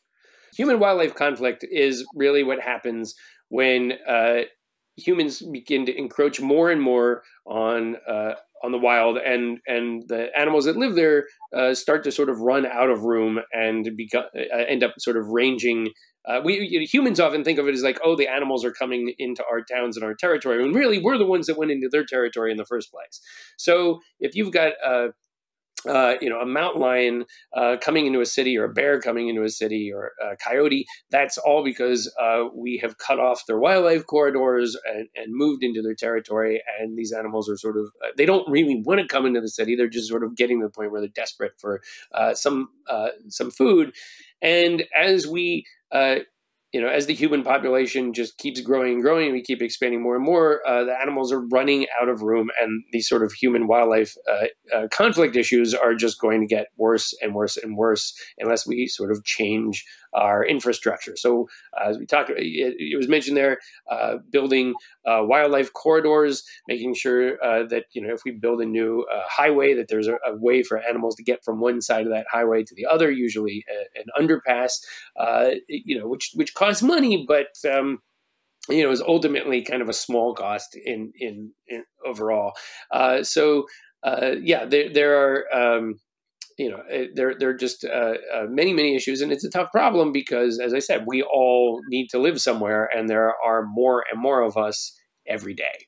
Human 0.56 0.78
wildlife 0.78 1.14
conflict 1.14 1.64
is 1.70 2.04
really 2.14 2.42
what 2.42 2.60
happens 2.60 3.14
when 3.48 3.94
uh, 4.08 4.42
humans 4.96 5.42
begin 5.52 5.86
to 5.86 5.96
encroach 5.96 6.40
more 6.40 6.70
and 6.70 6.82
more 6.82 7.22
on 7.46 7.96
uh, 8.08 8.34
on 8.62 8.72
the 8.72 8.78
wild, 8.78 9.16
and 9.16 9.58
and 9.66 10.02
the 10.08 10.28
animals 10.36 10.66
that 10.66 10.76
live 10.76 10.94
there 10.94 11.24
uh, 11.56 11.74
start 11.74 12.04
to 12.04 12.12
sort 12.12 12.28
of 12.28 12.40
run 12.40 12.66
out 12.66 12.90
of 12.90 13.04
room 13.04 13.38
and 13.52 13.88
become 13.96 14.24
uh, 14.36 14.64
end 14.68 14.82
up 14.82 14.92
sort 14.98 15.16
of 15.16 15.28
ranging 15.28 15.88
uh, 16.28 16.40
we 16.44 16.60
you 16.60 16.80
know, 16.80 16.86
humans 16.86 17.18
often 17.18 17.42
think 17.42 17.58
of 17.58 17.66
it 17.66 17.74
as 17.74 17.82
like, 17.82 17.98
oh, 18.04 18.16
the 18.16 18.28
animals 18.28 18.64
are 18.64 18.72
coming 18.72 19.14
into 19.18 19.42
our 19.50 19.62
towns 19.62 19.96
and 19.96 20.04
our 20.04 20.14
territory, 20.14 20.62
and 20.62 20.74
really 20.74 20.98
we're 20.98 21.18
the 21.18 21.26
ones 21.26 21.46
that 21.46 21.58
went 21.58 21.70
into 21.70 21.88
their 21.88 22.04
territory 22.04 22.50
in 22.50 22.56
the 22.56 22.64
first 22.64 22.92
place. 22.92 23.20
So 23.56 24.00
if 24.20 24.34
you've 24.34 24.52
got 24.52 24.72
uh, 24.84 25.08
uh, 25.86 26.14
you 26.20 26.28
know, 26.28 26.40
a 26.40 26.46
mountain 26.46 26.80
lion 26.80 27.24
uh, 27.54 27.76
coming 27.80 28.06
into 28.06 28.20
a 28.20 28.26
city 28.26 28.58
or 28.58 28.64
a 28.64 28.72
bear 28.72 29.00
coming 29.00 29.28
into 29.28 29.42
a 29.42 29.48
city 29.48 29.92
or 29.92 30.12
a 30.20 30.36
coyote, 30.36 30.86
that's 31.10 31.38
all 31.38 31.62
because 31.62 32.12
uh, 32.20 32.44
we 32.54 32.78
have 32.78 32.98
cut 32.98 33.20
off 33.20 33.46
their 33.46 33.58
wildlife 33.58 34.06
corridors 34.06 34.76
and, 34.86 35.08
and, 35.14 35.34
moved 35.34 35.62
into 35.62 35.82
their 35.82 35.94
territory. 35.94 36.60
And 36.80 36.98
these 36.98 37.12
animals 37.12 37.48
are 37.48 37.56
sort 37.56 37.76
of, 37.76 37.86
uh, 38.04 38.08
they 38.16 38.26
don't 38.26 38.48
really 38.50 38.82
want 38.84 39.00
to 39.00 39.06
come 39.06 39.24
into 39.24 39.40
the 39.40 39.48
city. 39.48 39.76
They're 39.76 39.88
just 39.88 40.08
sort 40.08 40.24
of 40.24 40.36
getting 40.36 40.60
to 40.60 40.66
the 40.66 40.72
point 40.72 40.90
where 40.90 41.00
they're 41.00 41.10
desperate 41.10 41.52
for 41.58 41.80
uh, 42.12 42.34
some, 42.34 42.70
uh, 42.88 43.10
some 43.28 43.50
food. 43.50 43.94
And 44.42 44.84
as 44.96 45.26
we 45.26 45.64
uh, 45.92 46.16
you 46.72 46.82
know, 46.82 46.88
as 46.88 47.06
the 47.06 47.14
human 47.14 47.42
population 47.42 48.12
just 48.12 48.36
keeps 48.36 48.60
growing 48.60 48.94
and 48.94 49.02
growing, 49.02 49.32
we 49.32 49.42
keep 49.42 49.62
expanding 49.62 50.02
more 50.02 50.16
and 50.16 50.24
more. 50.24 50.60
Uh, 50.68 50.84
the 50.84 51.00
animals 51.00 51.32
are 51.32 51.40
running 51.40 51.86
out 52.00 52.10
of 52.10 52.20
room, 52.20 52.50
and 52.60 52.84
these 52.92 53.08
sort 53.08 53.22
of 53.22 53.32
human 53.32 53.66
wildlife 53.66 54.14
uh, 54.30 54.76
uh, 54.76 54.86
conflict 54.88 55.34
issues 55.34 55.72
are 55.72 55.94
just 55.94 56.20
going 56.20 56.40
to 56.40 56.46
get 56.46 56.66
worse 56.76 57.14
and 57.22 57.34
worse 57.34 57.56
and 57.56 57.76
worse 57.76 58.12
unless 58.38 58.66
we 58.66 58.86
sort 58.86 59.10
of 59.10 59.24
change 59.24 59.82
our 60.12 60.44
infrastructure. 60.44 61.16
So, 61.16 61.48
uh, 61.78 61.88
as 61.88 61.98
we 61.98 62.04
talked, 62.04 62.30
it, 62.30 62.36
it 62.36 62.96
was 62.98 63.08
mentioned 63.08 63.36
there, 63.36 63.58
uh, 63.90 64.16
building 64.30 64.74
uh, 65.06 65.22
wildlife 65.22 65.72
corridors, 65.72 66.44
making 66.66 66.94
sure 66.94 67.38
that 67.38 67.84
you 67.92 68.02
know 68.02 68.12
if 68.12 68.20
we 68.26 68.32
build 68.32 68.60
a 68.60 68.66
new 68.66 69.06
highway, 69.26 69.72
that 69.72 69.88
there's 69.88 70.08
a, 70.08 70.18
a, 70.26 70.36
way 70.36 70.62
for 70.62 70.78
animals 70.78 71.14
to 71.16 71.22
get 71.22 71.42
from 71.44 71.60
one 71.60 71.80
side 71.80 72.04
of 72.04 72.12
that 72.12 72.26
highway 72.30 72.62
to 72.62 72.74
the 72.74 72.84
other, 72.84 73.10
usually 73.10 73.64
a, 73.70 74.00
an 74.00 74.28
underpass, 74.28 74.80
you 75.66 75.98
know, 75.98 76.06
which 76.06 76.32
which 76.34 76.54
costs 76.58 76.82
money, 76.82 77.24
but 77.26 77.48
um, 77.70 77.98
you 78.68 78.82
know 78.82 78.90
is 78.90 79.00
ultimately 79.00 79.62
kind 79.62 79.82
of 79.82 79.88
a 79.88 79.94
small 79.94 80.34
cost 80.34 80.76
in 80.76 81.12
in, 81.18 81.52
in 81.68 81.84
overall. 82.04 82.52
so 83.22 83.66
uh, 84.02 84.32
yeah, 84.42 84.64
there 84.64 84.92
there 84.92 85.18
are. 85.18 85.76
Um, 85.76 86.00
you 86.58 86.68
know, 86.68 86.82
eh, 86.90 87.06
there 87.14 87.36
there 87.38 87.50
are 87.50 87.56
just 87.56 87.84
uh, 87.84 88.14
uh, 88.34 88.46
many 88.48 88.72
many 88.72 88.96
issues, 88.96 89.20
and 89.20 89.30
it's 89.30 89.44
a 89.44 89.50
tough 89.50 89.70
problem 89.70 90.12
because, 90.12 90.58
as 90.58 90.74
I 90.74 90.80
said, 90.80 91.04
we 91.06 91.22
all 91.22 91.80
need 91.88 92.08
to 92.10 92.18
live 92.18 92.40
somewhere, 92.40 92.88
and 92.92 93.08
there 93.08 93.32
are 93.46 93.64
more 93.64 94.04
and 94.12 94.20
more 94.20 94.42
of 94.42 94.56
us 94.56 94.98
every 95.26 95.54
day. 95.54 95.86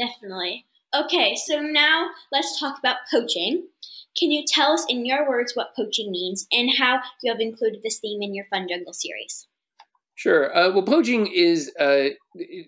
Definitely. 0.00 0.66
Okay, 0.92 1.36
so 1.36 1.60
now 1.60 2.08
let's 2.32 2.58
talk 2.58 2.78
about 2.78 2.96
poaching. 3.08 3.68
Can 4.18 4.30
you 4.30 4.44
tell 4.46 4.72
us 4.72 4.84
in 4.88 5.06
your 5.06 5.28
words 5.28 5.54
what 5.54 5.74
poaching 5.76 6.10
means 6.10 6.46
and 6.52 6.70
how 6.78 7.00
you 7.22 7.32
have 7.32 7.40
included 7.40 7.80
this 7.82 7.98
theme 7.98 8.22
in 8.22 8.34
your 8.34 8.46
Fun 8.50 8.66
Jungle 8.68 8.92
series? 8.92 9.46
Sure. 10.20 10.54
Uh, 10.54 10.70
well, 10.70 10.82
poaching 10.82 11.28
is 11.28 11.72
uh, 11.80 12.08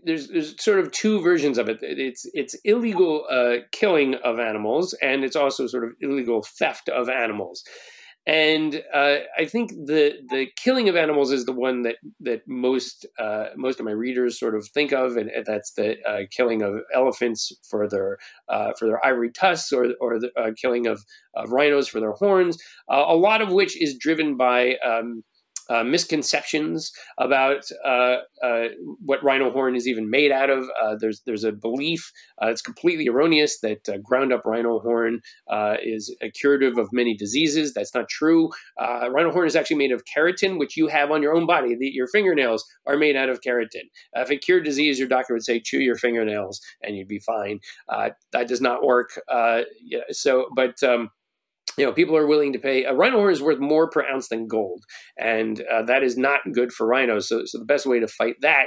there's 0.04 0.28
there's 0.28 0.54
sort 0.62 0.78
of 0.78 0.90
two 0.90 1.20
versions 1.20 1.58
of 1.58 1.68
it. 1.68 1.80
It's 1.82 2.24
it's 2.32 2.54
illegal 2.64 3.26
uh, 3.30 3.56
killing 3.72 4.14
of 4.24 4.38
animals, 4.38 4.94
and 5.02 5.22
it's 5.22 5.36
also 5.36 5.66
sort 5.66 5.84
of 5.84 5.90
illegal 6.00 6.42
theft 6.42 6.88
of 6.88 7.10
animals. 7.10 7.62
And 8.24 8.82
uh, 8.94 9.16
I 9.36 9.46
think 9.46 9.70
the 9.70 10.14
the 10.30 10.46
killing 10.56 10.88
of 10.88 10.94
animals 10.94 11.32
is 11.32 11.44
the 11.44 11.52
one 11.52 11.82
that 11.82 11.96
that 12.20 12.42
most 12.46 13.04
uh, 13.18 13.46
most 13.56 13.80
of 13.80 13.86
my 13.86 13.90
readers 13.90 14.38
sort 14.38 14.54
of 14.54 14.68
think 14.68 14.92
of, 14.92 15.16
and, 15.16 15.28
that's 15.44 15.72
the 15.72 15.96
uh, 16.08 16.20
killing 16.30 16.62
of 16.62 16.82
elephants 16.94 17.52
for 17.68 17.88
their 17.88 18.18
for 18.78 18.86
their 18.86 19.04
ivory 19.04 19.32
tusks, 19.32 19.72
or 19.72 19.88
or 20.00 20.20
the 20.20 20.30
killing 20.60 20.86
of, 20.86 21.04
of 21.34 21.50
rhinos 21.50 21.88
for 21.88 21.98
their 21.98 22.12
horns. 22.12 22.62
a 22.88 23.16
lot 23.16 23.42
of 23.42 23.50
which 23.50 23.80
is 23.80 23.98
driven 23.98 24.36
by 24.36 24.76
um, 24.86 25.24
uh, 25.70 25.84
misconceptions 25.84 26.92
about 27.18 27.64
uh, 27.84 28.16
uh, 28.42 28.64
what 29.04 29.22
rhino 29.22 29.50
horn 29.50 29.76
is 29.76 29.86
even 29.86 30.10
made 30.10 30.32
out 30.32 30.50
of. 30.50 30.64
Uh, 30.82 30.96
there's 30.98 31.22
there's 31.26 31.44
a 31.44 31.52
belief 31.52 32.10
uh, 32.42 32.48
it's 32.48 32.62
completely 32.62 33.08
erroneous 33.08 33.60
that 33.60 33.88
uh, 33.88 33.98
ground 33.98 34.32
up 34.32 34.44
rhino 34.44 34.78
horn 34.80 35.20
is 35.82 36.14
a 36.22 36.30
curative 36.30 36.78
of 36.78 36.88
many 36.92 37.16
diseases. 37.16 37.74
That's 37.74 37.94
not 37.94 38.08
true. 38.08 38.50
rhino 38.78 39.30
horn 39.32 39.46
is 39.46 39.56
actually 39.56 39.76
made 39.76 39.92
of 39.92 40.02
keratin, 40.04 40.58
which 40.58 40.76
you 40.76 40.86
have 40.88 41.10
on 41.10 41.22
your 41.22 41.34
own 41.34 41.46
body. 41.46 41.76
The, 41.76 41.90
your 41.92 42.08
fingernails 42.08 42.64
are 42.86 42.96
made 42.96 43.16
out 43.16 43.28
of 43.28 43.40
keratin. 43.40 43.88
if 44.16 44.30
it 44.30 44.42
cured 44.42 44.64
disease, 44.64 44.98
your 44.98 45.08
doctor 45.08 45.34
would 45.34 45.44
say 45.44 45.60
chew 45.60 45.80
your 45.80 45.96
fingernails 45.96 46.60
and 46.82 46.96
you'd 46.96 47.08
be 47.08 47.20
fine. 47.20 47.60
that 47.88 48.48
does 48.48 48.60
not 48.60 48.82
work. 48.82 49.10
Yeah, 49.84 50.00
so, 50.10 50.46
but 50.54 50.82
um, 50.82 51.10
you 51.76 51.86
know, 51.86 51.92
people 51.92 52.16
are 52.16 52.26
willing 52.26 52.52
to 52.52 52.58
pay. 52.58 52.84
A 52.84 52.94
rhino 52.94 53.18
horn 53.18 53.32
is 53.32 53.42
worth 53.42 53.58
more 53.58 53.88
per 53.88 54.06
ounce 54.06 54.28
than 54.28 54.46
gold, 54.46 54.84
and 55.18 55.62
uh, 55.72 55.82
that 55.82 56.02
is 56.02 56.16
not 56.16 56.40
good 56.52 56.72
for 56.72 56.86
rhinos. 56.86 57.28
So, 57.28 57.44
so 57.44 57.58
the 57.58 57.64
best 57.64 57.86
way 57.86 58.00
to 58.00 58.08
fight 58.08 58.36
that 58.40 58.66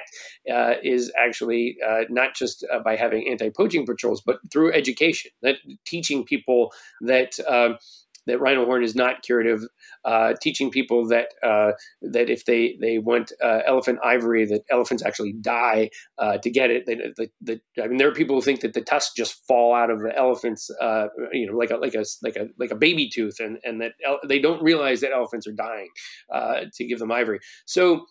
uh, 0.52 0.76
is 0.84 1.12
actually 1.18 1.78
uh, 1.88 2.04
not 2.10 2.36
just 2.36 2.66
uh, 2.72 2.80
by 2.80 2.96
having 2.96 3.28
anti-poaching 3.30 3.86
patrols, 3.86 4.22
but 4.26 4.40
through 4.52 4.74
education, 4.74 5.32
that 5.42 5.58
teaching 5.86 6.24
people 6.24 6.72
that 7.02 7.40
um, 7.48 7.78
that 8.28 8.40
rhino 8.40 8.66
horn 8.66 8.84
is 8.84 8.96
not 8.96 9.22
curative, 9.22 9.62
uh, 10.04 10.34
teaching 10.42 10.70
people 10.70 11.08
that 11.08 11.28
uh, 11.44 11.72
that 12.02 12.30
if 12.30 12.46
they 12.46 12.78
they 12.82 12.98
want 12.98 13.32
uh, 13.44 13.60
elephant 13.66 14.00
ivory, 14.04 14.46
that 14.46 14.64
elephants 14.70 15.04
actually 15.04 15.34
die 15.34 15.90
uh, 16.18 16.38
to 16.38 16.50
get 16.50 16.70
it. 16.70 16.86
That, 16.86 17.62
I 17.82 17.88
mean, 17.88 17.98
there 17.98 18.08
are 18.08 18.14
people 18.14 18.36
who 18.36 18.42
think 18.42 18.62
that 18.62 18.74
the 18.74 18.82
tusks 18.82 19.14
just 19.16 19.46
fall 19.48 19.74
out 19.74 19.90
of 19.90 20.02
the 20.02 20.16
elephants, 20.16 20.70
uh, 20.82 21.08
you 21.32 21.48
know, 21.48 21.58
like 21.58 21.72
a 21.72 21.78
like 21.78 21.96
a 21.96 22.06
like 22.24 22.36
a 22.36 22.48
like 22.60 22.72
a 22.72 22.76
baby 22.76 23.10
tooth, 23.10 23.40
and 23.40 23.58
and 23.64 23.82
that 23.82 23.94
they 24.28 24.40
don't 24.40 24.62
realize 24.62 25.02
that 25.02 25.12
elephants 25.12 25.48
are 25.48 25.54
dying 25.54 25.90
uh, 26.34 26.62
to 26.74 26.86
give 26.86 27.00
them 27.00 27.12
ivory. 27.12 27.40
So 27.66 28.06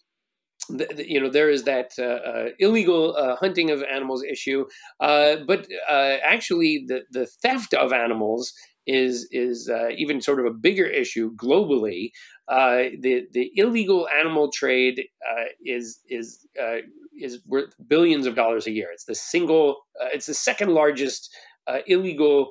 you 0.96 1.20
know 1.20 1.29
there 1.29 1.50
is 1.50 1.64
that 1.64 1.92
uh, 1.98 2.03
uh, 2.03 2.48
illegal 2.59 3.14
uh, 3.16 3.37
hunting 3.37 3.70
of 3.70 3.83
animals 3.83 4.22
issue, 4.24 4.64
but 4.98 5.66
actually 5.88 6.85
the 6.87 7.03
the 7.11 7.27
theft 7.27 7.74
of 7.74 7.92
animals 7.92 8.53
is 8.87 9.29
is 9.31 9.68
uh, 9.68 9.88
even 9.97 10.20
sort 10.20 10.40
of 10.40 10.47
a 10.47 10.51
bigger 10.51 10.87
issue 10.87 11.35
globally. 11.37 12.11
Uh, 12.49 12.90
the 13.01 13.27
the 13.33 13.51
illegal 13.57 14.09
animal 14.09 14.51
trade 14.51 15.05
uh, 15.31 15.44
is 15.64 16.01
is 16.09 16.47
uh, 16.61 16.79
is 17.18 17.40
worth 17.47 17.75
billions 17.87 18.27
of 18.27 18.35
dollars 18.35 18.66
a 18.66 18.70
year. 18.70 18.88
It's 18.92 19.05
the 19.05 19.14
single. 19.14 19.79
Uh, 20.01 20.09
it's 20.12 20.27
the 20.27 20.35
second 20.35 20.70
largest 20.70 21.35
uh, 21.66 21.79
illegal 21.87 22.51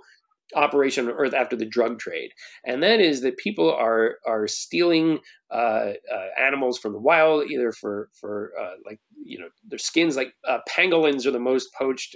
operation 0.56 1.08
on 1.08 1.13
earth 1.13 1.34
after 1.34 1.56
the 1.56 1.65
drug 1.65 2.00
trade, 2.00 2.32
and 2.65 2.82
that 2.84 3.00
is 3.00 3.22
that 3.22 3.38
people 3.38 3.72
are 3.72 4.17
are 4.26 4.48
stealing 4.48 5.19
animals 6.39 6.80
from 6.80 6.93
the 6.93 7.00
wild, 7.00 7.50
either 7.52 7.72
for 7.72 8.10
for 8.13 8.52
like 8.86 9.00
you 9.24 9.38
know 9.38 9.50
their 9.67 9.80
skins. 9.80 10.15
Like 10.15 10.34
pangolins 10.67 11.28
are 11.28 11.32
the 11.32 11.39
most 11.39 11.69
poached 11.76 12.15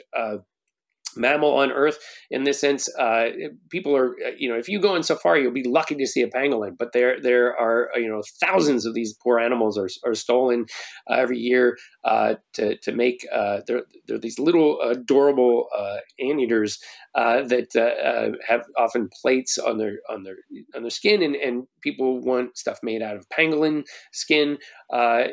mammal 1.15 1.55
on 1.55 1.71
Earth 1.71 1.97
in 2.29 2.43
this 2.43 2.59
sense. 2.59 2.89
Uh, 2.97 3.29
people 3.69 3.95
are, 3.95 4.15
uh, 4.25 4.31
you 4.37 4.49
know, 4.49 4.57
if 4.57 4.67
you 4.67 4.79
go 4.79 4.95
on 4.95 5.03
safari, 5.03 5.41
you'll 5.41 5.51
be 5.51 5.67
lucky 5.67 5.95
to 5.95 6.07
see 6.07 6.21
a 6.21 6.27
pangolin, 6.27 6.77
but 6.77 6.91
there 6.93 7.21
there 7.21 7.55
are, 7.55 7.89
uh, 7.95 7.99
you 7.99 8.07
know, 8.07 8.21
thousands 8.39 8.85
of 8.85 8.93
these 8.93 9.13
poor 9.23 9.39
animals 9.39 9.77
are, 9.77 9.89
are 10.05 10.15
stolen 10.15 10.65
uh, 11.09 11.15
every 11.15 11.39
year 11.39 11.77
uh, 12.03 12.35
to 12.53 12.77
to 12.77 12.91
make. 12.91 13.25
Uh, 13.33 13.61
they're, 13.67 13.83
they're 14.07 14.19
these 14.19 14.39
little 14.39 14.79
adorable 14.81 15.67
uh, 15.77 15.97
anteaters 16.19 16.79
that 17.15 18.35
have 18.47 18.63
often 18.77 19.09
plates 19.21 19.57
on 19.57 19.77
their 19.77 19.99
on 20.09 20.23
their 20.23 20.37
on 20.75 20.81
their 20.83 20.91
skin, 20.91 21.21
and, 21.23 21.35
and 21.35 21.63
people 21.81 22.19
want 22.21 22.57
stuff 22.57 22.79
made 22.83 23.01
out 23.01 23.15
of 23.15 23.27
pangolin 23.29 23.83
skin. 24.11 24.57
Uh, 24.91 25.25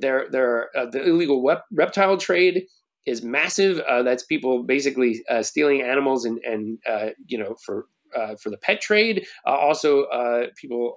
there 0.00 0.26
there 0.30 0.70
are 0.76 0.90
the 0.90 1.02
illegal 1.04 1.42
wep- 1.42 1.64
reptile 1.72 2.16
trade 2.16 2.64
is 3.08 3.22
massive. 3.22 3.80
Uh, 3.80 4.02
that's 4.02 4.22
people 4.22 4.62
basically 4.62 5.24
uh, 5.28 5.42
stealing 5.42 5.82
animals 5.82 6.24
and 6.24 6.38
and 6.44 6.78
uh, 6.88 7.10
you 7.26 7.38
know 7.38 7.56
for 7.64 7.86
uh, 8.16 8.36
for 8.36 8.50
the 8.50 8.56
pet 8.58 8.80
trade. 8.80 9.26
Uh, 9.46 9.50
also, 9.50 10.04
uh, 10.04 10.46
people 10.56 10.96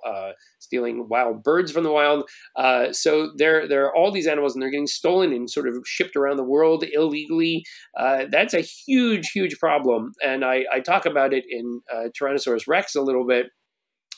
stealing 0.60 1.08
wild 1.10 1.44
birds 1.44 1.72
from 1.72 1.84
the 1.84 1.92
wild. 1.92 2.30
so 2.96 3.32
there 3.38 3.68
there 3.68 3.86
are 3.86 3.96
all 3.96 4.12
these 4.12 4.28
animals, 4.28 4.54
and 4.54 4.62
they're 4.62 4.72
getting 4.72 4.88
stolen 4.88 5.34
and 5.34 5.50
sort 5.50 5.68
of 5.68 5.76
shipped 5.86 6.16
around 6.16 6.38
the 6.38 6.44
world 6.44 6.84
illegally. 6.94 7.66
that's 7.96 8.54
a 8.54 8.62
huge 8.62 9.32
huge 9.32 9.58
problem, 9.60 10.14
and 10.24 10.44
I, 10.44 10.66
I 10.72 10.80
talk 10.80 11.06
about 11.06 11.34
it 11.34 11.46
in 11.50 11.82
Tyrannosaurus 12.18 12.68
Rex 12.68 12.96
a 12.96 13.02
little 13.02 13.26
bit, 13.26 13.48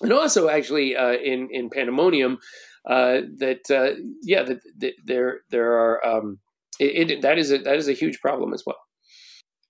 and 0.01 0.11
also 0.11 0.49
actually 0.49 0.93
in 0.93 1.49
in 1.51 1.69
Pandemonium. 1.69 2.39
that 2.85 4.07
yeah, 4.23 4.43
that, 4.43 4.59
that 4.79 4.93
there 5.05 5.41
there 5.49 5.73
are 5.73 6.05
um, 6.05 6.39
it, 6.85 7.11
it, 7.11 7.21
that 7.21 7.37
is 7.37 7.51
a 7.51 7.57
that 7.59 7.75
is 7.75 7.87
a 7.87 7.93
huge 7.93 8.19
problem 8.21 8.53
as 8.53 8.63
well. 8.65 8.77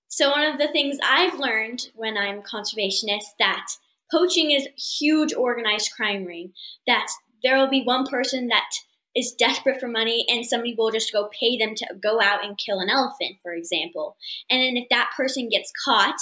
So 0.08 0.30
one 0.30 0.46
of 0.46 0.60
the 0.60 0.68
things 0.68 0.98
I've 1.04 1.40
learned 1.40 1.88
when 1.96 2.18
I'm 2.18 2.42
conservationist 2.42 3.34
that 3.40 3.66
poaching 4.12 4.52
is 4.52 4.68
huge 5.00 5.34
organized 5.34 5.92
crime 5.96 6.26
ring. 6.26 6.54
That 6.88 7.08
there 7.44 7.58
will 7.58 7.70
be 7.70 7.84
one 7.84 8.06
person 8.06 8.48
that 8.48 8.70
is 9.16 9.34
desperate 9.34 9.80
for 9.80 9.88
money 9.88 10.26
and 10.28 10.46
somebody 10.46 10.76
will 10.78 10.92
just 10.92 11.14
go 11.14 11.30
pay 11.40 11.58
them 11.58 11.76
to 11.76 11.86
go 12.02 12.20
out 12.22 12.44
and 12.44 12.58
kill 12.58 12.80
an 12.80 12.90
elephant, 12.90 13.38
for 13.44 13.54
example. 13.54 14.18
And 14.50 14.62
then 14.62 14.78
if 14.78 14.90
that 14.90 15.12
person 15.16 15.50
gets 15.50 15.72
caught, 15.86 16.18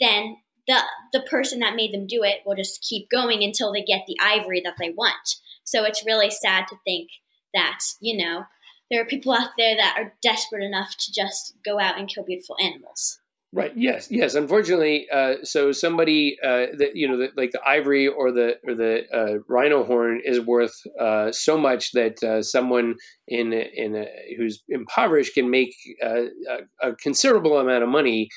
then 0.00 0.36
the 0.66 0.80
the 1.12 1.20
person 1.20 1.60
that 1.60 1.76
made 1.76 1.92
them 1.92 2.06
do 2.06 2.22
it 2.22 2.40
will 2.44 2.56
just 2.56 2.82
keep 2.88 3.10
going 3.10 3.42
until 3.42 3.72
they 3.72 3.82
get 3.82 4.04
the 4.06 4.16
ivory 4.20 4.60
that 4.64 4.76
they 4.78 4.90
want. 4.90 5.36
So 5.64 5.84
it's 5.84 6.04
really 6.06 6.30
sad 6.30 6.66
to 6.68 6.76
think 6.84 7.10
that, 7.54 7.78
you 8.00 8.16
know, 8.16 8.44
there 8.94 9.02
are 9.02 9.06
people 9.06 9.32
out 9.32 9.50
there 9.58 9.76
that 9.76 9.96
are 9.98 10.14
desperate 10.22 10.62
enough 10.62 10.96
to 10.96 11.12
just 11.12 11.56
go 11.64 11.80
out 11.80 11.98
and 11.98 12.08
kill 12.08 12.22
beautiful 12.22 12.54
animals. 12.62 13.18
Right. 13.54 13.70
Yes. 13.76 14.08
Yes. 14.10 14.34
Unfortunately, 14.34 15.06
uh, 15.12 15.34
so 15.44 15.70
somebody 15.70 16.36
uh, 16.42 16.74
that 16.76 16.96
you 16.96 17.06
know, 17.06 17.16
the, 17.16 17.28
like 17.36 17.52
the 17.52 17.60
ivory 17.64 18.08
or 18.08 18.32
the 18.32 18.56
or 18.66 18.74
the 18.74 19.04
uh, 19.14 19.38
rhino 19.46 19.84
horn 19.84 20.20
is 20.24 20.40
worth 20.40 20.74
uh, 20.98 21.30
so 21.30 21.56
much 21.56 21.92
that 21.92 22.20
uh, 22.24 22.42
someone 22.42 22.96
in 23.28 23.52
in 23.52 23.94
a, 23.94 24.06
who's 24.36 24.60
impoverished 24.68 25.34
can 25.34 25.50
make 25.50 25.72
uh, 26.04 26.24
a, 26.82 26.88
a, 26.88 26.96
considerable 26.96 27.58
amount 27.60 27.84
of 27.84 27.88
money 27.88 28.28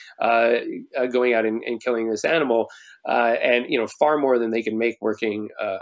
going 1.11 1.33
out 1.33 1.45
and, 1.45 1.63
and, 1.63 1.81
killing 1.81 2.09
this 2.09 2.23
animal 2.23 2.67
and 3.05 3.65
you 3.69 3.79
know 3.79 3.87
far 3.99 4.17
more 4.17 4.37
than 4.37 4.51
they 4.51 4.61
can 4.61 4.77
make 4.77 4.97
working 5.01 5.49
a, 5.59 5.77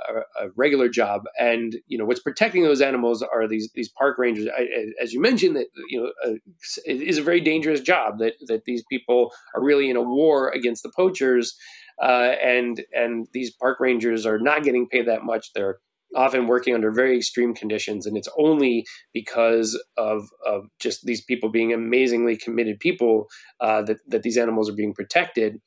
regular 0.55 0.87
job. 0.87 1.23
And 1.37 1.75
you 1.87 1.97
know 1.97 2.05
what's 2.05 2.21
protecting 2.21 2.63
those 2.63 2.81
animals 2.81 3.21
are 3.21 3.49
these 3.49 3.69
these 3.75 3.89
park 3.89 4.17
rangers. 4.17 4.47
I, 4.57 4.67
as 5.01 5.11
you 5.11 5.21
mentioned, 5.21 5.57
that 5.57 5.67
you 5.89 6.01
know 6.01 6.38
it 6.86 7.01
is 7.01 7.17
a 7.17 7.23
very 7.23 7.41
dangerous 7.41 7.81
job. 7.81 8.19
That 8.19 8.36
that 8.47 8.63
these 8.63 8.83
people 8.89 9.24
are 9.55 9.63
really 9.63 9.89
in 9.89 9.95
a 9.95 10.01
war 10.01 10.49
against 10.49 10.84
the 10.84 10.91
poachers, 10.95 11.55
uh, 12.01 12.34
and 12.43 12.84
and 12.93 13.28
these 13.34 13.51
park 13.51 13.80
rangers 13.80 14.26
are 14.26 14.39
not 14.39 14.63
getting 14.63 14.88
paid 14.88 15.07
that 15.07 15.23
much. 15.23 15.51
They're 15.53 15.80
often 16.15 16.47
working 16.47 16.73
under 16.73 16.91
very 16.91 17.17
extreme 17.17 17.53
conditions, 17.53 18.05
and 18.05 18.17
it's 18.17 18.30
only 18.38 18.86
because 19.13 19.82
of, 19.97 20.30
of 20.47 20.65
just 20.80 21.05
these 21.05 21.23
people 21.23 21.49
being 21.49 21.73
amazingly 21.73 22.38
committed 22.38 22.80
people 22.80 23.28
uh, 23.59 23.82
that 23.84 23.97
that 24.07 24.23
these 24.23 24.38
animals 24.38 24.69
are 24.69 24.76
being 24.76 24.93
protected. 24.93 25.59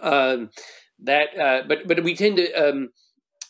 Um, 0.00 0.50
that, 1.02 1.38
uh, 1.38 1.62
but 1.68 1.86
but 1.86 2.02
we 2.04 2.14
tend 2.14 2.36
to 2.36 2.52
um, 2.52 2.90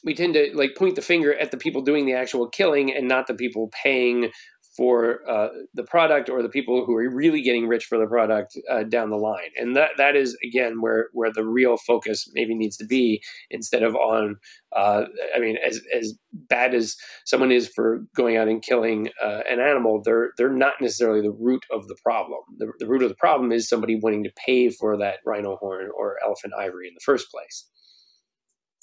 we 0.04 0.14
tend 0.14 0.34
to 0.34 0.50
like 0.54 0.76
point 0.76 0.96
the 0.96 1.02
finger 1.02 1.34
at 1.34 1.50
the 1.50 1.56
people 1.56 1.82
doing 1.82 2.06
the 2.06 2.14
actual 2.14 2.48
killing 2.48 2.94
and 2.94 3.08
not 3.08 3.26
the 3.26 3.34
people 3.34 3.70
paying 3.82 4.30
for 4.76 5.20
uh, 5.28 5.48
the 5.74 5.84
product 5.84 6.28
or 6.28 6.42
the 6.42 6.48
people 6.48 6.84
who 6.84 6.96
are 6.96 7.08
really 7.08 7.42
getting 7.42 7.68
rich 7.68 7.84
for 7.84 7.98
the 7.98 8.06
product 8.06 8.58
uh, 8.70 8.82
down 8.82 9.10
the 9.10 9.16
line. 9.16 9.50
And 9.56 9.76
that 9.76 9.90
that 9.98 10.16
is 10.16 10.36
again 10.44 10.80
where 10.80 11.08
where 11.12 11.32
the 11.32 11.44
real 11.44 11.76
focus 11.76 12.28
maybe 12.32 12.54
needs 12.54 12.76
to 12.78 12.86
be 12.86 13.22
instead 13.50 13.82
of 13.82 13.94
on. 13.94 14.36
Uh, 14.74 15.04
I 15.34 15.38
mean, 15.38 15.56
as 15.64 15.80
as 15.96 16.14
bad 16.32 16.74
as 16.74 16.96
someone 17.24 17.52
is 17.52 17.68
for 17.68 18.04
going 18.16 18.36
out 18.36 18.48
and 18.48 18.62
killing 18.62 19.10
uh, 19.22 19.42
an 19.48 19.60
animal, 19.60 20.02
they're 20.04 20.30
they're 20.36 20.50
not 20.50 20.74
necessarily 20.80 21.20
the 21.20 21.30
root 21.30 21.64
of 21.70 21.86
the 21.86 21.96
problem. 22.02 22.40
The, 22.58 22.72
the 22.78 22.86
root 22.86 23.02
of 23.02 23.08
the 23.08 23.14
problem 23.14 23.52
is 23.52 23.68
somebody 23.68 23.98
wanting 24.00 24.24
to 24.24 24.32
pay 24.44 24.70
for 24.70 24.96
that 24.98 25.18
rhino 25.24 25.56
horn 25.56 25.90
or 25.96 26.16
elephant 26.24 26.54
ivory 26.58 26.88
in 26.88 26.94
the 26.94 27.04
first 27.04 27.30
place 27.30 27.66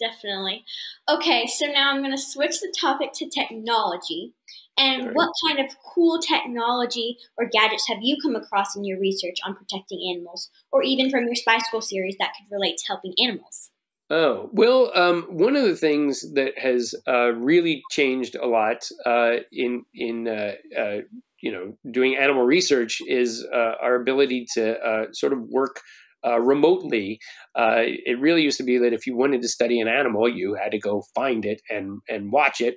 definitely. 0.02 0.66
Okay, 1.10 1.48
so 1.48 1.68
now 1.68 1.92
I'm 1.92 2.02
going 2.02 2.12
to 2.12 2.18
switch 2.18 2.60
the 2.60 2.74
topic 2.80 3.12
to 3.16 3.30
technology. 3.30 4.34
And 4.78 5.08
right. 5.08 5.16
what 5.16 5.30
kind 5.46 5.60
of 5.60 5.76
cool 5.94 6.20
technology 6.20 7.18
or 7.38 7.50
gadgets 7.52 7.88
have 7.88 8.00
you 8.02 8.18
come 8.22 8.36
across 8.36 8.76
in 8.76 8.84
your 8.84 9.00
research 9.00 9.38
on 9.46 9.56
protecting 9.56 10.00
animals, 10.14 10.50
or 10.72 10.82
even 10.84 11.10
from 11.10 11.26
your 11.26 11.36
Spy 11.36 11.58
School 11.60 11.82
series 11.82 12.16
that 12.20 12.32
could 12.38 12.54
relate 12.54 12.78
to 12.78 12.86
helping 12.88 13.14
animals? 13.22 13.70
Oh, 14.10 14.50
well, 14.52 14.92
um, 14.94 15.24
one 15.30 15.56
of 15.56 15.64
the 15.64 15.76
things 15.76 16.34
that 16.34 16.58
has 16.58 16.94
uh, 17.08 17.32
really 17.34 17.82
changed 17.92 18.36
a 18.36 18.46
lot 18.46 18.86
uh, 19.06 19.38
in, 19.52 19.84
in 19.94 20.28
uh, 20.28 20.54
uh 20.78 20.98
you 21.42 21.52
know, 21.52 21.74
doing 21.92 22.16
animal 22.16 22.44
research 22.44 23.02
is 23.08 23.46
uh, 23.54 23.74
our 23.82 23.96
ability 23.96 24.46
to 24.54 24.80
uh, 24.80 25.06
sort 25.12 25.34
of 25.34 25.40
work 25.50 25.82
uh, 26.26 26.40
remotely. 26.40 27.20
Uh, 27.58 27.82
it 27.82 28.20
really 28.20 28.44
used 28.44 28.58
to 28.58 28.64
be 28.64 28.78
that 28.78 28.94
if 28.94 29.08
you 29.08 29.16
wanted 29.16 29.42
to 29.42 29.48
study 29.48 29.82
an 29.82 29.88
animal, 29.88 30.30
you 30.30 30.56
had 30.56 30.72
to 30.72 30.80
go 30.80 31.04
find 31.16 31.46
it 31.46 31.62
and 31.70 32.00
and 32.08 32.32
watch 32.32 32.62
it. 32.62 32.76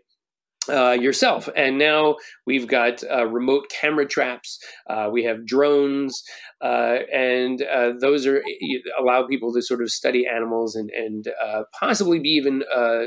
Uh, 0.66 0.92
yourself. 0.92 1.46
And 1.54 1.76
now 1.76 2.16
we've 2.46 2.66
got 2.66 3.04
uh, 3.04 3.26
remote 3.26 3.70
camera 3.70 4.06
traps. 4.06 4.58
Uh, 4.88 5.10
we 5.12 5.24
have 5.24 5.44
drones, 5.44 6.22
uh, 6.62 7.00
and 7.12 7.60
uh, 7.60 7.92
those 8.00 8.26
are 8.26 8.42
allow 8.98 9.26
people 9.26 9.52
to 9.52 9.60
sort 9.60 9.82
of 9.82 9.90
study 9.90 10.26
animals 10.26 10.74
and 10.74 10.90
and 10.90 11.28
uh, 11.44 11.64
possibly 11.78 12.18
be 12.18 12.30
even. 12.30 12.62
Uh, 12.74 13.04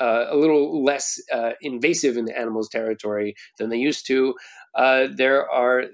uh, 0.00 0.26
a 0.28 0.36
little 0.36 0.82
less 0.82 1.20
invasive 1.60 2.16
in 2.16 2.24
the 2.24 2.36
animal's 2.36 2.68
territory 2.68 3.32
than 3.58 3.68
they 3.68 3.76
used 3.76 4.04
to. 4.04 4.34
There 4.76 5.48
are 5.48 5.84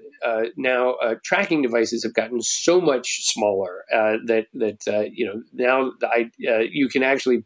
now 0.57 0.95
tracking 1.23 1.61
devices 1.61 2.01
have 2.03 2.15
gotten 2.15 2.41
so 2.41 2.81
much 2.81 3.27
smaller 3.27 3.83
that 3.91 4.47
that 4.55 5.11
you 5.13 5.23
know 5.23 5.43
now 5.53 5.91
I, 6.01 6.31
you 6.39 6.89
can 6.89 7.03
actually 7.03 7.43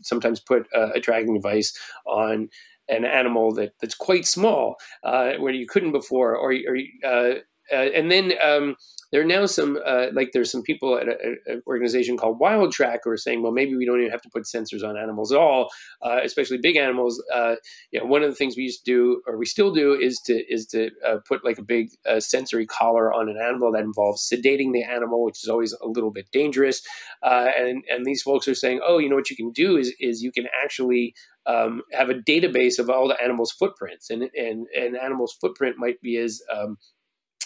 sometimes 0.00 0.40
put 0.40 0.66
a 0.74 0.98
tracking 0.98 1.34
device 1.34 1.72
on 2.04 2.48
an 2.92 3.04
animal 3.04 3.54
that, 3.54 3.72
that's 3.80 3.94
quite 3.94 4.26
small 4.26 4.76
uh, 5.04 5.32
where 5.38 5.52
you 5.52 5.66
couldn't 5.66 5.92
before, 5.92 6.36
or, 6.36 6.52
or 6.52 6.76
uh, 7.04 7.34
and 7.72 8.10
then 8.10 8.32
um, 8.44 8.76
there 9.12 9.20
are 9.20 9.24
now 9.24 9.44
some 9.44 9.78
uh, 9.84 10.06
like 10.14 10.30
there's 10.32 10.50
some 10.50 10.62
people 10.62 10.98
at 10.98 11.06
an 11.06 11.62
organization 11.66 12.16
called 12.16 12.40
Wild 12.40 12.72
Track 12.72 13.00
who 13.04 13.10
are 13.10 13.16
saying, 13.18 13.42
well, 13.42 13.52
maybe 13.52 13.76
we 13.76 13.84
don't 13.84 14.00
even 14.00 14.10
have 14.10 14.22
to 14.22 14.30
put 14.30 14.44
sensors 14.44 14.82
on 14.82 14.96
animals 14.96 15.30
at 15.32 15.38
all, 15.38 15.68
uh, 16.00 16.20
especially 16.24 16.56
big 16.56 16.76
animals. 16.76 17.22
Uh, 17.32 17.56
you 17.90 18.00
know, 18.00 18.06
one 18.06 18.22
of 18.22 18.30
the 18.30 18.34
things 18.34 18.56
we 18.56 18.62
used 18.62 18.84
to 18.86 18.90
do, 18.90 19.22
or 19.26 19.36
we 19.36 19.44
still 19.44 19.72
do, 19.72 19.92
is 19.92 20.18
to 20.24 20.34
is 20.52 20.66
to 20.68 20.90
uh, 21.06 21.18
put 21.28 21.44
like 21.44 21.58
a 21.58 21.62
big 21.62 21.90
uh, 22.08 22.20
sensory 22.20 22.66
collar 22.66 23.12
on 23.12 23.28
an 23.28 23.36
animal 23.36 23.70
that 23.72 23.82
involves 23.82 24.26
sedating 24.26 24.72
the 24.72 24.82
animal, 24.82 25.22
which 25.22 25.44
is 25.44 25.48
always 25.48 25.74
a 25.74 25.86
little 25.86 26.10
bit 26.10 26.30
dangerous. 26.32 26.82
Uh, 27.22 27.48
and 27.58 27.84
and 27.90 28.06
these 28.06 28.22
folks 28.22 28.48
are 28.48 28.54
saying, 28.54 28.80
oh, 28.82 28.96
you 28.98 29.10
know 29.10 29.16
what 29.16 29.28
you 29.28 29.36
can 29.36 29.52
do 29.52 29.76
is 29.76 29.92
is 30.00 30.22
you 30.22 30.32
can 30.32 30.46
actually 30.64 31.14
um, 31.44 31.82
have 31.92 32.08
a 32.08 32.14
database 32.14 32.78
of 32.78 32.88
all 32.88 33.08
the 33.08 33.22
animal's 33.22 33.52
footprints, 33.52 34.08
and 34.08 34.22
and 34.34 34.68
an 34.74 34.96
animal's 34.96 35.36
footprint 35.38 35.76
might 35.76 36.00
be 36.00 36.16
as 36.16 36.40
um, 36.50 36.78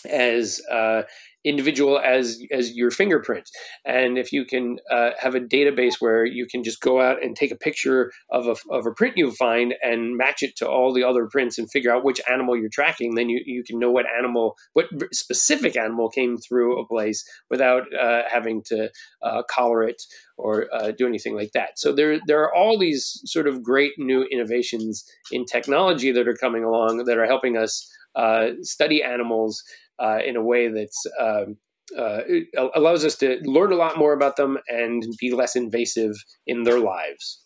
as 0.04 0.60
uh, 0.70 1.02
individual 1.46 1.98
as 2.00 2.40
as 2.50 2.76
your 2.76 2.90
fingerprint. 2.90 3.48
And 3.84 4.18
if 4.18 4.32
you 4.32 4.44
can 4.44 4.78
uh, 4.90 5.10
have 5.18 5.36
a 5.36 5.40
database 5.40 5.94
where 6.00 6.26
you 6.26 6.46
can 6.50 6.64
just 6.64 6.80
go 6.80 7.00
out 7.00 7.22
and 7.22 7.36
take 7.36 7.52
a 7.52 7.56
picture 7.56 8.10
of 8.30 8.48
a, 8.48 8.56
of 8.70 8.84
a 8.84 8.92
print 8.92 9.16
you 9.16 9.30
find 9.30 9.74
and 9.80 10.16
match 10.16 10.42
it 10.42 10.56
to 10.56 10.68
all 10.68 10.92
the 10.92 11.04
other 11.04 11.26
prints 11.30 11.56
and 11.56 11.70
figure 11.70 11.94
out 11.94 12.04
which 12.04 12.20
animal 12.28 12.56
you're 12.56 12.68
tracking 12.68 13.14
then 13.14 13.28
you, 13.28 13.40
you 13.46 13.62
can 13.62 13.78
know 13.78 13.92
what 13.92 14.06
animal 14.18 14.56
what 14.72 14.86
specific 15.12 15.76
animal 15.76 16.10
came 16.10 16.36
through 16.36 16.80
a 16.80 16.86
place 16.86 17.24
without 17.48 17.82
uh, 17.94 18.22
having 18.28 18.60
to 18.64 18.90
uh, 19.22 19.42
collar 19.48 19.84
it 19.84 20.02
or 20.36 20.66
uh, 20.74 20.92
do 20.98 21.06
anything 21.06 21.34
like 21.34 21.52
that. 21.52 21.78
So 21.78 21.92
there 21.92 22.18
there 22.26 22.42
are 22.42 22.54
all 22.54 22.78
these 22.78 23.22
sort 23.24 23.46
of 23.46 23.62
great 23.62 23.92
new 23.98 24.24
innovations 24.24 25.04
in 25.30 25.44
technology 25.44 26.10
that 26.12 26.28
are 26.28 26.36
coming 26.36 26.64
along 26.64 27.04
that 27.04 27.18
are 27.18 27.26
helping 27.26 27.56
us 27.56 27.88
uh, 28.16 28.48
study 28.62 29.02
animals 29.02 29.62
uh, 29.98 30.18
in 30.24 30.36
a 30.36 30.42
way 30.42 30.68
that's 30.68 31.06
um, 31.20 31.56
uh, 31.96 32.20
allows 32.74 33.04
us 33.04 33.16
to 33.16 33.40
learn 33.44 33.72
a 33.72 33.76
lot 33.76 33.98
more 33.98 34.12
about 34.12 34.36
them 34.36 34.58
and 34.68 35.04
be 35.20 35.32
less 35.32 35.56
invasive 35.56 36.14
in 36.46 36.64
their 36.64 36.80
lives. 36.80 37.42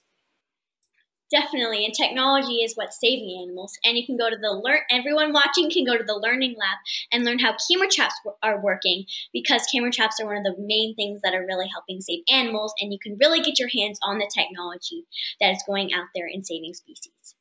Definitely, 1.30 1.84
and 1.84 1.94
technology 1.94 2.54
is 2.54 2.74
what's 2.74 2.98
saving 2.98 3.40
animals. 3.40 3.72
And 3.84 3.96
you 3.96 4.04
can 4.04 4.16
go 4.16 4.28
to 4.28 4.36
the 4.36 4.50
learn. 4.50 4.80
Everyone 4.90 5.32
watching 5.32 5.70
can 5.70 5.84
go 5.84 5.96
to 5.96 6.02
the 6.02 6.16
learning 6.16 6.56
lab 6.58 6.78
and 7.12 7.24
learn 7.24 7.38
how 7.38 7.54
camera 7.70 7.86
traps 7.88 8.14
are 8.42 8.60
working 8.60 9.04
because 9.32 9.64
camera 9.72 9.92
traps 9.92 10.18
are 10.20 10.26
one 10.26 10.38
of 10.38 10.42
the 10.42 10.56
main 10.58 10.96
things 10.96 11.20
that 11.22 11.32
are 11.32 11.46
really 11.46 11.68
helping 11.72 12.00
save 12.00 12.24
animals. 12.28 12.74
And 12.80 12.92
you 12.92 12.98
can 13.00 13.16
really 13.20 13.40
get 13.40 13.60
your 13.60 13.68
hands 13.68 14.00
on 14.02 14.18
the 14.18 14.28
technology 14.34 15.04
that 15.40 15.52
is 15.52 15.62
going 15.64 15.92
out 15.92 16.06
there 16.16 16.26
in 16.26 16.42
saving 16.42 16.74
species. 16.74 17.36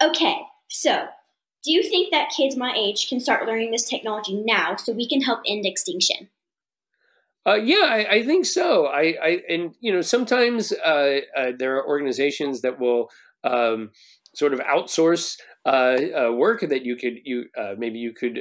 Okay, 0.00 0.42
so 0.68 1.08
do 1.62 1.72
you 1.72 1.82
think 1.82 2.10
that 2.10 2.30
kids 2.34 2.56
my 2.56 2.72
age 2.76 3.08
can 3.08 3.20
start 3.20 3.46
learning 3.46 3.70
this 3.70 3.88
technology 3.88 4.34
now 4.34 4.76
so 4.76 4.92
we 4.92 5.08
can 5.08 5.20
help 5.20 5.40
end 5.46 5.66
extinction? 5.66 6.28
Uh, 7.46 7.54
yeah, 7.54 7.86
I, 7.88 8.06
I, 8.10 8.22
think 8.24 8.44
so. 8.44 8.86
I, 8.86 9.14
I, 9.22 9.40
and 9.48 9.74
you 9.80 9.92
know 9.92 10.02
sometimes 10.02 10.72
uh, 10.72 11.20
uh, 11.36 11.52
there 11.58 11.76
are 11.76 11.86
organizations 11.86 12.60
that 12.60 12.78
will 12.78 13.08
um, 13.44 13.90
sort 14.34 14.52
of 14.52 14.60
outsource 14.60 15.38
uh, 15.64 15.96
uh, 16.16 16.32
work 16.32 16.60
that 16.60 16.84
you 16.84 16.96
could 16.96 17.18
you 17.24 17.44
uh, 17.58 17.74
maybe 17.78 17.98
you 17.98 18.12
could 18.12 18.40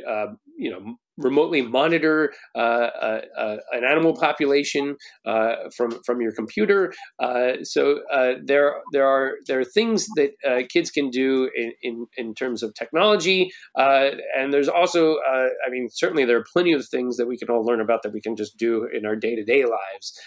you 0.57 0.69
know 0.69 0.95
remotely 1.19 1.61
monitor 1.61 2.33
uh, 2.55 2.59
uh, 2.59 3.21
uh, 3.37 3.57
an 3.71 3.83
animal 3.83 4.15
population 4.15 4.95
uh, 5.25 5.55
from 5.75 5.91
from 6.05 6.21
your 6.21 6.31
computer. 6.31 6.93
Uh, 7.19 7.63
so 7.63 7.99
uh, 8.11 8.33
there 8.43 8.75
there 8.91 9.07
are 9.07 9.33
there 9.47 9.59
are 9.59 9.65
things 9.65 10.07
that 10.15 10.31
kids 10.69 10.89
can 10.89 11.09
do 11.09 11.49
in, 11.55 11.73
in, 11.81 12.07
in 12.17 12.33
terms 12.33 12.63
of 12.63 12.73
technology, 12.73 13.51
and 13.75 14.53
there's 14.53 14.69
also 14.69 15.17
I 15.19 15.69
mean 15.69 15.89
certainly 15.91 16.25
there 16.25 16.37
are 16.37 16.45
plenty 16.51 16.73
of 16.73 16.87
things 16.87 17.17
that 17.17 17.27
we 17.27 17.37
can 17.37 17.49
all 17.49 17.63
learn 17.63 17.81
about 17.81 18.03
that 18.03 18.13
we 18.13 18.21
can 18.21 18.35
just 18.35 18.57
do 18.57 18.87
in 18.91 19.05
our 19.05 19.15
day 19.15 19.35
to 19.35 19.43
day 19.43 19.65
lives. 19.65 20.19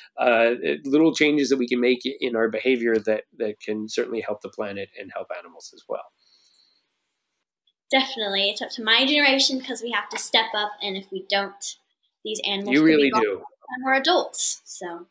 little 0.84 1.14
changes 1.14 1.48
that 1.48 1.58
we 1.58 1.68
can 1.68 1.80
make 1.80 2.00
in 2.04 2.36
our 2.36 2.48
behavior 2.48 2.96
that 2.98 3.24
that 3.38 3.60
can 3.60 3.88
certainly 3.88 4.20
help 4.20 4.40
the 4.42 4.48
planet 4.48 4.90
and 4.98 5.10
help 5.14 5.28
animals 5.38 5.72
as 5.74 5.82
well. 5.88 6.04
Definitely. 7.92 8.48
It's 8.48 8.62
up 8.62 8.70
to 8.70 8.82
my 8.82 9.04
generation 9.04 9.58
because 9.58 9.82
we 9.82 9.90
have 9.90 10.08
to 10.08 10.18
step 10.18 10.46
up, 10.56 10.72
and 10.82 10.96
if 10.96 11.12
we 11.12 11.26
don't, 11.28 11.76
these 12.24 12.40
animals 12.46 12.74
you 12.74 12.82
really 12.82 13.10
do. 13.10 13.42
And 13.68 13.84
we're 13.84 13.94
adults, 13.94 14.62
so 14.64 15.06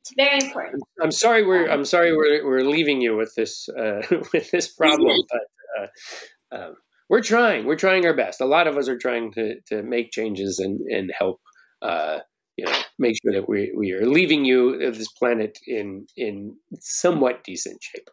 it's 0.00 0.14
very 0.16 0.40
important. 0.40 0.82
I'm 1.02 1.12
sorry 1.12 1.44
we're 1.44 1.68
I'm 1.68 1.84
sorry 1.84 2.16
we're 2.16 2.44
we're 2.44 2.64
leaving 2.64 3.02
you 3.02 3.16
with 3.16 3.34
this 3.36 3.68
uh, 3.68 4.00
with 4.32 4.50
this 4.50 4.68
problem, 4.68 5.18
but 5.30 5.40
uh, 5.78 6.56
um, 6.56 6.76
we're 7.10 7.20
trying. 7.20 7.66
We're 7.66 7.76
trying 7.76 8.06
our 8.06 8.14
best. 8.14 8.40
A 8.40 8.46
lot 8.46 8.66
of 8.66 8.78
us 8.78 8.88
are 8.88 8.98
trying 8.98 9.32
to 9.34 9.60
to 9.66 9.82
make 9.82 10.10
changes 10.10 10.58
and 10.58 10.80
and 10.90 11.12
help. 11.16 11.40
Uh, 11.82 12.20
you 12.56 12.64
know, 12.64 12.78
make 12.98 13.16
sure 13.22 13.32
that 13.34 13.48
we 13.48 13.72
we 13.76 13.92
are 13.92 14.06
leaving 14.06 14.46
you 14.46 14.78
this 14.92 15.12
planet 15.12 15.58
in 15.66 16.06
in 16.16 16.56
somewhat 16.80 17.44
decent 17.44 17.82
shape. 17.82 18.08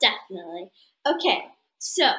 Definitely. 0.00 0.70
Okay, 1.06 1.44
so 1.78 2.10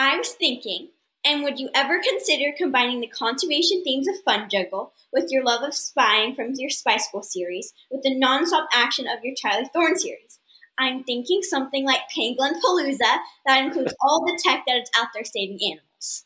I 0.00 0.16
was 0.16 0.30
thinking, 0.30 0.88
and 1.26 1.42
would 1.42 1.58
you 1.58 1.68
ever 1.74 2.00
consider 2.00 2.54
combining 2.56 3.02
the 3.02 3.06
conservation 3.06 3.84
themes 3.84 4.08
of 4.08 4.14
Fun 4.24 4.48
Jungle 4.50 4.94
with 5.12 5.26
your 5.28 5.44
love 5.44 5.62
of 5.62 5.74
spying 5.74 6.34
from 6.34 6.54
your 6.56 6.70
Spy 6.70 6.96
School 6.96 7.22
series 7.22 7.74
with 7.90 8.02
the 8.02 8.18
non-stop 8.18 8.66
action 8.72 9.06
of 9.06 9.22
your 9.22 9.34
Charlie 9.36 9.68
Thorne 9.74 9.98
series? 9.98 10.38
I'm 10.78 11.04
thinking 11.04 11.42
something 11.42 11.84
like 11.84 12.00
Pangolin 12.16 12.54
Palooza 12.64 13.18
that 13.44 13.62
includes 13.62 13.92
all 14.00 14.24
the 14.24 14.40
tech 14.42 14.64
that 14.66 14.78
is 14.78 14.90
out 14.98 15.08
there 15.12 15.22
saving 15.22 15.58
animals. 15.70 16.24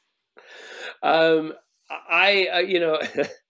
Um, 1.03 1.55
I, 1.91 2.47
uh, 2.55 2.59
you 2.59 2.79
know, 2.79 3.01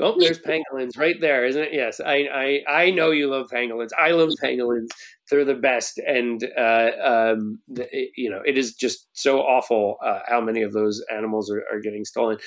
oh, 0.00 0.16
there's 0.18 0.40
pangolins 0.40 0.98
right 0.98 1.20
there, 1.20 1.44
isn't 1.46 1.62
it? 1.62 1.72
Yes, 1.72 2.00
I, 2.00 2.62
I, 2.68 2.72
I 2.86 2.90
know 2.90 3.10
you 3.10 3.28
love 3.30 3.48
pangolins. 3.52 3.90
I 3.98 4.10
love 4.10 4.30
pangolins 4.42 4.88
they're 5.30 5.44
the 5.44 5.54
best, 5.54 5.98
and 6.06 6.44
uh, 6.58 6.90
um, 7.02 7.58
the, 7.68 7.88
you 8.16 8.28
know 8.28 8.42
it 8.44 8.58
is 8.58 8.74
just 8.74 9.08
so 9.14 9.40
awful 9.40 9.96
uh, 10.04 10.20
how 10.28 10.40
many 10.40 10.62
of 10.62 10.72
those 10.72 11.02
animals 11.10 11.50
are, 11.50 11.62
are 11.72 11.80
getting 11.80 12.04
stolen. 12.04 12.38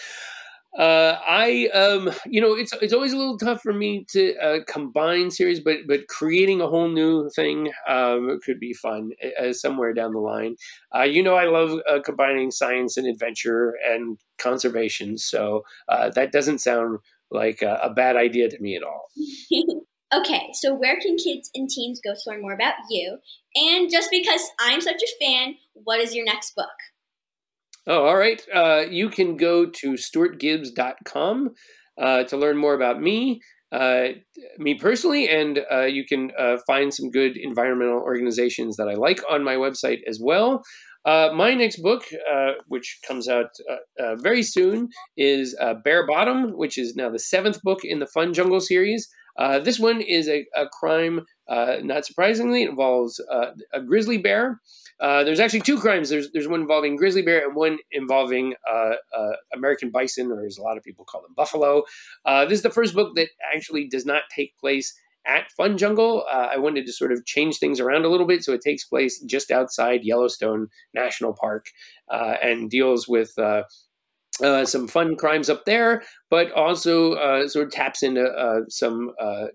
Uh, 0.77 1.17
I, 1.27 1.69
um, 1.73 2.11
you 2.27 2.39
know, 2.39 2.53
it's 2.53 2.71
it's 2.73 2.93
always 2.93 3.11
a 3.11 3.17
little 3.17 3.37
tough 3.39 3.61
for 3.63 3.73
me 3.73 4.05
to 4.11 4.35
uh, 4.37 4.59
combine 4.67 5.31
series, 5.31 5.59
but 5.59 5.77
but 5.87 6.07
creating 6.07 6.61
a 6.61 6.67
whole 6.67 6.87
new 6.87 7.29
thing 7.31 7.71
um, 7.87 8.39
could 8.45 8.59
be 8.59 8.73
fun 8.73 9.09
uh, 9.41 9.53
somewhere 9.53 9.91
down 9.93 10.13
the 10.13 10.19
line. 10.19 10.55
Uh, 10.95 11.01
you 11.03 11.23
know, 11.23 11.33
I 11.35 11.45
love 11.45 11.79
uh, 11.89 11.99
combining 12.05 12.51
science 12.51 12.95
and 12.95 13.07
adventure 13.07 13.73
and 13.89 14.19
conservation, 14.37 15.17
so 15.17 15.63
uh, 15.89 16.09
that 16.11 16.31
doesn't 16.31 16.59
sound 16.59 16.99
like 17.31 17.61
a, 17.61 17.79
a 17.83 17.93
bad 17.93 18.15
idea 18.15 18.49
to 18.49 18.59
me 18.59 18.75
at 18.75 18.83
all. 18.83 19.07
okay, 20.19 20.49
so 20.53 20.73
where 20.73 20.99
can 20.99 21.17
kids 21.17 21.49
and 21.53 21.69
teens 21.69 21.99
go 22.03 22.13
to 22.13 22.19
learn 22.29 22.41
more 22.41 22.53
about 22.53 22.75
you? 22.89 23.17
And 23.55 23.89
just 23.91 24.09
because 24.11 24.41
I'm 24.59 24.81
such 24.81 25.01
a 25.01 25.25
fan, 25.25 25.55
what 25.73 25.99
is 25.99 26.15
your 26.15 26.25
next 26.25 26.55
book? 26.55 26.67
Oh, 27.87 28.05
all 28.05 28.17
right. 28.17 28.41
Uh, 28.53 28.83
you 28.89 29.09
can 29.09 29.37
go 29.37 29.65
to 29.65 29.93
stuartgibbs.com 29.93 31.51
uh, 31.97 32.23
to 32.25 32.37
learn 32.37 32.57
more 32.57 32.73
about 32.73 33.01
me, 33.01 33.39
uh, 33.71 34.07
me 34.57 34.75
personally, 34.75 35.29
and 35.29 35.61
uh, 35.71 35.85
you 35.85 36.05
can 36.05 36.31
uh, 36.37 36.57
find 36.67 36.93
some 36.93 37.09
good 37.09 37.37
environmental 37.37 37.99
organizations 37.99 38.75
that 38.75 38.89
I 38.89 38.95
like 38.95 39.21
on 39.29 39.43
my 39.43 39.55
website 39.55 39.99
as 40.07 40.19
well. 40.21 40.63
Uh, 41.05 41.29
my 41.33 41.53
next 41.53 41.81
book, 41.81 42.03
which 42.67 42.99
comes 43.07 43.27
out 43.27 43.49
very 44.17 44.43
soon, 44.43 44.89
is 45.15 45.55
Bear 45.83 46.05
Bottom, 46.05 46.57
which 46.57 46.77
is 46.77 46.95
now 46.95 47.09
the 47.09 47.19
seventh 47.19 47.61
book 47.61 47.83
in 47.83 47.99
the 47.99 48.07
Fun 48.07 48.33
Jungle 48.33 48.59
series. 48.59 49.07
this 49.63 49.79
one 49.79 50.01
is 50.01 50.27
a, 50.27 50.45
a 50.55 50.67
crime, 50.67 51.25
not 51.49 52.05
surprisingly, 52.05 52.63
it 52.63 52.69
involves 52.69 53.21
a 53.73 53.81
grizzly 53.81 54.17
bear 54.17 54.59
uh, 54.99 55.23
there's 55.23 55.39
actually 55.39 55.61
two 55.61 55.79
crimes. 55.79 56.09
There's 56.09 56.31
there's 56.31 56.47
one 56.47 56.61
involving 56.61 56.95
grizzly 56.95 57.21
bear 57.21 57.45
and 57.45 57.55
one 57.55 57.77
involving 57.91 58.55
uh, 58.69 58.93
uh, 59.15 59.31
American 59.53 59.91
bison, 59.91 60.31
or 60.31 60.45
as 60.45 60.57
a 60.57 60.63
lot 60.63 60.77
of 60.77 60.83
people 60.83 61.05
call 61.05 61.21
them, 61.21 61.33
buffalo. 61.35 61.83
Uh, 62.25 62.45
this 62.45 62.59
is 62.59 62.63
the 62.63 62.71
first 62.71 62.95
book 62.95 63.15
that 63.15 63.29
actually 63.55 63.87
does 63.87 64.05
not 64.05 64.23
take 64.35 64.57
place 64.57 64.97
at 65.27 65.51
Fun 65.51 65.77
Jungle. 65.77 66.25
Uh, 66.31 66.47
I 66.53 66.57
wanted 66.57 66.85
to 66.85 66.93
sort 66.93 67.11
of 67.11 67.25
change 67.25 67.57
things 67.57 67.79
around 67.79 68.05
a 68.05 68.09
little 68.09 68.27
bit, 68.27 68.43
so 68.43 68.53
it 68.53 68.61
takes 68.61 68.85
place 68.85 69.19
just 69.21 69.51
outside 69.51 70.03
Yellowstone 70.03 70.67
National 70.93 71.33
Park 71.33 71.67
and 72.09 72.69
deals 72.69 73.07
with. 73.07 73.33
Uh, 74.43 74.65
some 74.65 74.87
fun 74.87 75.15
crimes 75.15 75.49
up 75.49 75.65
there, 75.65 76.03
but 76.29 76.51
also 76.51 77.13
uh, 77.13 77.47
sort 77.47 77.65
of 77.65 77.71
taps 77.71 78.03
into 78.03 78.23
uh, 78.23 78.61
some 78.69 79.11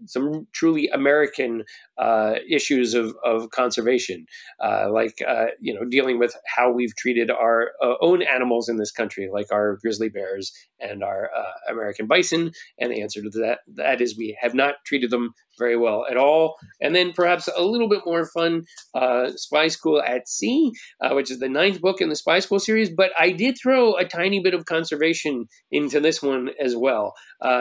some 0.07 0.47
truly 0.53 0.89
American 0.89 1.65
uh, 1.99 2.35
issues 2.51 2.95
of, 2.95 3.15
of 3.25 3.51
conservation, 3.51 4.27
uh, 4.61 4.89
like 4.91 5.23
uh, 5.27 5.47
you 5.61 5.73
know 5.73 5.85
dealing 5.85 6.19
with 6.19 6.35
how 6.57 6.71
we've 6.71 6.97
treated 6.97 7.31
our 7.31 7.73
uh, 7.83 7.95
own 8.01 8.23
animals 8.23 8.69
in 8.69 8.77
this 8.77 8.91
country, 8.91 9.29
like 9.33 9.47
our 9.53 9.77
grizzly 9.77 10.09
bears 10.09 10.53
and 10.81 11.05
our 11.05 11.31
uh, 11.37 11.73
American 11.73 12.07
bison. 12.07 12.51
And 12.79 12.91
the 12.91 13.03
answer 13.03 13.23
to 13.23 13.31
that 13.31 13.61
that 13.77 14.01
is 14.01 14.17
we 14.17 14.37
have 14.41 14.55
not 14.55 14.77
treated 14.85 15.11
them 15.11 15.35
very 15.59 15.77
well 15.77 16.07
at 16.11 16.17
all. 16.17 16.57
And 16.81 16.97
then 16.97 17.13
perhaps 17.13 17.49
a 17.55 17.63
little 17.63 17.89
bit 17.89 18.01
more 18.07 18.25
fun, 18.27 18.65
uh, 18.95 19.33
Spy 19.37 19.69
School 19.69 20.03
at 20.03 20.27
Sea, 20.27 20.73
which 21.11 21.31
is 21.31 21.41
the 21.41 21.49
ninth 21.49 21.81
book 21.81 22.01
in 22.01 22.09
the 22.09 22.17
Spy 22.17 22.41
School 22.41 22.59
series. 22.59 22.89
But 22.91 23.13
I 23.19 23.31
did 23.31 23.59
throw 23.63 23.95
a 23.95 24.05
tiny 24.05 24.41
bit 24.41 24.55
of 24.55 24.65
conservation 24.73 25.47
into 25.71 26.01
this 26.01 26.23
one 26.23 26.51
as 26.61 26.75
well. 26.75 27.15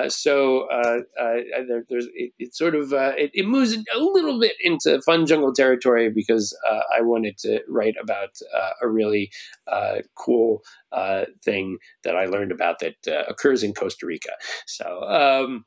so 0.07 0.67
there, 1.67 1.83
there's 1.89 2.07
it, 2.13 2.31
it 2.39 2.55
sort 2.55 2.75
of 2.75 2.93
it, 2.93 3.31
it 3.33 3.47
moves 3.47 3.73
a 3.73 3.99
little 3.99 4.39
bit 4.39 4.55
into 4.61 5.01
fun 5.01 5.25
jungle 5.25 5.53
territory 5.53 6.09
because 6.09 6.57
uh, 6.69 6.81
I 6.95 7.01
wanted 7.01 7.37
to 7.39 7.61
write 7.67 7.95
about 8.01 8.29
uh, 8.55 8.71
a 8.81 8.87
really 8.87 9.31
uh, 9.67 10.01
cool 10.15 10.61
uh, 10.91 11.25
thing 11.43 11.77
that 12.03 12.15
I 12.15 12.25
learned 12.25 12.51
about 12.51 12.79
that 12.79 12.95
uh, 13.07 13.23
occurs 13.27 13.63
in 13.63 13.73
Costa 13.73 14.05
Rica. 14.05 14.31
So. 14.65 15.01
Um, 15.03 15.65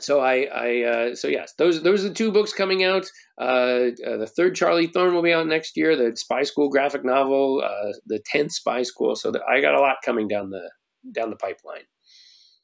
so 0.00 0.20
I, 0.20 0.48
I 0.54 0.82
uh, 0.82 1.14
so 1.14 1.28
yes, 1.28 1.54
those 1.58 1.82
those 1.82 2.04
are 2.04 2.08
the 2.08 2.14
two 2.14 2.32
books 2.32 2.52
coming 2.52 2.84
out. 2.84 3.06
uh 3.38 3.90
the 3.96 4.30
third 4.36 4.54
Charlie 4.54 4.86
Thorne 4.86 5.14
will 5.14 5.22
be 5.22 5.32
out 5.32 5.46
next 5.46 5.76
year. 5.76 5.96
The 5.96 6.16
Spy 6.16 6.42
School 6.42 6.68
graphic 6.68 7.04
novel, 7.04 7.62
the 8.06 8.20
tenth 8.26 8.52
Spy 8.52 8.82
School. 8.82 9.16
So 9.16 9.30
the, 9.30 9.40
I 9.48 9.60
got 9.60 9.74
a 9.74 9.80
lot 9.80 9.96
coming 10.04 10.28
down 10.28 10.50
the 10.50 10.70
down 11.12 11.30
the 11.30 11.36
pipeline. 11.36 11.84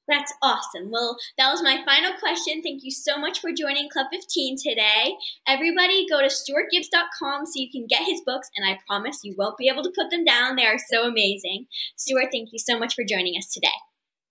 That's 0.07 0.33
awesome. 0.43 0.91
Well, 0.91 1.17
that 1.39 1.51
was 1.51 1.63
my 1.63 1.83
final 1.87 2.13
question. 2.19 2.63
Thank 2.63 2.85
you 2.85 2.91
so 2.91 3.17
much 3.17 3.41
for 3.41 3.51
joining 3.53 3.89
Club 3.89 4.09
15 4.13 4.57
today. 4.63 5.15
Everybody 5.49 6.07
go 6.09 6.21
to 6.21 6.27
stuartgibbs.com 6.27 7.47
so 7.47 7.53
you 7.55 7.71
can 7.71 7.87
get 7.89 8.03
his 8.07 8.21
books, 8.25 8.51
and 8.57 8.69
I 8.69 8.79
promise 8.87 9.21
you 9.25 9.35
won't 9.39 9.57
be 9.57 9.69
able 9.69 9.83
to 9.83 9.93
put 9.95 10.11
them 10.11 10.25
down. 10.25 10.57
They 10.57 10.67
are 10.67 10.79
so 10.79 11.05
amazing. 11.05 11.67
Stuart, 11.97 12.29
thank 12.33 12.51
you 12.53 12.59
so 12.59 12.79
much 12.79 12.95
for 12.95 13.05
joining 13.05 13.35
us 13.39 13.51
today. 13.51 13.69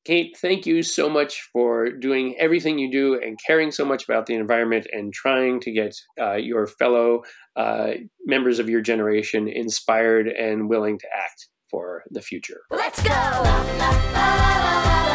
Kate, 0.05 0.35
thank 0.41 0.65
you 0.65 0.83
so 0.83 1.09
much 1.09 1.47
for 1.53 1.89
doing 1.89 2.35
everything 2.37 2.77
you 2.77 2.91
do 2.91 3.19
and 3.21 3.39
caring 3.45 3.71
so 3.71 3.85
much 3.85 4.03
about 4.03 4.25
the 4.25 4.35
environment 4.35 4.85
and 4.91 5.13
trying 5.13 5.61
to 5.61 5.71
get 5.71 5.95
uh, 6.21 6.33
your 6.33 6.67
fellow 6.67 7.21
uh, 7.55 7.91
members 8.25 8.59
of 8.59 8.69
your 8.69 8.81
generation 8.81 9.47
inspired 9.47 10.27
and 10.27 10.67
willing 10.69 10.99
to 10.99 11.07
act 11.15 11.47
for 11.69 12.03
the 12.11 12.21
future. 12.21 12.61
Let's 12.69 13.01
go! 13.01 13.13
has 13.13 14.83
no 14.83 14.99
age 14.99 15.12